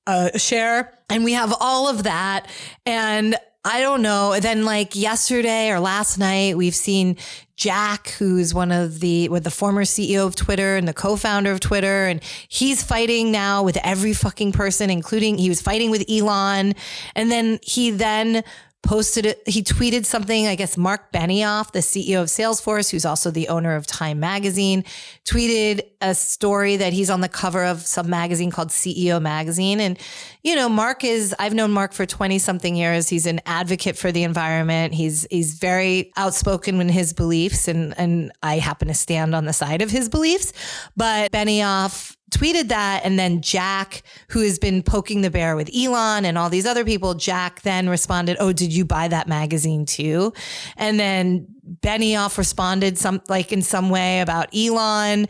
uh, 0.09 0.31
a 0.33 0.38
share. 0.38 0.98
And 1.11 1.22
we 1.22 1.35
have 1.35 1.54
all 1.61 1.88
of 1.88 2.04
that. 2.04 2.48
And 2.87 3.37
I 3.64 3.81
don't 3.81 4.03
know. 4.03 4.38
Then 4.40 4.64
like 4.64 4.94
yesterday 4.94 5.71
or 5.71 5.81
last 5.81 6.18
night, 6.18 6.57
we've 6.57 6.75
seen 6.75 7.16
Jack, 7.57 8.11
who's 8.11 8.55
one 8.55 8.71
of 8.71 9.01
the 9.01 9.29
with 9.29 9.42
the 9.42 9.51
former 9.51 9.83
CEO 9.83 10.25
of 10.25 10.37
Twitter 10.37 10.77
and 10.77 10.87
the 10.87 10.94
co-founder 10.94 11.51
of 11.51 11.59
Twitter, 11.59 12.07
and 12.07 12.23
he's 12.49 12.85
fighting 12.85 13.33
now 13.33 13.64
with 13.64 13.77
every 13.83 14.12
fucking 14.12 14.53
person, 14.53 14.90
including 14.90 15.38
he 15.38 15.49
was 15.49 15.61
fighting 15.61 15.90
with 15.90 16.09
Elon, 16.09 16.75
and 17.16 17.33
then 17.33 17.59
he 17.62 17.90
then 17.90 18.44
posted 18.82 19.26
it. 19.26 19.42
He 19.46 19.62
tweeted 19.62 20.06
something. 20.06 20.46
I 20.46 20.54
guess 20.54 20.76
Mark 20.76 21.12
Benioff, 21.12 21.72
the 21.72 21.80
CEO 21.80 22.22
of 22.22 22.28
Salesforce, 22.28 22.90
who's 22.90 23.04
also 23.04 23.30
the 23.30 23.48
owner 23.48 23.74
of 23.74 23.86
Time 23.86 24.20
Magazine, 24.20 24.84
tweeted 25.24 25.82
a 26.00 26.14
story 26.14 26.76
that 26.76 26.92
he's 26.92 27.10
on 27.10 27.20
the 27.20 27.28
cover 27.28 27.64
of 27.64 27.80
some 27.82 28.08
magazine 28.08 28.50
called 28.50 28.68
CEO 28.68 29.20
Magazine. 29.20 29.80
And, 29.80 29.98
you 30.42 30.54
know, 30.54 30.68
Mark 30.68 31.02
is, 31.02 31.34
I've 31.38 31.54
known 31.54 31.72
Mark 31.72 31.92
for 31.92 32.06
20 32.06 32.38
something 32.38 32.76
years. 32.76 33.08
He's 33.08 33.26
an 33.26 33.40
advocate 33.46 33.96
for 33.96 34.12
the 34.12 34.22
environment. 34.22 34.94
He's, 34.94 35.26
he's 35.30 35.54
very 35.54 36.12
outspoken 36.16 36.80
in 36.80 36.88
his 36.88 37.12
beliefs. 37.12 37.68
And, 37.68 37.98
and 37.98 38.32
I 38.42 38.58
happen 38.58 38.88
to 38.88 38.94
stand 38.94 39.34
on 39.34 39.44
the 39.44 39.52
side 39.52 39.82
of 39.82 39.90
his 39.90 40.08
beliefs. 40.08 40.52
But 40.96 41.32
Benioff 41.32 42.16
tweeted 42.30 42.68
that. 42.68 43.04
And 43.04 43.18
then 43.18 43.40
Jack, 43.40 44.02
who 44.30 44.40
has 44.40 44.58
been 44.58 44.82
poking 44.82 45.22
the 45.22 45.30
bear 45.30 45.56
with 45.56 45.70
Elon 45.74 46.24
and 46.24 46.38
all 46.38 46.50
these 46.50 46.66
other 46.66 46.84
people, 46.84 47.14
Jack 47.14 47.62
then 47.62 47.88
responded, 47.88 48.36
Oh, 48.40 48.52
did 48.52 48.72
you 48.72 48.84
buy 48.84 49.08
that 49.08 49.28
magazine 49.28 49.86
too? 49.86 50.32
And 50.76 50.98
then 50.98 51.46
Benioff 51.83 52.38
responded 52.38 52.98
some 52.98 53.20
like 53.28 53.52
in 53.52 53.62
some 53.62 53.90
way 53.90 54.20
about 54.20 54.48
Elon. 54.54 55.26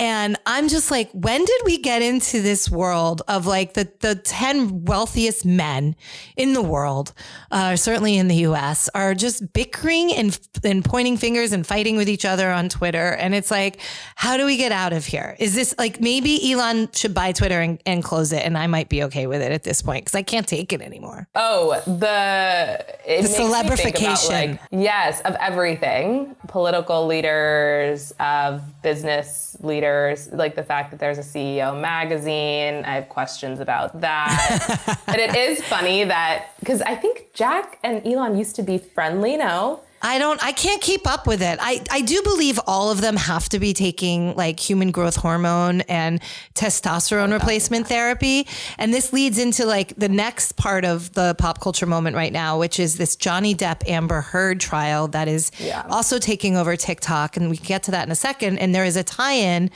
And 0.00 0.36
I'm 0.46 0.68
just 0.68 0.90
like, 0.90 1.10
when 1.12 1.44
did 1.44 1.60
we 1.64 1.78
get 1.78 2.02
into 2.02 2.40
this 2.40 2.70
world 2.70 3.22
of 3.28 3.46
like 3.46 3.74
the, 3.74 3.90
the 4.00 4.14
10 4.14 4.84
wealthiest 4.84 5.44
men 5.44 5.94
in 6.36 6.54
the 6.54 6.62
world, 6.62 7.12
uh, 7.50 7.76
certainly 7.76 8.16
in 8.16 8.28
the 8.28 8.36
US, 8.46 8.88
are 8.94 9.14
just 9.14 9.52
bickering 9.52 10.12
and, 10.12 10.38
and 10.64 10.84
pointing 10.84 11.16
fingers 11.16 11.52
and 11.52 11.66
fighting 11.66 11.96
with 11.96 12.08
each 12.08 12.24
other 12.24 12.50
on 12.50 12.68
Twitter? 12.68 13.12
And 13.12 13.34
it's 13.34 13.50
like, 13.50 13.80
how 14.16 14.36
do 14.36 14.46
we 14.46 14.56
get 14.56 14.72
out 14.72 14.92
of 14.92 15.04
here? 15.04 15.36
Is 15.38 15.54
this 15.54 15.74
like 15.78 16.00
maybe 16.00 16.52
Elon 16.52 16.88
should 16.92 17.14
buy 17.14 17.32
Twitter 17.32 17.60
and, 17.60 17.80
and 17.84 18.02
close 18.02 18.32
it? 18.32 18.42
And 18.44 18.56
I 18.56 18.66
might 18.66 18.88
be 18.88 19.02
okay 19.04 19.26
with 19.26 19.42
it 19.42 19.52
at 19.52 19.62
this 19.62 19.82
point 19.82 20.04
because 20.04 20.14
I 20.14 20.22
can't 20.22 20.48
take 20.48 20.72
it 20.72 20.80
anymore. 20.80 21.28
Oh, 21.34 21.80
the, 21.86 22.84
the 23.06 23.28
celebrification. 23.28 24.52
Like, 24.52 24.60
yes, 24.70 25.20
of 25.22 25.34
everything 25.40 25.81
everything 25.82 26.36
political 26.48 27.06
leaders, 27.06 28.12
of 28.20 28.62
business 28.82 29.56
leaders, 29.60 30.30
like 30.32 30.54
the 30.54 30.62
fact 30.62 30.90
that 30.90 31.00
there's 31.00 31.18
a 31.18 31.22
CEO 31.22 31.78
magazine. 31.78 32.84
I 32.84 32.94
have 32.94 33.08
questions 33.08 33.60
about 33.60 34.00
that. 34.00 35.00
but 35.06 35.18
it 35.18 35.34
is 35.36 35.62
funny 35.64 36.04
that, 36.04 36.50
because 36.60 36.82
I 36.82 36.94
think 36.94 37.28
Jack 37.34 37.78
and 37.82 38.06
Elon 38.06 38.36
used 38.36 38.56
to 38.56 38.62
be 38.62 38.78
friendly, 38.78 39.36
no? 39.36 39.80
I 40.02 40.18
don't, 40.18 40.42
I 40.42 40.52
can't 40.52 40.82
keep 40.82 41.06
up 41.06 41.26
with 41.26 41.42
it. 41.42 41.58
I, 41.62 41.82
I 41.90 42.00
do 42.00 42.22
believe 42.22 42.58
all 42.66 42.90
of 42.90 43.00
them 43.00 43.16
have 43.16 43.48
to 43.50 43.58
be 43.60 43.72
taking 43.72 44.34
like 44.34 44.58
human 44.58 44.90
growth 44.90 45.16
hormone 45.16 45.82
and 45.82 46.20
testosterone 46.54 47.30
oh, 47.30 47.34
replacement 47.34 47.86
therapy. 47.86 48.48
And 48.78 48.92
this 48.92 49.12
leads 49.12 49.38
into 49.38 49.64
like 49.64 49.94
the 49.96 50.08
next 50.08 50.56
part 50.56 50.84
of 50.84 51.12
the 51.12 51.36
pop 51.38 51.60
culture 51.60 51.86
moment 51.86 52.16
right 52.16 52.32
now, 52.32 52.58
which 52.58 52.80
is 52.80 52.98
this 52.98 53.14
Johnny 53.14 53.54
Depp 53.54 53.88
Amber 53.88 54.20
Heard 54.20 54.58
trial 54.60 55.06
that 55.08 55.28
is 55.28 55.52
yeah. 55.58 55.86
also 55.88 56.18
taking 56.18 56.56
over 56.56 56.76
TikTok. 56.76 57.36
And 57.36 57.48
we 57.48 57.56
can 57.56 57.66
get 57.66 57.84
to 57.84 57.92
that 57.92 58.06
in 58.06 58.12
a 58.12 58.16
second. 58.16 58.58
And 58.58 58.74
there 58.74 58.84
is 58.84 58.96
a 58.96 59.04
tie 59.04 59.34
in 59.34 59.70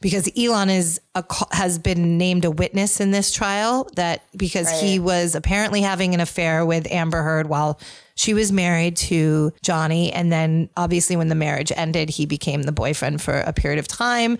because 0.00 0.28
Elon 0.36 0.68
is 0.68 1.00
a, 1.14 1.24
has 1.52 1.78
been 1.78 2.18
named 2.18 2.44
a 2.44 2.50
witness 2.50 3.00
in 3.00 3.12
this 3.12 3.32
trial 3.32 3.88
that 3.96 4.22
because 4.36 4.66
right. 4.66 4.82
he 4.82 4.98
was 4.98 5.34
apparently 5.34 5.80
having 5.80 6.12
an 6.12 6.20
affair 6.20 6.66
with 6.66 6.90
Amber 6.90 7.22
Heard 7.22 7.48
while 7.48 7.80
she 8.22 8.34
was 8.34 8.52
married 8.52 8.96
to 8.96 9.52
Johnny. 9.62 10.12
And 10.12 10.30
then 10.30 10.70
obviously, 10.76 11.16
when 11.16 11.26
the 11.26 11.34
marriage 11.34 11.72
ended, 11.74 12.08
he 12.08 12.24
became 12.24 12.62
the 12.62 12.70
boyfriend 12.70 13.20
for 13.20 13.40
a 13.40 13.52
period 13.52 13.80
of 13.80 13.88
time. 13.88 14.38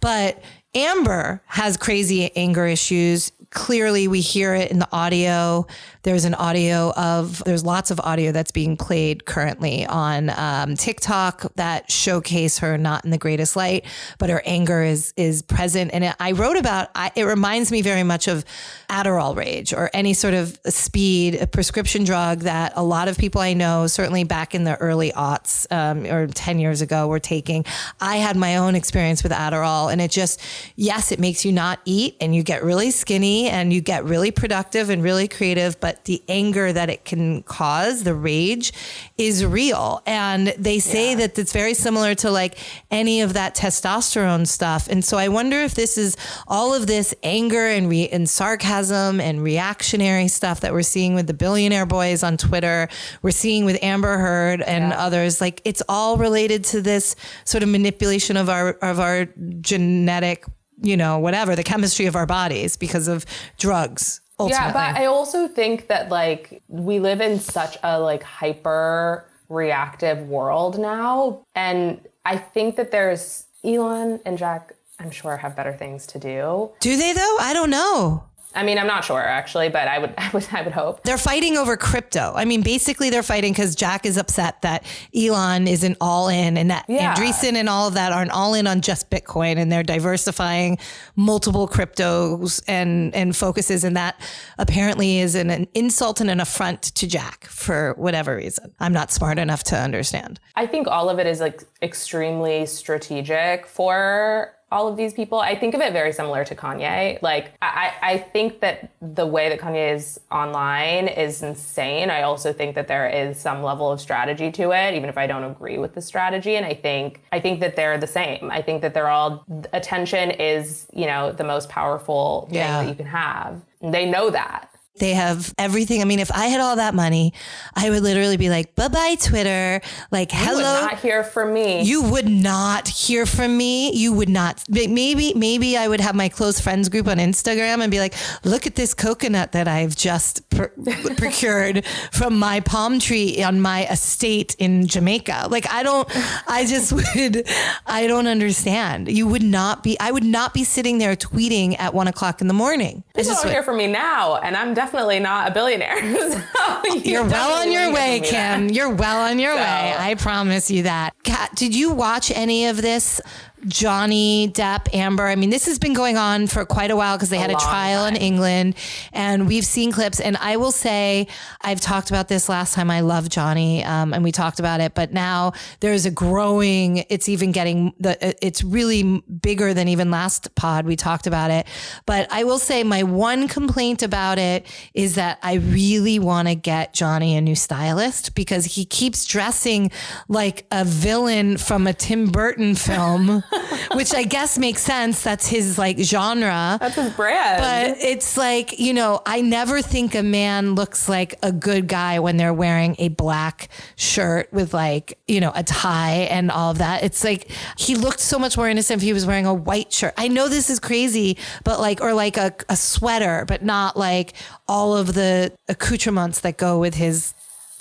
But 0.00 0.40
Amber 0.74 1.42
has 1.46 1.76
crazy 1.76 2.30
anger 2.36 2.64
issues. 2.64 3.32
Clearly, 3.54 4.08
we 4.08 4.20
hear 4.20 4.52
it 4.52 4.72
in 4.72 4.80
the 4.80 4.88
audio. 4.90 5.68
There's 6.02 6.24
an 6.24 6.34
audio 6.34 6.92
of, 6.96 7.40
there's 7.44 7.64
lots 7.64 7.92
of 7.92 8.00
audio 8.00 8.32
that's 8.32 8.50
being 8.50 8.76
played 8.76 9.26
currently 9.26 9.86
on 9.86 10.30
um, 10.30 10.74
TikTok 10.74 11.54
that 11.54 11.88
showcase 11.88 12.58
her 12.58 12.76
not 12.76 13.04
in 13.04 13.12
the 13.12 13.16
greatest 13.16 13.54
light, 13.54 13.84
but 14.18 14.28
her 14.28 14.42
anger 14.44 14.82
is 14.82 15.14
is 15.16 15.42
present. 15.42 15.92
And 15.94 16.02
it, 16.02 16.16
I 16.18 16.32
wrote 16.32 16.56
about, 16.56 16.88
I, 16.96 17.12
it 17.14 17.22
reminds 17.22 17.70
me 17.70 17.80
very 17.80 18.02
much 18.02 18.26
of 18.26 18.44
Adderall 18.90 19.36
rage 19.36 19.72
or 19.72 19.88
any 19.94 20.14
sort 20.14 20.34
of 20.34 20.58
speed, 20.66 21.36
a 21.36 21.46
prescription 21.46 22.02
drug 22.02 22.40
that 22.40 22.72
a 22.74 22.82
lot 22.82 23.06
of 23.06 23.16
people 23.16 23.40
I 23.40 23.52
know, 23.52 23.86
certainly 23.86 24.24
back 24.24 24.56
in 24.56 24.64
the 24.64 24.76
early 24.78 25.12
aughts 25.12 25.70
um, 25.70 26.04
or 26.06 26.26
10 26.26 26.58
years 26.58 26.82
ago, 26.82 27.06
were 27.06 27.20
taking. 27.20 27.64
I 28.00 28.16
had 28.16 28.36
my 28.36 28.56
own 28.56 28.74
experience 28.74 29.22
with 29.22 29.30
Adderall, 29.30 29.92
and 29.92 30.00
it 30.00 30.10
just, 30.10 30.40
yes, 30.74 31.12
it 31.12 31.20
makes 31.20 31.44
you 31.44 31.52
not 31.52 31.78
eat 31.84 32.16
and 32.20 32.34
you 32.34 32.42
get 32.42 32.64
really 32.64 32.90
skinny 32.90 33.43
and 33.48 33.72
you 33.72 33.80
get 33.80 34.04
really 34.04 34.30
productive 34.30 34.90
and 34.90 35.02
really 35.02 35.28
creative, 35.28 35.80
but 35.80 35.94
but 35.94 36.04
the 36.06 36.22
anger 36.28 36.72
that 36.72 36.90
it 36.90 37.04
can 37.04 37.42
cause, 37.44 38.02
the 38.02 38.14
rage, 38.14 38.72
is 39.16 39.44
real. 39.44 40.02
And 40.06 40.48
they 40.58 40.80
say 40.80 41.10
yeah. 41.10 41.18
that 41.18 41.38
it's 41.38 41.52
very 41.52 41.74
similar 41.74 42.14
to 42.16 42.30
like 42.30 42.58
any 42.90 43.20
of 43.20 43.34
that 43.34 43.54
testosterone 43.54 44.46
stuff. 44.46 44.88
And 44.88 45.04
so 45.04 45.16
I 45.16 45.28
wonder 45.28 45.60
if 45.60 45.74
this 45.74 45.96
is 45.96 46.16
all 46.48 46.74
of 46.74 46.86
this 46.86 47.14
anger 47.22 47.66
and 47.66 47.88
re- 47.88 48.08
and 48.08 48.28
sarcasm 48.28 49.20
and 49.20 49.42
reactionary 49.42 50.26
stuff 50.26 50.60
that 50.60 50.72
we're 50.72 50.82
seeing 50.82 51.14
with 51.14 51.26
the 51.26 51.34
billionaire 51.34 51.86
boys 51.86 52.22
on 52.24 52.36
Twitter, 52.36 52.88
we're 53.22 53.30
seeing 53.30 53.64
with 53.64 53.78
Amber 53.82 54.18
Heard 54.18 54.62
and 54.62 54.90
yeah. 54.90 54.98
others. 54.98 55.40
Like 55.40 55.60
it's 55.64 55.82
all 55.88 56.16
related 56.16 56.64
to 56.64 56.82
this 56.82 57.14
sort 57.44 57.62
of 57.62 57.68
manipulation 57.68 58.36
of 58.36 58.48
our 58.48 58.70
of 58.82 58.98
our 58.98 59.26
genetic 59.60 60.44
you 60.82 60.96
know, 60.96 61.18
whatever, 61.18 61.54
the 61.56 61.64
chemistry 61.64 62.06
of 62.06 62.16
our 62.16 62.26
bodies 62.26 62.76
because 62.76 63.08
of 63.08 63.24
drugs. 63.58 64.20
Ultimately. 64.38 64.66
Yeah, 64.66 64.72
but 64.72 65.00
I 65.00 65.06
also 65.06 65.46
think 65.46 65.86
that 65.86 66.08
like 66.08 66.62
we 66.68 66.98
live 66.98 67.20
in 67.20 67.38
such 67.38 67.76
a 67.84 68.00
like 68.00 68.22
hyper 68.22 69.30
reactive 69.48 70.28
world 70.28 70.78
now. 70.78 71.46
And 71.54 72.00
I 72.24 72.36
think 72.38 72.76
that 72.76 72.90
there's 72.90 73.44
Elon 73.62 74.20
and 74.26 74.36
Jack, 74.36 74.72
I'm 74.98 75.10
sure, 75.10 75.36
have 75.36 75.54
better 75.54 75.72
things 75.72 76.06
to 76.08 76.18
do. 76.18 76.70
Do 76.80 76.96
they 76.96 77.12
though? 77.12 77.36
I 77.40 77.52
don't 77.52 77.70
know. 77.70 78.24
I 78.54 78.62
mean, 78.62 78.78
I'm 78.78 78.86
not 78.86 79.04
sure 79.04 79.20
actually, 79.20 79.68
but 79.68 79.88
I 79.88 79.98
would, 79.98 80.14
I 80.18 80.30
would, 80.32 80.46
I 80.52 80.62
would 80.62 80.72
hope 80.72 81.02
they're 81.02 81.18
fighting 81.18 81.56
over 81.56 81.76
crypto. 81.76 82.32
I 82.34 82.44
mean, 82.44 82.62
basically, 82.62 83.10
they're 83.10 83.22
fighting 83.22 83.52
because 83.52 83.74
Jack 83.74 84.06
is 84.06 84.16
upset 84.16 84.62
that 84.62 84.84
Elon 85.14 85.66
isn't 85.68 85.96
all 86.00 86.28
in, 86.28 86.56
and 86.56 86.70
that 86.70 86.86
yeah. 86.88 87.14
Andreessen 87.14 87.54
and 87.54 87.68
all 87.68 87.88
of 87.88 87.94
that 87.94 88.12
aren't 88.12 88.30
all 88.30 88.54
in 88.54 88.66
on 88.66 88.80
just 88.80 89.10
Bitcoin, 89.10 89.56
and 89.56 89.70
they're 89.70 89.82
diversifying 89.82 90.78
multiple 91.16 91.68
cryptos 91.68 92.62
and 92.68 93.14
and 93.14 93.36
focuses, 93.36 93.84
and 93.84 93.96
that 93.96 94.20
apparently 94.58 95.18
is 95.18 95.34
an, 95.34 95.50
an 95.50 95.66
insult 95.74 96.20
and 96.20 96.30
an 96.30 96.40
affront 96.40 96.82
to 96.82 97.06
Jack 97.06 97.46
for 97.46 97.94
whatever 97.96 98.36
reason. 98.36 98.72
I'm 98.80 98.92
not 98.92 99.12
smart 99.12 99.38
enough 99.38 99.64
to 99.64 99.76
understand. 99.76 100.40
I 100.56 100.66
think 100.66 100.86
all 100.86 101.10
of 101.10 101.18
it 101.18 101.26
is 101.26 101.40
like 101.40 101.62
extremely 101.82 102.66
strategic 102.66 103.66
for 103.66 104.53
all 104.70 104.88
of 104.88 104.96
these 104.96 105.14
people. 105.14 105.38
I 105.38 105.54
think 105.54 105.74
of 105.74 105.80
it 105.80 105.92
very 105.92 106.12
similar 106.12 106.44
to 106.44 106.54
Kanye. 106.54 107.20
Like, 107.22 107.52
I, 107.62 107.92
I 108.02 108.18
think 108.18 108.60
that 108.60 108.90
the 109.00 109.26
way 109.26 109.48
that 109.48 109.60
Kanye 109.60 109.94
is 109.94 110.20
online 110.32 111.08
is 111.08 111.42
insane. 111.42 112.10
I 112.10 112.22
also 112.22 112.52
think 112.52 112.74
that 112.74 112.88
there 112.88 113.08
is 113.08 113.38
some 113.38 113.62
level 113.62 113.92
of 113.92 114.00
strategy 114.00 114.50
to 114.52 114.72
it, 114.72 114.94
even 114.94 115.08
if 115.08 115.16
I 115.16 115.26
don't 115.26 115.44
agree 115.44 115.78
with 115.78 115.94
the 115.94 116.02
strategy. 116.02 116.56
And 116.56 116.66
I 116.66 116.74
think 116.74 117.22
I 117.30 117.40
think 117.40 117.60
that 117.60 117.76
they're 117.76 117.98
the 117.98 118.06
same. 118.06 118.50
I 118.50 118.62
think 118.62 118.82
that 118.82 118.94
they're 118.94 119.10
all 119.10 119.44
attention 119.72 120.32
is, 120.32 120.86
you 120.92 121.06
know, 121.06 121.32
the 121.32 121.44
most 121.44 121.68
powerful 121.68 122.46
thing 122.48 122.56
yeah. 122.56 122.82
that 122.82 122.88
you 122.88 122.94
can 122.94 123.06
have. 123.06 123.60
They 123.80 124.10
know 124.10 124.30
that. 124.30 124.73
They 125.00 125.10
have 125.14 125.52
everything. 125.58 126.00
I 126.02 126.04
mean, 126.04 126.20
if 126.20 126.30
I 126.30 126.46
had 126.46 126.60
all 126.60 126.76
that 126.76 126.94
money, 126.94 127.32
I 127.74 127.90
would 127.90 128.04
literally 128.04 128.36
be 128.36 128.48
like, 128.48 128.76
bye 128.76 128.86
bye, 128.86 129.16
Twitter. 129.20 129.80
Like, 130.12 130.32
You 130.32 130.38
would 130.38 130.46
hello. 130.46 130.62
not 130.86 131.00
hear 131.00 131.24
from 131.24 131.52
me. 131.52 131.82
You 131.82 132.02
would 132.02 132.28
not 132.28 132.86
hear 132.86 133.26
from 133.26 133.56
me. 133.56 133.92
You 133.92 134.12
would 134.12 134.28
not. 134.28 134.62
Maybe, 134.68 135.34
maybe 135.34 135.76
I 135.76 135.88
would 135.88 136.00
have 136.00 136.14
my 136.14 136.28
close 136.28 136.60
friends 136.60 136.88
group 136.88 137.08
on 137.08 137.16
Instagram 137.18 137.82
and 137.82 137.90
be 137.90 137.98
like, 137.98 138.14
"Look 138.44 138.68
at 138.68 138.76
this 138.76 138.94
coconut 138.94 139.50
that 139.50 139.66
I've 139.66 139.96
just 139.96 140.48
pr- 140.50 140.66
procured 141.16 141.84
from 142.12 142.38
my 142.38 142.60
palm 142.60 143.00
tree 143.00 143.42
on 143.42 143.60
my 143.60 143.86
estate 143.88 144.54
in 144.60 144.86
Jamaica." 144.86 145.48
Like, 145.50 145.68
I 145.72 145.82
don't. 145.82 146.08
I 146.48 146.66
just 146.66 146.92
would. 147.16 147.48
I 147.88 148.06
don't 148.06 148.28
understand. 148.28 149.08
You 149.08 149.26
would 149.26 149.42
not 149.42 149.82
be. 149.82 149.98
I 149.98 150.12
would 150.12 150.22
not 150.24 150.54
be 150.54 150.62
sitting 150.62 150.98
there 150.98 151.16
tweeting 151.16 151.74
at 151.80 151.94
one 151.94 152.06
o'clock 152.06 152.40
in 152.40 152.46
the 152.46 152.54
morning. 152.54 153.02
People 153.16 153.32
don't 153.34 153.44
would- 153.44 153.52
hear 153.52 153.64
from 153.64 153.78
me 153.78 153.88
now, 153.88 154.36
and 154.36 154.56
I'm 154.56 154.72
definitely 154.84 155.20
not 155.20 155.50
a 155.50 155.54
billionaire. 155.54 155.96
So 156.84 156.94
you 156.94 157.12
You're 157.12 157.24
well 157.24 157.60
on 157.62 157.70
your 157.72 157.92
way, 157.92 158.20
hear 158.20 158.24
from 158.24 158.24
me 158.24 158.30
then. 158.30 158.66
Kim. 158.68 158.74
You're 158.74 158.90
well 158.94 159.20
on 159.30 159.38
your 159.38 159.52
So- 159.54 159.58
way. 159.60 159.94
I 159.98 160.14
promise 160.16 160.70
you 160.70 160.82
that. 160.84 161.14
Kat, 161.22 161.50
did 161.54 161.74
you 161.74 161.92
watch 161.92 162.30
any 162.30 162.66
of 162.66 162.80
this? 162.80 163.20
Johnny 163.66 164.48
Depp, 164.48 164.92
Amber. 164.94 165.26
I 165.26 165.36
mean, 165.36 165.50
this 165.50 165.66
has 165.66 165.78
been 165.78 165.94
going 165.94 166.16
on 166.16 166.46
for 166.46 166.64
quite 166.64 166.90
a 166.90 166.96
while 166.96 167.16
because 167.16 167.30
they 167.30 167.38
had 167.38 167.50
a 167.50 167.54
trial 167.54 168.06
in. 168.06 168.14
England 168.24 168.74
and 169.12 169.46
we've 169.46 169.66
seen 169.66 169.92
clips. 169.92 170.18
And 170.20 170.36
I 170.38 170.56
will 170.56 170.72
say, 170.72 171.28
I've 171.60 171.80
talked 171.80 172.10
about 172.10 172.28
this 172.28 172.48
last 172.48 172.74
time. 172.74 172.90
I 172.90 173.00
love 173.00 173.28
Johnny 173.28 173.84
um, 173.84 174.14
and 174.14 174.24
we 174.24 174.32
talked 174.32 174.58
about 174.58 174.80
it, 174.80 174.94
but 174.94 175.12
now 175.12 175.52
there's 175.80 176.06
a 176.06 176.10
growing, 176.10 177.04
it's 177.10 177.28
even 177.28 177.52
getting 177.52 177.92
the, 178.00 178.34
it's 178.44 178.64
really 178.64 179.22
bigger 179.42 179.74
than 179.74 179.88
even 179.88 180.10
last 180.10 180.54
pod. 180.54 180.86
We 180.86 180.96
talked 180.96 181.26
about 181.26 181.50
it. 181.50 181.66
But 182.06 182.30
I 182.32 182.44
will 182.44 182.58
say, 182.58 182.82
my 182.82 183.02
one 183.02 183.46
complaint 183.46 184.02
about 184.02 184.38
it 184.38 184.66
is 184.94 185.16
that 185.16 185.38
I 185.42 185.54
really 185.54 186.18
want 186.18 186.48
to 186.48 186.54
get 186.54 186.94
Johnny 186.94 187.36
a 187.36 187.40
new 187.40 187.54
stylist 187.54 188.34
because 188.34 188.64
he 188.64 188.84
keeps 188.84 189.24
dressing 189.24 189.90
like 190.28 190.66
a 190.70 190.84
villain 190.84 191.58
from 191.58 191.86
a 191.86 191.92
Tim 191.92 192.30
Burton 192.30 192.74
film, 192.74 193.42
which 193.94 194.14
I 194.14 194.24
guess 194.24 194.58
makes 194.58 194.82
sense. 194.82 195.22
That's 195.22 195.46
his 195.46 195.78
like 195.78 195.98
genre. 195.98 196.78
That's 196.80 196.94
his 196.94 197.12
brand. 197.12 197.60
But 197.60 198.02
it's 198.02 198.36
like, 198.36 198.78
you 198.78 198.92
know, 198.94 199.20
I 199.26 199.40
never 199.40 199.82
think 199.82 200.14
a 200.14 200.22
man 200.22 200.74
looks 200.74 201.08
like 201.08 201.34
a 201.42 201.52
good 201.52 201.88
guy 201.88 202.18
when 202.18 202.36
they're 202.36 202.54
wearing 202.54 202.96
a 202.98 203.08
black 203.08 203.68
shirt 203.96 204.52
with 204.52 204.74
like, 204.74 205.18
you 205.26 205.40
know, 205.40 205.52
a 205.54 205.62
tie 205.62 206.28
and 206.30 206.50
all 206.50 206.70
of 206.70 206.78
that. 206.78 207.04
It's 207.04 207.24
like 207.24 207.50
he 207.78 207.94
looked 207.94 208.20
so 208.20 208.38
much 208.38 208.56
more 208.56 208.68
innocent 208.68 209.02
if 209.02 209.02
he 209.02 209.12
was 209.12 209.26
wearing 209.26 209.46
a 209.46 209.54
white 209.54 209.92
shirt. 209.92 210.14
I 210.16 210.28
know 210.28 210.48
this 210.48 210.70
is 210.70 210.80
crazy, 210.80 211.38
but 211.64 211.80
like, 211.80 212.00
or 212.00 212.14
like 212.14 212.36
a, 212.36 212.54
a 212.68 212.76
sweater, 212.76 213.44
but 213.46 213.62
not 213.62 213.96
like 213.96 214.34
all 214.68 214.96
of 214.96 215.14
the 215.14 215.52
accoutrements 215.68 216.40
that 216.40 216.56
go 216.56 216.78
with 216.78 216.94
his 216.94 217.34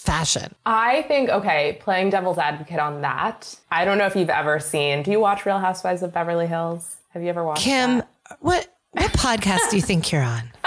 fashion. 0.04 0.54
I 0.66 1.04
think, 1.04 1.30
okay, 1.30 1.78
playing 1.82 2.10
devil's 2.12 2.38
advocate 2.38 2.80
on 2.80 3.01
that, 3.01 3.56
I 3.72 3.86
don't 3.86 3.97
know 3.97 4.06
if 4.06 4.16
you've 4.16 4.30
ever 4.30 4.60
seen, 4.60 5.04
do 5.04 5.12
you 5.12 5.20
watch 5.20 5.45
Real 5.45 5.60
Housewives 5.60 6.04
of 6.04 6.14
Beverly 6.14 6.47
Hills? 6.47 6.97
Have 7.10 7.24
you 7.24 7.30
ever 7.30 7.43
watched 7.43 7.62
Kim, 7.64 7.97
that? 7.97 8.08
what 8.39 8.68
what 8.91 9.12
podcast 9.14 9.70
do 9.70 9.76
you 9.76 9.82
think 9.82 10.12
you're 10.12 10.24
on? 10.24 10.43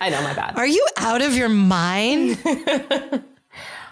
I 0.00 0.10
know, 0.10 0.22
my 0.22 0.34
bad. 0.34 0.56
Are 0.56 0.66
you 0.66 0.86
out 0.96 1.22
of 1.22 1.34
your 1.36 1.48
mind? 1.48 2.38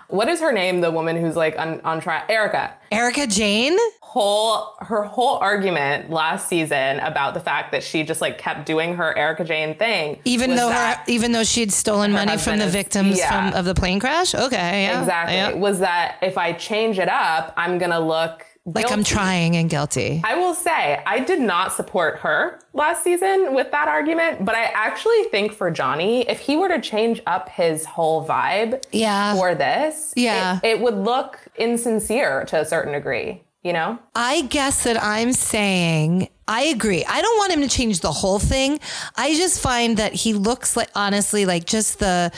What 0.09 0.29
is 0.29 0.41
her 0.41 0.53
name? 0.53 0.81
The 0.83 0.91
woman 0.91 1.17
who's 1.17 1.35
like 1.35 1.59
on, 1.59 1.81
on 1.81 2.01
trial? 2.01 2.25
Erika. 2.29 2.75
Erika 2.93 3.27
Jayne? 3.27 3.77
Whole 4.17 4.75
her 4.79 5.03
whole 5.03 5.37
argument 5.41 6.09
last 6.09 6.49
season 6.49 7.01
about 7.01 7.35
the 7.35 7.41
fact 7.41 7.71
that 7.73 7.83
she 7.83 8.03
just 8.03 8.23
like 8.23 8.39
kept 8.39 8.65
doing 8.65 8.95
her 8.97 9.15
Erika 9.15 9.45
Jayne 9.45 9.75
thing. 9.77 10.19
Even 10.25 10.55
though 10.55 10.71
her, 10.71 10.97
even 11.07 11.33
though 11.33 11.45
she 11.45 11.61
had 11.61 11.71
stolen 11.71 12.13
money 12.13 12.39
from 12.39 12.59
the 12.59 12.65
is- 12.65 12.73
victims 12.73 13.19
yeah. 13.19 13.51
from 13.51 13.59
of 13.59 13.67
the 13.67 13.75
plane 13.75 14.01
crash. 14.01 14.35
Okay, 14.35 14.85
yeah, 14.85 15.01
exactly 15.01 15.35
yeah. 15.37 15.53
was 15.53 15.81
that 15.81 16.17
if 16.23 16.39
I 16.39 16.55
change 16.55 16.99
it 16.99 17.11
up, 17.11 17.53
I'm 17.59 17.77
gonna 17.77 18.01
look 18.01 18.47
Like 18.65 18.91
I'm 18.91 19.05
trying 19.05 19.55
and 19.55 19.69
guilty. 19.69 20.23
I 20.25 20.35
will 20.37 20.55
say, 20.55 21.03
I 21.07 21.21
did 21.21 21.41
not 21.41 21.73
support 21.75 22.21
her 22.21 22.59
last 22.73 23.05
season 23.05 23.55
with 23.55 23.71
that 23.73 23.87
argument, 23.87 24.47
but 24.47 24.55
I 24.55 24.65
actually 24.75 25.25
think 25.25 25.53
for 25.53 25.71
Johnny, 25.71 26.23
if 26.27 26.41
he 26.41 26.57
were 26.57 26.69
to 26.69 26.81
change 26.81 27.21
up 27.27 27.51
his 27.51 27.85
whole 27.85 28.27
vibe 28.27 28.83
Yeah. 28.93 29.35
for 29.37 29.55
this, 29.55 30.15
Yeah. 30.17 30.59
it, 30.65 30.69
it 30.71 30.81
would 30.81 30.97
look 30.97 31.39
insincere 31.57 32.45
to 32.47 32.61
a 32.61 32.65
certain 32.65 32.93
degree, 32.95 33.43
you 33.67 33.73
know? 33.73 33.99
I 34.15 34.43
guess 34.43 34.85
that 34.85 35.03
I'm 35.03 35.33
saying 35.33 36.29
I 36.49 36.63
agree. 36.63 37.05
I 37.05 37.21
don't 37.21 37.39
want 37.39 37.53
him 37.53 37.61
to 37.63 37.69
change 37.69 38.01
the 38.01 38.13
whole 38.13 38.39
thing. 38.39 38.79
I 39.17 39.35
just 39.35 39.61
find 39.61 39.97
that 39.97 40.15
he 40.15 40.33
looks 40.33 40.77
like 40.77 40.91
honestly 40.95 41.45
like 41.45 41.65
just 41.65 41.99
the 41.99 42.33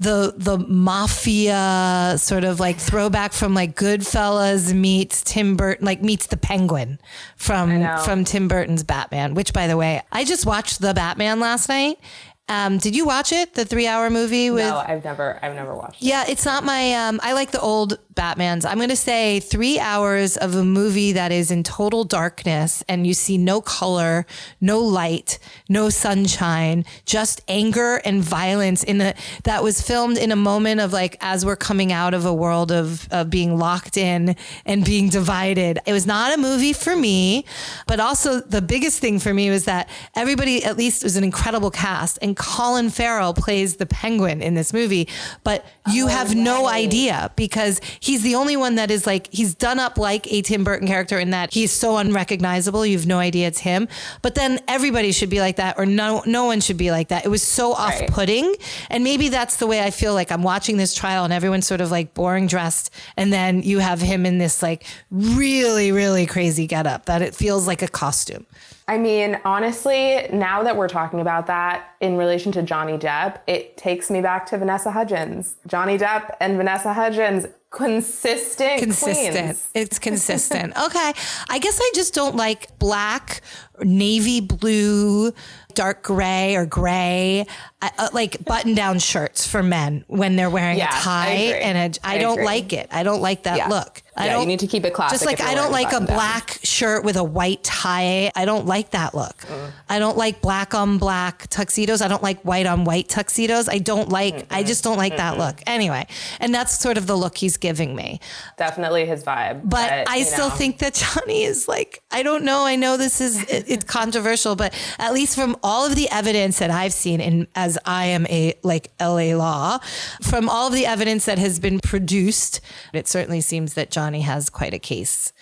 the 0.00 0.34
the 0.36 0.58
mafia 0.58 2.16
sort 2.18 2.44
of 2.44 2.60
like 2.60 2.76
throwback 2.76 3.32
from 3.32 3.54
like 3.54 3.74
Goodfellas 3.74 4.74
meets 4.74 5.22
Tim 5.22 5.56
Burton 5.56 5.86
like 5.86 6.02
meets 6.02 6.26
the 6.26 6.36
Penguin 6.36 6.98
from 7.36 7.86
from 8.04 8.24
Tim 8.24 8.48
Burton's 8.48 8.82
Batman. 8.82 9.34
Which 9.34 9.54
by 9.54 9.66
the 9.66 9.78
way, 9.78 10.02
I 10.12 10.24
just 10.24 10.44
watched 10.44 10.80
the 10.80 10.92
Batman 10.92 11.40
last 11.40 11.68
night. 11.70 11.98
Um, 12.46 12.76
did 12.76 12.94
you 12.94 13.06
watch 13.06 13.32
it? 13.32 13.54
The 13.54 13.64
three 13.64 13.86
hour 13.86 14.10
movie 14.10 14.50
with 14.50 14.66
No, 14.66 14.76
I've 14.76 15.02
never, 15.02 15.38
I've 15.42 15.54
never 15.54 15.74
watched 15.74 16.02
it. 16.02 16.06
Yeah, 16.06 16.24
it's 16.28 16.44
not 16.44 16.62
my. 16.62 16.92
Um, 16.92 17.18
I 17.22 17.32
like 17.32 17.52
the 17.52 17.60
old 17.60 17.98
Batman's. 18.14 18.64
I'm 18.64 18.76
going 18.76 18.88
to 18.88 18.96
say 18.96 19.40
three 19.40 19.78
hours 19.78 20.36
of 20.36 20.54
a 20.54 20.64
movie 20.64 21.12
that 21.12 21.32
is 21.32 21.50
in 21.50 21.62
total 21.62 22.04
darkness, 22.04 22.82
and 22.88 23.06
you 23.06 23.14
see 23.14 23.38
no 23.38 23.60
color, 23.60 24.26
no 24.60 24.80
light, 24.80 25.38
no 25.68 25.88
sunshine, 25.88 26.84
just 27.04 27.40
anger 27.48 27.96
and 28.04 28.22
violence. 28.22 28.84
In 28.84 28.98
the 28.98 29.14
that 29.44 29.62
was 29.62 29.80
filmed 29.80 30.18
in 30.18 30.32
a 30.32 30.36
moment 30.36 30.80
of 30.80 30.92
like 30.92 31.16
as 31.20 31.44
we're 31.44 31.56
coming 31.56 31.92
out 31.92 32.14
of 32.14 32.24
a 32.24 32.34
world 32.34 32.70
of 32.70 33.08
of 33.10 33.30
being 33.30 33.58
locked 33.58 33.96
in 33.96 34.36
and 34.64 34.84
being 34.84 35.08
divided. 35.08 35.78
It 35.86 35.92
was 35.92 36.06
not 36.06 36.34
a 36.34 36.40
movie 36.40 36.72
for 36.72 36.94
me, 36.96 37.44
but 37.86 38.00
also 38.00 38.40
the 38.40 38.62
biggest 38.62 39.00
thing 39.00 39.18
for 39.18 39.34
me 39.34 39.50
was 39.50 39.64
that 39.64 39.88
everybody 40.14 40.64
at 40.64 40.76
least 40.76 41.02
was 41.02 41.16
an 41.16 41.24
incredible 41.24 41.70
cast, 41.70 42.18
and 42.22 42.36
Colin 42.36 42.90
Farrell 42.90 43.34
plays 43.34 43.76
the 43.76 43.86
Penguin 43.86 44.42
in 44.42 44.54
this 44.54 44.72
movie, 44.72 45.08
but 45.42 45.64
you 45.90 46.06
have 46.06 46.34
no 46.34 46.64
oh, 46.64 46.68
idea 46.68 47.30
because 47.36 47.80
he's 48.04 48.22
the 48.22 48.34
only 48.34 48.56
one 48.56 48.74
that 48.74 48.90
is 48.90 49.06
like 49.06 49.32
he's 49.32 49.54
done 49.54 49.80
up 49.80 49.96
like 49.96 50.30
a 50.30 50.42
Tim 50.42 50.62
Burton 50.62 50.86
character 50.86 51.18
in 51.18 51.30
that 51.30 51.54
he's 51.54 51.72
so 51.72 51.96
unrecognizable. 51.96 52.84
You 52.84 52.98
have 52.98 53.06
no 53.06 53.18
idea 53.18 53.48
it's 53.48 53.60
him. 53.60 53.88
But 54.20 54.34
then 54.34 54.60
everybody 54.68 55.10
should 55.12 55.30
be 55.30 55.40
like 55.40 55.56
that, 55.56 55.78
or 55.78 55.86
no, 55.86 56.22
no 56.26 56.44
one 56.44 56.60
should 56.60 56.76
be 56.76 56.90
like 56.90 57.08
that. 57.08 57.24
It 57.24 57.28
was 57.28 57.42
so 57.42 57.72
off-putting, 57.72 58.54
and 58.90 59.02
maybe 59.02 59.30
that's 59.30 59.56
the 59.56 59.66
way 59.66 59.82
I 59.82 59.90
feel 59.90 60.12
like 60.12 60.30
I'm 60.30 60.42
watching 60.42 60.76
this 60.76 60.94
trial, 60.94 61.24
and 61.24 61.32
everyone's 61.32 61.66
sort 61.66 61.80
of 61.80 61.90
like 61.90 62.12
boring 62.12 62.46
dressed, 62.46 62.92
and 63.16 63.32
then 63.32 63.62
you 63.62 63.78
have 63.78 64.00
him 64.00 64.26
in 64.26 64.38
this 64.38 64.62
like 64.62 64.84
really, 65.10 65.90
really 65.90 66.26
crazy 66.26 66.66
getup 66.66 67.06
that 67.06 67.22
it 67.22 67.34
feels 67.34 67.66
like 67.66 67.80
a 67.80 67.88
costume. 67.88 68.46
I 68.86 68.98
mean, 68.98 69.40
honestly, 69.46 70.26
now 70.30 70.62
that 70.62 70.76
we're 70.76 70.88
talking 70.88 71.20
about 71.20 71.46
that 71.46 71.94
in 72.00 72.16
relation 72.18 72.52
to 72.52 72.62
Johnny 72.62 72.98
Depp, 72.98 73.38
it 73.46 73.76
takes 73.78 74.10
me 74.10 74.20
back 74.20 74.44
to 74.46 74.58
Vanessa 74.58 74.90
Hudgens. 74.90 75.56
Johnny 75.66 75.96
Depp 75.96 76.36
and 76.38 76.58
Vanessa 76.58 76.92
Hudgens, 76.92 77.46
consistent, 77.70 78.78
consistent. 78.80 79.32
queens. 79.36 79.70
It's 79.74 79.98
consistent. 79.98 80.76
okay. 80.86 81.12
I 81.48 81.58
guess 81.58 81.78
I 81.82 81.92
just 81.94 82.12
don't 82.14 82.36
like 82.36 82.78
black, 82.78 83.40
navy 83.80 84.40
blue, 84.40 85.32
dark 85.74 86.02
gray 86.02 86.54
or 86.54 86.66
gray, 86.66 87.46
uh, 87.82 87.88
uh, 87.98 88.08
like 88.12 88.44
button 88.44 88.74
down 88.74 88.98
shirts 88.98 89.46
for 89.46 89.62
men 89.62 90.04
when 90.08 90.36
they're 90.36 90.50
wearing 90.50 90.76
Yeah, 90.78 90.92
a 90.92 90.96
I 90.96 91.00
tie. 91.00 91.28
agree. 91.30 91.60
And 91.62 91.96
a, 91.96 92.06
I, 92.06 92.14
I 92.16 92.18
don't 92.18 92.34
agree. 92.34 92.44
like 92.44 92.72
it. 92.74 92.88
I 92.92 93.02
don't 93.02 93.22
like 93.22 93.44
that 93.44 93.56
Yeah. 93.56 93.68
look. 93.68 94.02
I 94.16 94.26
Yeah, 94.26 94.32
don't 94.34 94.42
you 94.42 94.46
need 94.46 94.60
to 94.60 94.66
keep 94.66 94.84
it 94.84 94.94
classic 94.94 95.16
Just 95.16 95.26
like 95.26 95.40
I 95.40 95.54
don't 95.54 95.72
like 95.72 95.92
a 95.92 96.00
black 96.00 96.60
shirt 96.62 97.04
with 97.04 97.16
a 97.16 97.24
white 97.24 97.62
tie. 97.64 98.30
I 98.34 98.44
don't 98.44 98.66
like 98.66 98.90
that 98.90 99.14
look. 99.14 99.38
Mm. 99.38 99.70
I 99.88 99.98
don't 99.98 100.16
like 100.16 100.40
black 100.40 100.74
on 100.74 100.98
black 100.98 101.48
tuxedos. 101.48 102.00
I 102.00 102.08
don't 102.08 102.22
like 102.22 102.40
white 102.42 102.66
on 102.66 102.84
white 102.84 103.08
tuxedos. 103.08 103.68
I 103.68 103.78
don't 103.78 104.08
like, 104.08 104.46
I 104.50 104.62
just 104.62 104.84
don't 104.84 104.96
like 104.96 105.16
that 105.16 105.36
look. 105.38 105.60
Anyway, 105.66 106.06
and 106.38 106.54
that's 106.54 106.78
sort 106.78 106.96
of 106.96 107.06
the 107.06 107.16
look 107.16 107.38
he's 107.38 107.56
giving 107.56 107.96
me. 107.96 108.20
Definitely 108.56 109.04
his 109.06 109.24
vibe. 109.24 109.62
But 109.64 110.08
I 110.08 110.22
still 110.22 110.48
know. 110.48 110.54
think 110.54 110.78
that 110.78 110.94
Johnny 110.94 111.42
is 111.42 111.66
like, 111.66 112.02
I 112.10 112.22
don't 112.22 112.44
know. 112.44 112.64
I 112.64 112.76
know 112.76 112.96
this 112.96 113.20
is 113.20 113.42
it, 113.50 113.64
it's 113.68 113.84
controversial, 113.84 114.54
but 114.54 114.72
at 114.98 115.12
least 115.12 115.34
from 115.34 115.56
all 115.62 115.84
of 115.86 115.96
the 115.96 116.08
evidence 116.10 116.58
that 116.60 116.70
I've 116.70 116.92
seen, 116.92 117.20
and 117.20 117.46
as 117.56 117.78
I 117.84 118.06
am 118.06 118.26
a 118.28 118.54
like 118.62 118.92
LA 119.00 119.34
law, 119.36 119.78
from 120.22 120.48
all 120.48 120.68
of 120.68 120.72
the 120.72 120.86
evidence 120.86 121.24
that 121.24 121.38
has 121.38 121.58
been 121.58 121.80
produced, 121.80 122.60
it 122.92 123.08
certainly 123.08 123.40
seems 123.40 123.74
that 123.74 123.90
Johnny 123.90 124.03
has 124.12 124.50
quite 124.50 124.74
a 124.74 124.78
case 124.78 125.32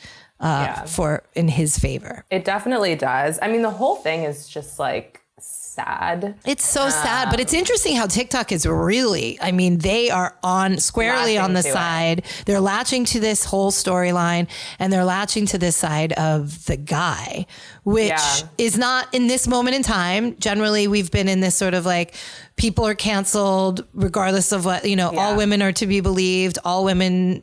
uh, 0.40 0.64
Yeah. 0.66 0.84
for 0.84 1.22
in 1.34 1.48
his 1.48 1.78
favor. 1.78 2.24
It 2.30 2.44
definitely 2.44 2.94
does. 2.96 3.38
I 3.42 3.48
mean, 3.48 3.62
the 3.62 3.70
whole 3.70 3.96
thing 3.96 4.24
is 4.24 4.48
just 4.48 4.78
like 4.78 5.20
sad. 5.40 6.36
It's 6.44 6.64
so 6.64 6.88
sad, 6.88 7.28
but 7.30 7.40
it's 7.40 7.54
interesting 7.54 7.96
how 7.96 8.06
TikTok 8.06 8.52
is 8.52 8.66
really, 8.66 9.38
I 9.40 9.50
mean, 9.50 9.78
they 9.78 10.10
are 10.10 10.36
on 10.42 10.78
squarely 10.78 11.36
on 11.38 11.54
the 11.54 11.62
to 11.62 11.68
it. 11.68 11.72
side. 11.72 12.24
They're 12.46 12.60
latching 12.60 13.04
to 13.06 13.20
this 13.20 13.44
whole 13.44 13.72
storyline 13.72 14.48
and 14.78 14.92
they're 14.92 15.04
latching 15.04 15.46
to 15.46 15.58
this 15.58 15.76
side 15.76 16.12
of 16.12 16.66
the 16.66 16.76
guy, 16.76 17.46
which 17.84 18.08
Yeah. 18.10 18.42
is 18.58 18.76
not 18.78 19.12
in 19.14 19.26
this 19.26 19.48
moment 19.48 19.74
in 19.74 19.82
time. 19.82 20.36
Generally, 20.38 20.88
we've 20.88 21.10
been 21.10 21.28
in 21.28 21.40
this 21.40 21.56
sort 21.56 21.74
of 21.74 21.86
like 21.86 22.14
people 22.56 22.86
are 22.86 22.94
canceled 22.94 23.84
regardless 23.94 24.52
of 24.52 24.64
what, 24.64 24.84
you 24.84 24.96
know, 24.96 25.10
all 25.16 25.36
women 25.36 25.62
are 25.62 25.72
to 25.72 25.86
be 25.86 26.00
believed, 26.00 26.58
all 26.64 26.84
women, 26.84 27.42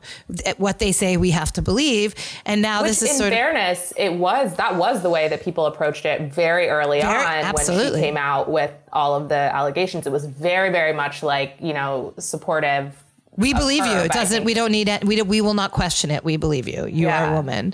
what 0.57 0.79
they 0.79 0.91
say 0.91 1.17
we 1.17 1.31
have 1.31 1.51
to 1.53 1.61
believe. 1.61 2.15
And 2.45 2.61
now 2.61 2.81
Which, 2.81 2.91
this 2.91 3.01
is 3.03 3.09
in 3.11 3.15
sort 3.17 3.33
of. 3.33 3.37
fairness, 3.37 3.93
it 3.97 4.13
was 4.13 4.55
that 4.55 4.75
was 4.75 5.01
the 5.01 5.09
way 5.09 5.27
that 5.27 5.43
people 5.43 5.65
approached 5.65 6.05
it 6.05 6.31
very 6.31 6.69
early 6.69 7.01
Very- 7.01 7.43
on 7.43 7.53
when 7.53 7.65
she 7.65 7.99
came 7.99 8.17
out 8.17 8.49
with 8.49 8.71
all 8.93 9.15
of 9.15 9.29
the 9.29 9.35
allegations. 9.35 10.05
It 10.07 10.11
was 10.11 10.25
very, 10.25 10.69
very 10.69 10.93
much 10.93 11.23
like 11.23 11.55
you 11.59 11.73
know 11.73 12.13
supportive. 12.17 13.03
We 13.35 13.53
believe 13.53 13.85
you. 13.85 13.93
It 13.93 14.11
doesn't. 14.11 14.43
We 14.43 14.53
don't 14.53 14.71
need 14.71 14.89
it. 14.89 15.05
We 15.05 15.21
we 15.21 15.39
will 15.39 15.53
not 15.53 15.71
question 15.71 16.11
it. 16.11 16.25
We 16.25 16.35
believe 16.35 16.67
you. 16.67 16.87
You 16.87 17.07
are 17.07 17.31
a 17.31 17.35
woman. 17.35 17.73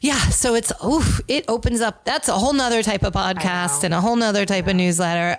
Yeah. 0.00 0.18
So 0.30 0.54
it's 0.54 0.72
oof. 0.84 1.20
It 1.28 1.44
opens 1.46 1.80
up. 1.80 2.04
That's 2.04 2.28
a 2.28 2.32
whole 2.32 2.52
nother 2.52 2.82
type 2.82 3.04
of 3.04 3.12
podcast 3.12 3.84
and 3.84 3.94
a 3.94 4.00
whole 4.00 4.16
nother 4.16 4.44
type 4.44 4.66
of 4.66 4.74
newsletter. 4.74 5.38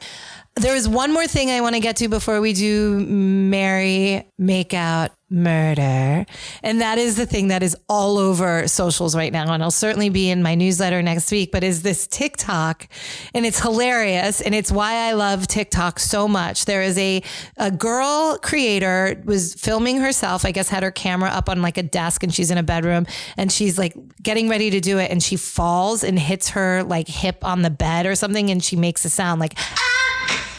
There 0.56 0.76
is 0.76 0.88
one 0.88 1.12
more 1.12 1.26
thing 1.26 1.50
I 1.50 1.62
want 1.62 1.74
to 1.74 1.82
get 1.82 1.96
to 1.98 2.08
before 2.08 2.40
we 2.40 2.54
do 2.54 3.00
marry, 3.00 4.30
make 4.38 4.74
out, 4.74 5.10
murder. 5.34 6.28
And 6.62 6.82
that 6.82 7.00
is 7.00 7.16
the 7.16 7.26
thing 7.26 7.48
that 7.48 7.64
is 7.64 7.76
all 7.90 8.20
over 8.20 8.68
socials 8.68 9.16
right 9.16 9.34
now. 9.34 9.52
And 9.52 9.64
I'll 9.64 9.72
certainly 9.72 10.10
be 10.10 10.30
in 10.30 10.44
my 10.44 10.54
newsletter 10.54 11.02
next 11.02 11.32
week, 11.32 11.52
but 11.52 11.64
is 11.64 11.82
this 11.82 12.06
TikTok 12.06 12.88
and 13.34 13.46
it's 13.46 13.60
hilarious. 13.60 14.42
And 14.42 14.54
it's 14.54 14.72
why 14.72 15.08
I 15.08 15.14
love 15.14 15.48
TikTok 15.48 16.00
so 16.00 16.28
much. 16.28 16.66
There 16.66 16.84
is 16.84 16.98
a, 17.00 17.24
a 17.58 17.72
girl 17.72 18.38
creator 18.44 19.22
was 19.26 19.56
filming 19.56 19.98
herself, 20.00 20.46
I 20.46 20.52
guess 20.52 20.70
had 20.70 20.84
her 20.84 20.92
camera 20.92 21.30
up 21.30 21.50
on 21.50 21.64
like 21.64 21.80
a 21.80 21.84
desk 21.84 22.22
and 22.22 22.32
she's 22.32 22.52
in 22.52 22.60
a 22.60 22.64
bedroom 22.64 23.08
and 23.36 23.52
she's 23.52 23.80
like 23.80 23.96
getting 24.22 24.50
ready 24.50 24.70
to 24.70 24.80
do 24.80 25.00
it. 25.00 25.10
And 25.10 25.24
she 25.24 25.36
falls 25.36 26.04
and 26.04 26.20
hits 26.20 26.50
her 26.50 26.84
like 26.84 27.08
hip 27.08 27.44
on 27.44 27.64
the 27.64 27.72
bed 27.72 28.06
or 28.06 28.14
something. 28.14 28.52
And 28.52 28.64
she 28.64 28.76
makes 28.76 29.04
a 29.04 29.10
sound 29.10 29.42
like, 29.42 29.58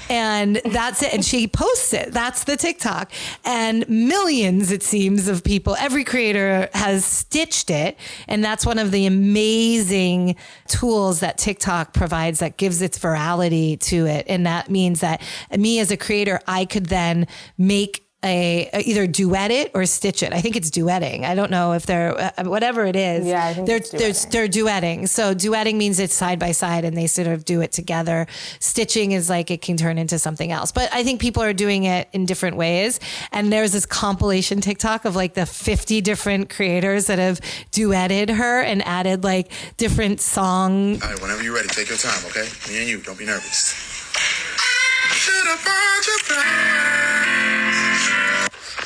and 0.09 0.57
that's 0.65 1.03
it. 1.03 1.15
And 1.15 1.25
she 1.25 1.47
posts 1.47 1.93
it. 1.93 2.13
That's 2.13 2.45
the 2.45 2.57
TikTok. 2.57 3.13
And 3.45 3.89
millions, 3.89 4.71
it 4.71 4.83
seems, 4.83 5.29
of 5.29 5.45
people, 5.45 5.77
every 5.79 6.05
creator 6.05 6.69
has 6.75 7.05
stitched 7.05 7.71
it. 7.71 7.97
And 8.29 8.45
that's 8.45 8.67
one 8.67 8.79
of 8.79 8.91
the 8.91 9.07
amazing 9.07 10.37
tools 10.69 11.21
that 11.21 11.39
TikTok 11.39 11.93
provides 11.95 12.41
that 12.41 12.57
gives 12.57 12.83
its 12.83 12.99
virality 12.99 13.79
to 13.81 14.07
it. 14.07 14.27
And 14.29 14.47
that 14.47 14.71
means 14.71 15.01
that 15.01 15.23
me 15.57 15.81
as 15.81 15.91
a 15.91 15.97
creator, 15.97 16.41
I 16.47 16.65
could 16.65 16.87
then 16.87 17.27
make 17.57 18.04
a, 18.25 18.69
a- 18.73 18.81
either 18.81 19.07
duet 19.07 19.51
it 19.51 19.71
or 19.75 19.85
stitch 19.87 20.23
it. 20.23 20.33
I 20.33 20.41
think 20.41 20.57
it's 20.57 20.71
duetting. 20.71 21.25
I 21.25 21.35
don't 21.35 21.51
know 21.51 21.73
if 21.73 21.85
they're 21.87 22.19
uh, 22.39 22.45
whatever 22.45 22.87
it 22.87 22.97
is. 22.97 23.27
Yeah, 23.27 23.45
I 23.45 23.55
think 23.55 23.67
they're 23.67 23.77
it's 23.77 23.91
they're, 23.91 23.99
duetting. 24.01 24.31
they're 24.31 24.49
duetting. 24.49 25.09
So 25.09 25.35
duetting 25.35 25.77
means 25.77 25.99
it's 25.99 26.15
side 26.15 26.39
by 26.39 26.53
side 26.53 26.85
and 26.85 26.97
they 26.97 27.07
sort 27.07 27.29
of 27.29 27.45
do 27.45 27.61
it 27.61 27.73
together. 27.73 28.27
Stitching 28.59 29.13
is 29.13 29.29
like 29.29 29.51
it 29.51 29.61
can 29.63 29.77
turn 29.77 29.99
into 29.99 30.19
something 30.19 30.51
else. 30.51 30.73
But 30.73 30.93
I 30.93 31.05
think 31.05 31.21
people 31.21 31.43
are 31.43 31.53
doing 31.53 31.85
it 31.85 32.09
in 32.13 32.25
different 32.27 32.57
ways. 32.57 32.99
And 33.33 33.53
there's 33.53 33.73
this 33.73 33.87
compilation 33.87 34.61
TikTok 34.61 35.05
of 35.05 35.15
like 35.15 35.35
the 35.35 35.47
50 35.47 36.01
different 36.01 36.49
creators 36.51 37.07
that 37.07 37.19
have 37.19 37.41
duetted 37.73 38.35
her 38.35 38.61
and 38.63 38.83
added 38.87 39.25
like 39.25 39.53
different 39.77 40.21
song. 40.21 40.95
All 41.03 41.09
right, 41.11 41.21
whenever 41.21 41.43
you're 41.43 41.55
ready, 41.55 41.69
take 41.69 41.89
your 41.89 41.99
time, 41.99 42.25
okay? 42.27 42.49
Me 42.73 42.79
and 42.81 42.89
you, 42.89 43.01
don't 43.01 43.19
be 43.19 43.27
nervous. 43.27 43.75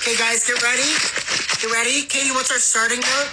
Okay, 0.08 0.16
guys, 0.16 0.46
get 0.46 0.62
ready. 0.62 0.88
Get 1.60 1.70
ready. 1.70 2.00
Katie, 2.08 2.30
what's 2.30 2.50
our 2.50 2.56
starting 2.56 2.98
note? 2.98 3.28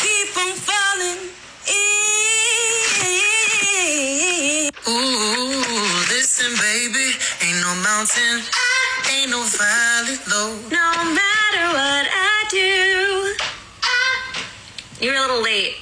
Keep 0.00 0.34
on 0.38 0.56
falling 0.56 1.28
in. 1.68 2.30
Ooh, 4.88 5.60
listen, 6.08 6.48
baby. 6.64 7.12
Ain't 7.44 7.60
no 7.60 7.74
mountain, 7.84 8.40
ain't 9.12 9.28
no 9.28 9.44
valley 9.44 10.16
low. 10.32 10.56
No 10.70 11.12
matter 11.12 11.68
what 11.76 12.08
I 12.08 12.46
do. 12.48 13.36
You're 15.04 15.16
a 15.16 15.20
little 15.20 15.42
late. 15.42 15.76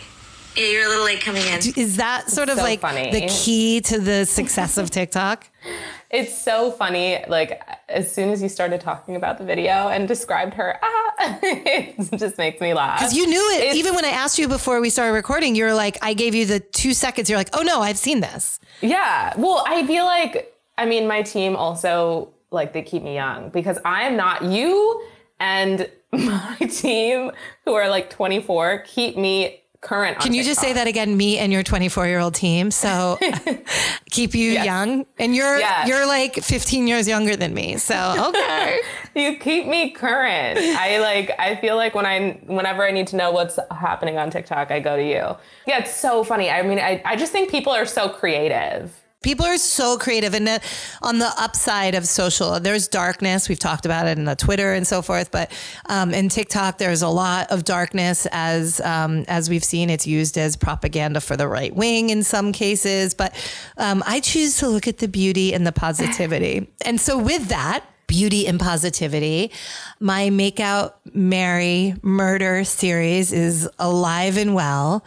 Yeah, 0.57 0.65
you're 0.65 0.87
a 0.87 0.89
little 0.89 1.05
late 1.05 1.21
coming 1.21 1.47
in. 1.47 1.61
Is 1.77 1.99
that 1.99 2.31
sort 2.31 2.49
of 2.49 2.57
so 2.57 2.65
like 2.65 2.81
funny. 2.81 3.13
the 3.13 3.29
key 3.29 3.81
to 3.83 4.01
the 4.01 4.25
success 4.25 4.77
of 4.77 4.91
TikTok? 4.91 5.49
It's 6.11 6.37
so 6.37 6.71
funny. 6.71 7.23
Like 7.29 7.63
as 7.89 8.11
soon 8.13 8.31
as 8.31 8.41
you 8.43 8.49
started 8.49 8.81
talking 8.81 9.15
about 9.17 9.39
the 9.39 9.45
video 9.45 9.89
and 9.89 10.09
described 10.09 10.55
her, 10.55 10.79
ah, 10.83 11.39
it 11.43 11.97
just 12.19 12.39
makes 12.39 12.61
me 12.61 12.73
laugh. 12.75 12.99
Because 12.99 13.15
you 13.15 13.27
knew 13.27 13.51
it. 13.55 13.61
It's- 13.61 13.77
Even 13.77 13.95
when 13.95 14.05
I 14.05 14.09
asked 14.11 14.39
you 14.39 14.49
before 14.49 14.81
we 14.81 14.89
started 14.91 15.13
recording, 15.13 15.55
you 15.55 15.65
were 15.65 15.75
like, 15.75 15.99
I 16.01 16.15
gave 16.15 16.35
you 16.35 16.47
the 16.47 16.61
two 16.61 16.95
seconds. 16.95 17.29
You're 17.29 17.39
like, 17.39 17.51
oh 17.53 17.63
no, 17.63 17.81
I've 17.83 17.99
seen 17.99 18.21
this. 18.21 18.59
Yeah. 18.81 19.35
Well, 19.37 19.63
I 19.67 19.87
feel 19.87 20.05
like 20.07 20.55
I 20.79 20.87
mean 20.87 21.07
my 21.07 21.23
team 21.23 21.57
also 21.57 22.31
like 22.51 22.73
they 22.73 22.83
keep 22.83 23.03
me 23.03 23.15
young 23.15 23.51
because 23.51 23.79
I 23.85 24.03
am 24.05 24.17
not 24.17 24.43
you 24.45 25.03
and 25.41 25.91
my 26.13 26.57
team 26.71 27.33
who 27.67 27.75
are 27.75 27.89
like 27.91 28.09
24 28.09 28.79
keep 28.87 29.17
me 29.19 29.61
current. 29.81 30.19
Can 30.19 30.35
you 30.35 30.43
just 30.43 30.61
say 30.61 30.73
that 30.73 30.87
again? 30.87 31.17
Me 31.17 31.39
and 31.39 31.53
your 31.53 31.63
24 31.63 32.07
year 32.07 32.19
old 32.19 32.35
team. 32.35 32.71
So 32.71 33.19
keep 34.11 34.35
you 34.35 34.51
young, 34.53 35.07
and 35.19 35.35
you're 35.35 35.59
Yes. 35.59 35.89
you're 35.89 36.07
like 36.07 36.35
15 36.37 36.87
years 36.87 37.07
younger 37.09 37.37
than 37.37 37.55
me. 37.55 37.77
So 37.77 37.95
okay. 38.29 38.81
You 39.15 39.37
keep 39.39 39.67
me 39.67 39.91
current. 39.91 40.59
I 40.59 40.99
like 40.99 41.31
I 41.39 41.57
feel 41.57 41.77
like 41.77 41.95
when 41.95 42.07
I 42.07 42.41
whenever 42.47 42.83
I 42.85 42.91
need 42.91 43.07
to 43.09 43.17
know 43.17 43.31
what's 43.31 43.59
happening 43.71 44.19
on 44.19 44.31
TikTok, 44.31 44.71
I 44.71 44.81
go 44.81 44.97
to 44.97 45.03
you. 45.03 45.37
Yeah, 45.67 45.79
it's 45.79 45.95
so 45.95 46.25
funny. 46.25 46.51
I 46.51 46.63
mean, 46.63 46.79
I, 46.79 47.03
I 47.05 47.17
just 47.17 47.33
think 47.33 47.51
people 47.51 47.73
are 47.73 47.87
so 47.87 48.09
creative. 48.09 48.93
People 49.21 49.47
are 49.47 49.59
so 49.59 49.99
creative, 49.99 50.33
and 50.33 50.47
the, 50.47 50.61
on 51.03 51.19
the 51.19 51.31
upside 51.37 51.97
of 51.97 52.07
social, 52.07 52.61
there's 52.61 52.87
darkness. 52.87 53.49
We've 53.49 53.59
talked 53.59 53.85
about 53.85 54.07
it 54.07 54.17
in 54.17 54.27
the 54.27 54.37
Twitter 54.37 54.75
and 54.75 54.87
so 54.87 55.03
forth, 55.03 55.33
but 55.33 55.51
um, 55.87 56.15
in 56.15 56.29
TikTok, 56.29 56.79
there's 56.79 57.03
a 57.03 57.09
lot 57.09 57.51
of 57.51 57.65
darkness. 57.65 58.29
As 58.31 58.81
um, 58.81 59.25
as 59.27 59.51
we've 59.51 59.65
seen, 59.65 59.91
it's 59.91 60.07
used 60.07 60.39
as 60.39 60.55
propaganda 60.55 61.21
for 61.21 61.37
the 61.37 61.49
right 61.49 61.75
wing 61.75 62.11
in 62.11 62.23
some 62.23 62.53
cases. 62.53 63.13
But 63.13 63.35
um, 63.77 64.05
I 64.07 64.21
choose 64.21 64.59
to 64.59 64.69
look 64.69 64.87
at 64.87 64.99
the 64.99 65.09
beauty 65.09 65.53
and 65.53 65.67
the 65.67 65.73
positivity, 65.73 66.69
and 66.85 67.01
so 67.01 67.19
with 67.19 67.49
that. 67.49 67.85
Beauty 68.07 68.47
and 68.47 68.59
positivity. 68.59 69.53
My 70.01 70.31
Makeout 70.31 70.95
Marry 71.13 71.95
Murder 72.01 72.65
series 72.65 73.35
is 73.35 73.69
alive 73.79 74.39
and 74.39 74.55
well. 74.55 75.05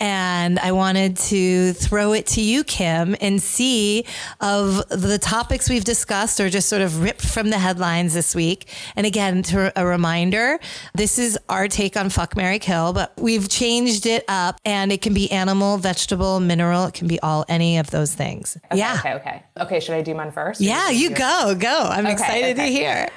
And 0.00 0.58
I 0.58 0.72
wanted 0.72 1.16
to 1.18 1.72
throw 1.74 2.12
it 2.12 2.26
to 2.28 2.40
you, 2.40 2.64
Kim, 2.64 3.14
and 3.20 3.40
see 3.40 4.04
of 4.40 4.86
the 4.88 5.18
topics 5.18 5.70
we've 5.70 5.84
discussed 5.84 6.40
or 6.40 6.50
just 6.50 6.68
sort 6.68 6.82
of 6.82 7.00
ripped 7.02 7.24
from 7.24 7.50
the 7.50 7.58
headlines 7.58 8.14
this 8.14 8.34
week. 8.34 8.68
And 8.96 9.06
again, 9.06 9.42
to 9.44 9.72
a 9.80 9.86
reminder, 9.86 10.58
this 10.94 11.18
is 11.18 11.38
our 11.48 11.68
take 11.68 11.96
on 11.96 12.10
Fuck 12.10 12.36
Marry 12.36 12.58
Kill, 12.58 12.92
but 12.92 13.12
we've 13.18 13.48
changed 13.48 14.06
it 14.06 14.24
up 14.28 14.60
and 14.64 14.90
it 14.92 15.00
can 15.00 15.14
be 15.14 15.30
animal, 15.30 15.78
vegetable, 15.78 16.40
mineral. 16.40 16.86
It 16.86 16.94
can 16.94 17.06
be 17.06 17.20
all 17.20 17.44
any 17.48 17.78
of 17.78 17.90
those 17.90 18.14
things. 18.14 18.58
yeah. 18.74 18.96
Okay, 18.98 19.14
okay. 19.14 19.42
Okay, 19.60 19.80
should 19.80 19.94
I 19.94 20.02
do 20.02 20.14
mine 20.14 20.32
first? 20.32 20.60
Yeah, 20.60 20.90
you 20.90 21.10
go, 21.10 21.54
go. 21.58 21.88
I'm 21.90 22.06
excited 22.06 22.56
to 22.56 22.64
hear. 22.64 23.08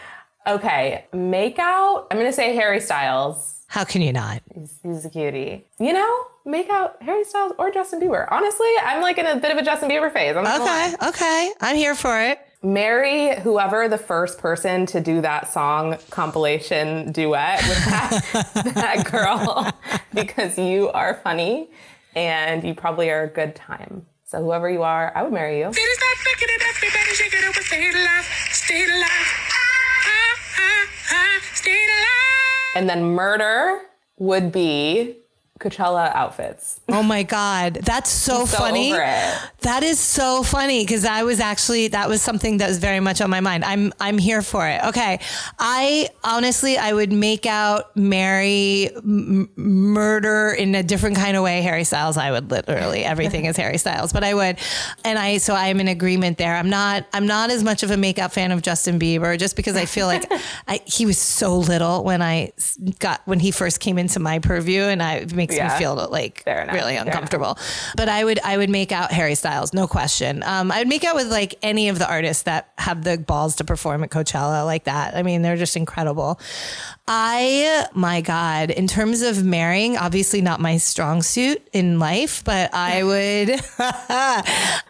Okay, 0.45 1.05
make 1.11 1.59
out. 1.59 2.07
I'm 2.09 2.17
gonna 2.17 2.31
say 2.31 2.55
Harry 2.55 2.79
Styles. 2.79 3.55
How 3.67 3.83
can 3.83 4.01
you 4.01 4.13
not? 4.13 4.41
He's, 4.55 4.79
he's 4.81 5.03
a 5.03 5.09
cutie. 5.09 5.65
You 5.77 5.91
know, 5.91 6.25
make 6.47 6.69
out 6.69 7.01
Harry 7.03 7.23
Styles 7.25 7.53
or 7.59 7.69
Justin 7.71 7.99
Bieber. 7.99 8.25
Honestly, 8.31 8.69
I'm 8.81 9.01
like 9.01 9.17
in 9.17 9.25
a 9.25 9.35
bit 9.35 9.51
of 9.51 9.57
a 9.57 9.63
Justin 9.63 9.89
Bieber 9.89 10.11
phase. 10.11 10.35
I'm 10.35 10.43
not. 10.45 10.61
Okay, 10.61 11.09
okay. 11.09 11.51
I'm 11.61 11.75
here 11.75 11.93
for 11.93 12.19
it. 12.19 12.39
marry 12.63 13.35
whoever 13.41 13.87
the 13.87 13.97
first 13.97 14.39
person 14.39 14.85
to 14.87 14.99
do 14.99 15.21
that 15.21 15.51
song 15.51 15.97
compilation 16.09 17.11
duet 17.11 17.59
with 17.67 17.85
that, 17.85 18.21
that 18.75 19.11
girl 19.11 19.71
because 20.13 20.57
you 20.57 20.89
are 20.89 21.15
funny 21.23 21.69
and 22.15 22.63
you 22.63 22.73
probably 22.73 23.09
are 23.11 23.23
a 23.23 23.27
good 23.27 23.55
time. 23.55 24.05
So 24.25 24.41
whoever 24.41 24.69
you 24.69 24.83
are, 24.83 25.11
I 25.15 25.23
would 25.23 25.31
marry 25.33 25.59
you. 25.59 25.71
And 32.75 32.89
then 32.89 33.03
murder 33.03 33.81
would 34.17 34.51
be 34.51 35.17
Coachella 35.59 36.13
outfits. 36.15 36.79
Oh 36.89 37.03
my 37.03 37.23
God. 37.23 37.75
That's 37.83 38.09
so, 38.09 38.45
So 38.45 38.57
funny. 38.57 38.91
That 38.91 39.83
is 39.83 39.99
so 39.99 40.43
funny 40.43 40.83
because 40.83 41.03
I 41.05 41.23
was 41.23 41.39
actually 41.39 41.89
that 41.89 42.07
was 42.07 42.21
something 42.21 42.57
that 42.57 42.67
was 42.69 42.77
very 42.77 42.99
much 42.99 43.21
on 43.21 43.29
my 43.29 43.39
mind. 43.39 43.65
I'm 43.65 43.91
I'm 43.99 44.17
here 44.17 44.41
for 44.41 44.67
it. 44.67 44.83
Okay, 44.85 45.19
I 45.59 46.09
honestly 46.23 46.77
I 46.77 46.93
would 46.93 47.11
make 47.11 47.45
out 47.45 47.95
marry 47.97 48.89
m- 48.95 49.49
murder 49.55 50.49
in 50.51 50.75
a 50.75 50.83
different 50.83 51.17
kind 51.17 51.35
of 51.35 51.43
way. 51.43 51.61
Harry 51.61 51.83
Styles, 51.83 52.17
I 52.17 52.31
would 52.31 52.51
literally 52.51 53.03
everything 53.03 53.45
is 53.45 53.57
Harry 53.57 53.77
Styles, 53.77 54.13
but 54.13 54.23
I 54.23 54.33
would, 54.33 54.57
and 55.03 55.17
I 55.19 55.37
so 55.37 55.53
I 55.53 55.67
am 55.67 55.79
in 55.79 55.87
agreement 55.87 56.37
there. 56.37 56.55
I'm 56.55 56.69
not 56.69 57.05
I'm 57.13 57.27
not 57.27 57.49
as 57.49 57.63
much 57.63 57.83
of 57.83 57.91
a 57.91 57.97
makeup 57.97 58.31
fan 58.31 58.51
of 58.51 58.61
Justin 58.61 58.99
Bieber 58.99 59.37
just 59.37 59.55
because 59.55 59.75
I 59.75 59.85
feel 59.85 60.07
like 60.07 60.31
I, 60.67 60.81
he 60.85 61.05
was 61.05 61.17
so 61.17 61.57
little 61.57 62.03
when 62.03 62.21
I 62.21 62.51
got 62.99 63.21
when 63.25 63.39
he 63.39 63.51
first 63.51 63.79
came 63.79 63.97
into 63.97 64.19
my 64.19 64.39
purview, 64.39 64.83
and 64.83 65.01
I 65.01 65.25
makes 65.49 65.57
Yeah. 65.57 65.73
me 65.73 65.79
feel 65.79 65.95
like 66.11 66.43
really 66.45 66.95
uncomfortable. 66.97 67.57
But 67.95 68.09
I 68.09 68.23
would 68.23 68.39
I 68.43 68.57
would 68.57 68.69
make 68.69 68.91
out 68.91 69.11
Harry 69.11 69.35
Styles, 69.35 69.73
no 69.73 69.87
question. 69.87 70.43
Um, 70.43 70.71
I 70.71 70.79
would 70.79 70.87
make 70.87 71.03
out 71.03 71.15
with 71.15 71.27
like 71.31 71.55
any 71.61 71.89
of 71.89 71.99
the 71.99 72.07
artists 72.09 72.43
that 72.43 72.69
have 72.77 73.03
the 73.03 73.17
balls 73.17 73.55
to 73.57 73.63
perform 73.63 74.03
at 74.03 74.09
Coachella 74.09 74.65
like 74.65 74.83
that. 74.85 75.15
I 75.15 75.23
mean, 75.23 75.41
they're 75.41 75.57
just 75.57 75.75
incredible. 75.75 76.39
I 77.07 77.87
my 77.93 78.21
God, 78.21 78.69
in 78.69 78.87
terms 78.87 79.21
of 79.21 79.43
marrying, 79.43 79.97
obviously 79.97 80.41
not 80.41 80.59
my 80.59 80.77
strong 80.77 81.21
suit 81.21 81.65
in 81.73 81.99
life, 81.99 82.43
but 82.43 82.73
I 82.73 83.03
would 83.09 83.49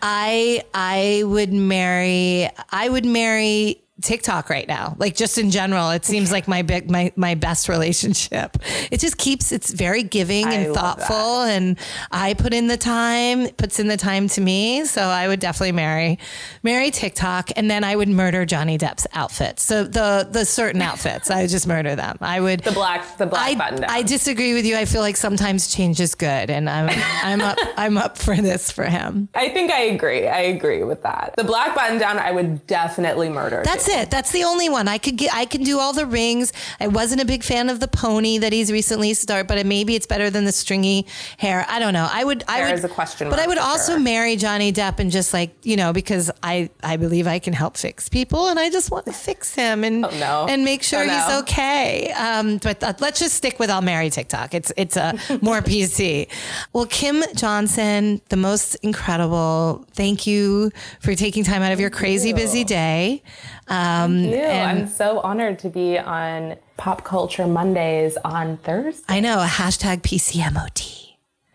I 0.01 0.63
I 0.73 1.23
would 1.25 1.53
marry 1.53 2.49
I 2.71 2.89
would 2.89 3.05
marry 3.05 3.81
TikTok 4.01 4.49
right 4.49 4.67
now. 4.67 4.95
Like 4.99 5.15
just 5.15 5.37
in 5.37 5.49
general, 5.49 5.89
it 5.89 6.05
seems 6.05 6.31
like 6.31 6.47
my 6.47 6.61
big 6.61 6.89
my 6.89 7.11
my 7.15 7.35
best 7.35 7.67
relationship. 7.77 8.57
It 8.91 8.99
just 8.99 9.17
keeps 9.17 9.51
it's 9.51 9.71
very 9.71 10.03
giving 10.03 10.45
and 10.47 10.71
love 10.71 10.75
thoughtful 10.75 11.41
and 11.41 11.77
I 12.11 12.33
put 12.35 12.53
in 12.53 12.67
the 12.67 12.77
time, 12.77 13.41
it 13.41 13.57
puts 13.57 13.79
in 13.79 13.87
the 13.87 13.97
time 13.97 14.27
to 14.29 14.41
me. 14.41 14.85
So 14.85 15.01
I 15.01 15.27
would 15.27 15.39
definitely 15.39 15.71
marry 15.71 16.19
marry 16.63 16.91
TikTok 16.91 17.49
and 17.55 17.69
then 17.71 17.83
I 17.83 17.95
would 17.95 18.09
murder 18.09 18.45
Johnny 18.45 18.77
Depp's 18.77 19.07
outfits. 19.13 19.63
So 19.63 19.83
the 19.83 20.27
the 20.29 20.45
certain 20.45 20.81
outfits, 20.81 21.31
I 21.31 21.41
would 21.41 21.49
just 21.49 21.67
murder 21.67 21.95
them. 21.95 22.17
I 22.21 22.39
would 22.39 22.61
The 22.61 22.71
black 22.71 23.17
the 23.17 23.25
black 23.25 23.49
I, 23.49 23.55
button 23.55 23.81
down. 23.81 23.89
I 23.89 24.03
disagree 24.03 24.53
with 24.53 24.65
you. 24.65 24.77
I 24.77 24.85
feel 24.85 25.01
like 25.01 25.17
sometimes 25.17 25.73
change 25.73 25.99
is 25.99 26.13
good 26.13 26.49
and 26.51 26.69
I'm 26.69 26.89
I'm 27.23 27.41
up 27.41 27.57
I'm 27.77 27.97
up 27.97 28.17
for 28.17 28.35
this 28.35 28.71
for 28.71 28.83
him. 28.85 29.29
I 29.33 29.49
think 29.49 29.71
I 29.71 29.81
agree. 29.81 30.27
I 30.27 30.41
agree 30.41 30.83
with 30.83 31.01
that. 31.01 31.33
The 31.35 31.43
black 31.43 31.73
button 31.75 31.97
down, 31.97 32.19
I 32.19 32.31
would 32.31 32.67
definitely 32.67 33.29
murder. 33.29 33.63
That's 33.65 33.86
it. 33.87 34.09
That's 34.11 34.31
the 34.31 34.43
only 34.43 34.69
one. 34.69 34.87
I 34.87 34.97
could 34.97 35.17
get. 35.17 35.33
I 35.33 35.45
can 35.45 35.63
do 35.63 35.79
all 35.79 35.93
the 35.93 36.05
rings. 36.05 36.53
I 36.79 36.87
wasn't 36.87 37.21
a 37.21 37.25
big 37.25 37.43
fan 37.43 37.69
of 37.69 37.79
the 37.79 37.87
pony 37.87 38.37
that 38.37 38.53
he's 38.53 38.71
recently 38.71 39.13
started, 39.13 39.47
but 39.47 39.65
maybe 39.65 39.95
it's 39.95 40.07
better 40.07 40.29
than 40.29 40.45
the 40.45 40.51
stringy 40.51 41.05
hair. 41.37 41.65
I 41.69 41.79
don't 41.79 41.93
know. 41.93 42.07
I 42.11 42.23
would. 42.23 42.43
I 42.47 42.57
Hair 42.57 42.65
would. 42.67 42.75
is 42.75 42.83
a 42.83 42.89
question 42.89 43.29
But 43.29 43.39
I 43.39 43.47
would 43.47 43.57
also 43.57 43.93
sure. 43.93 43.99
marry 43.99 44.35
Johnny 44.35 44.71
Depp 44.73 44.99
and 44.99 45.11
just 45.11 45.33
like 45.33 45.55
you 45.63 45.75
know 45.75 45.93
because 45.93 46.29
I 46.43 46.69
I 46.83 46.97
believe 46.97 47.27
I 47.27 47.39
can 47.39 47.53
help 47.53 47.77
fix 47.77 48.09
people 48.09 48.47
and 48.49 48.59
I 48.59 48.69
just 48.69 48.91
want 48.91 49.05
to 49.05 49.13
fix 49.13 49.53
him 49.55 49.83
and 49.83 50.05
Oh, 50.05 50.09
no. 50.19 50.45
and 50.49 50.63
make 50.65 50.83
sure 50.83 51.03
Oh, 51.03 51.09
he's 51.09 51.37
okay. 51.43 52.11
Um, 52.11 52.57
but 52.57 52.83
uh, 52.83 52.93
let's 52.99 53.19
just 53.19 53.35
stick 53.35 53.59
with 53.59 53.69
I'll 53.69 53.81
marry 53.81 54.09
TikTok. 54.09 54.53
It's 54.53 54.71
it's 54.77 54.97
a 54.97 55.13
more 55.41 55.61
PC. 55.67 56.27
Well, 56.73 56.85
Kim 56.85 57.23
Johnson, 57.35 58.21
the 58.29 58.37
most 58.37 58.75
incredible. 58.83 59.85
Thank 59.93 60.27
you 60.27 60.71
for 60.99 61.15
taking 61.15 61.43
time 61.43 61.61
out 61.61 61.71
of 61.71 61.79
your 61.79 61.89
crazy 61.89 62.33
busy 62.33 62.63
day. 62.63 63.23
Um, 63.69 63.76
Um, 63.77 64.17
Ew, 64.17 64.35
and- 64.35 64.79
I'm 64.79 64.87
so 64.87 65.19
honored 65.19 65.59
to 65.59 65.69
be 65.69 65.97
on 65.99 66.55
Pop 66.77 67.03
Culture 67.03 67.47
Mondays 67.47 68.17
on 68.23 68.57
Thursday. 68.57 69.03
I 69.07 69.19
know, 69.19 69.37
hashtag 69.47 70.01
PCMOT. 70.01 71.03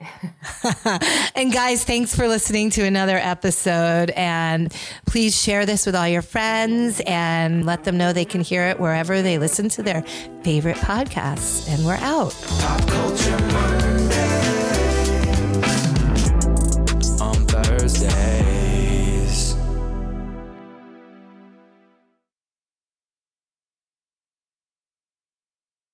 and 1.36 1.52
guys, 1.52 1.84
thanks 1.84 2.14
for 2.14 2.26
listening 2.26 2.70
to 2.70 2.82
another 2.84 3.16
episode. 3.16 4.10
And 4.10 4.72
please 5.06 5.40
share 5.40 5.64
this 5.64 5.86
with 5.86 5.94
all 5.94 6.08
your 6.08 6.22
friends 6.22 7.00
and 7.06 7.64
let 7.64 7.84
them 7.84 7.96
know 7.98 8.12
they 8.12 8.24
can 8.24 8.40
hear 8.40 8.64
it 8.64 8.80
wherever 8.80 9.22
they 9.22 9.38
listen 9.38 9.68
to 9.70 9.82
their 9.82 10.02
favorite 10.42 10.76
podcasts. 10.78 11.68
And 11.72 11.84
we're 11.86 11.94
out. 11.94 12.34
Pop 12.60 12.88
culture 12.88 13.38
Monday. 13.38 13.71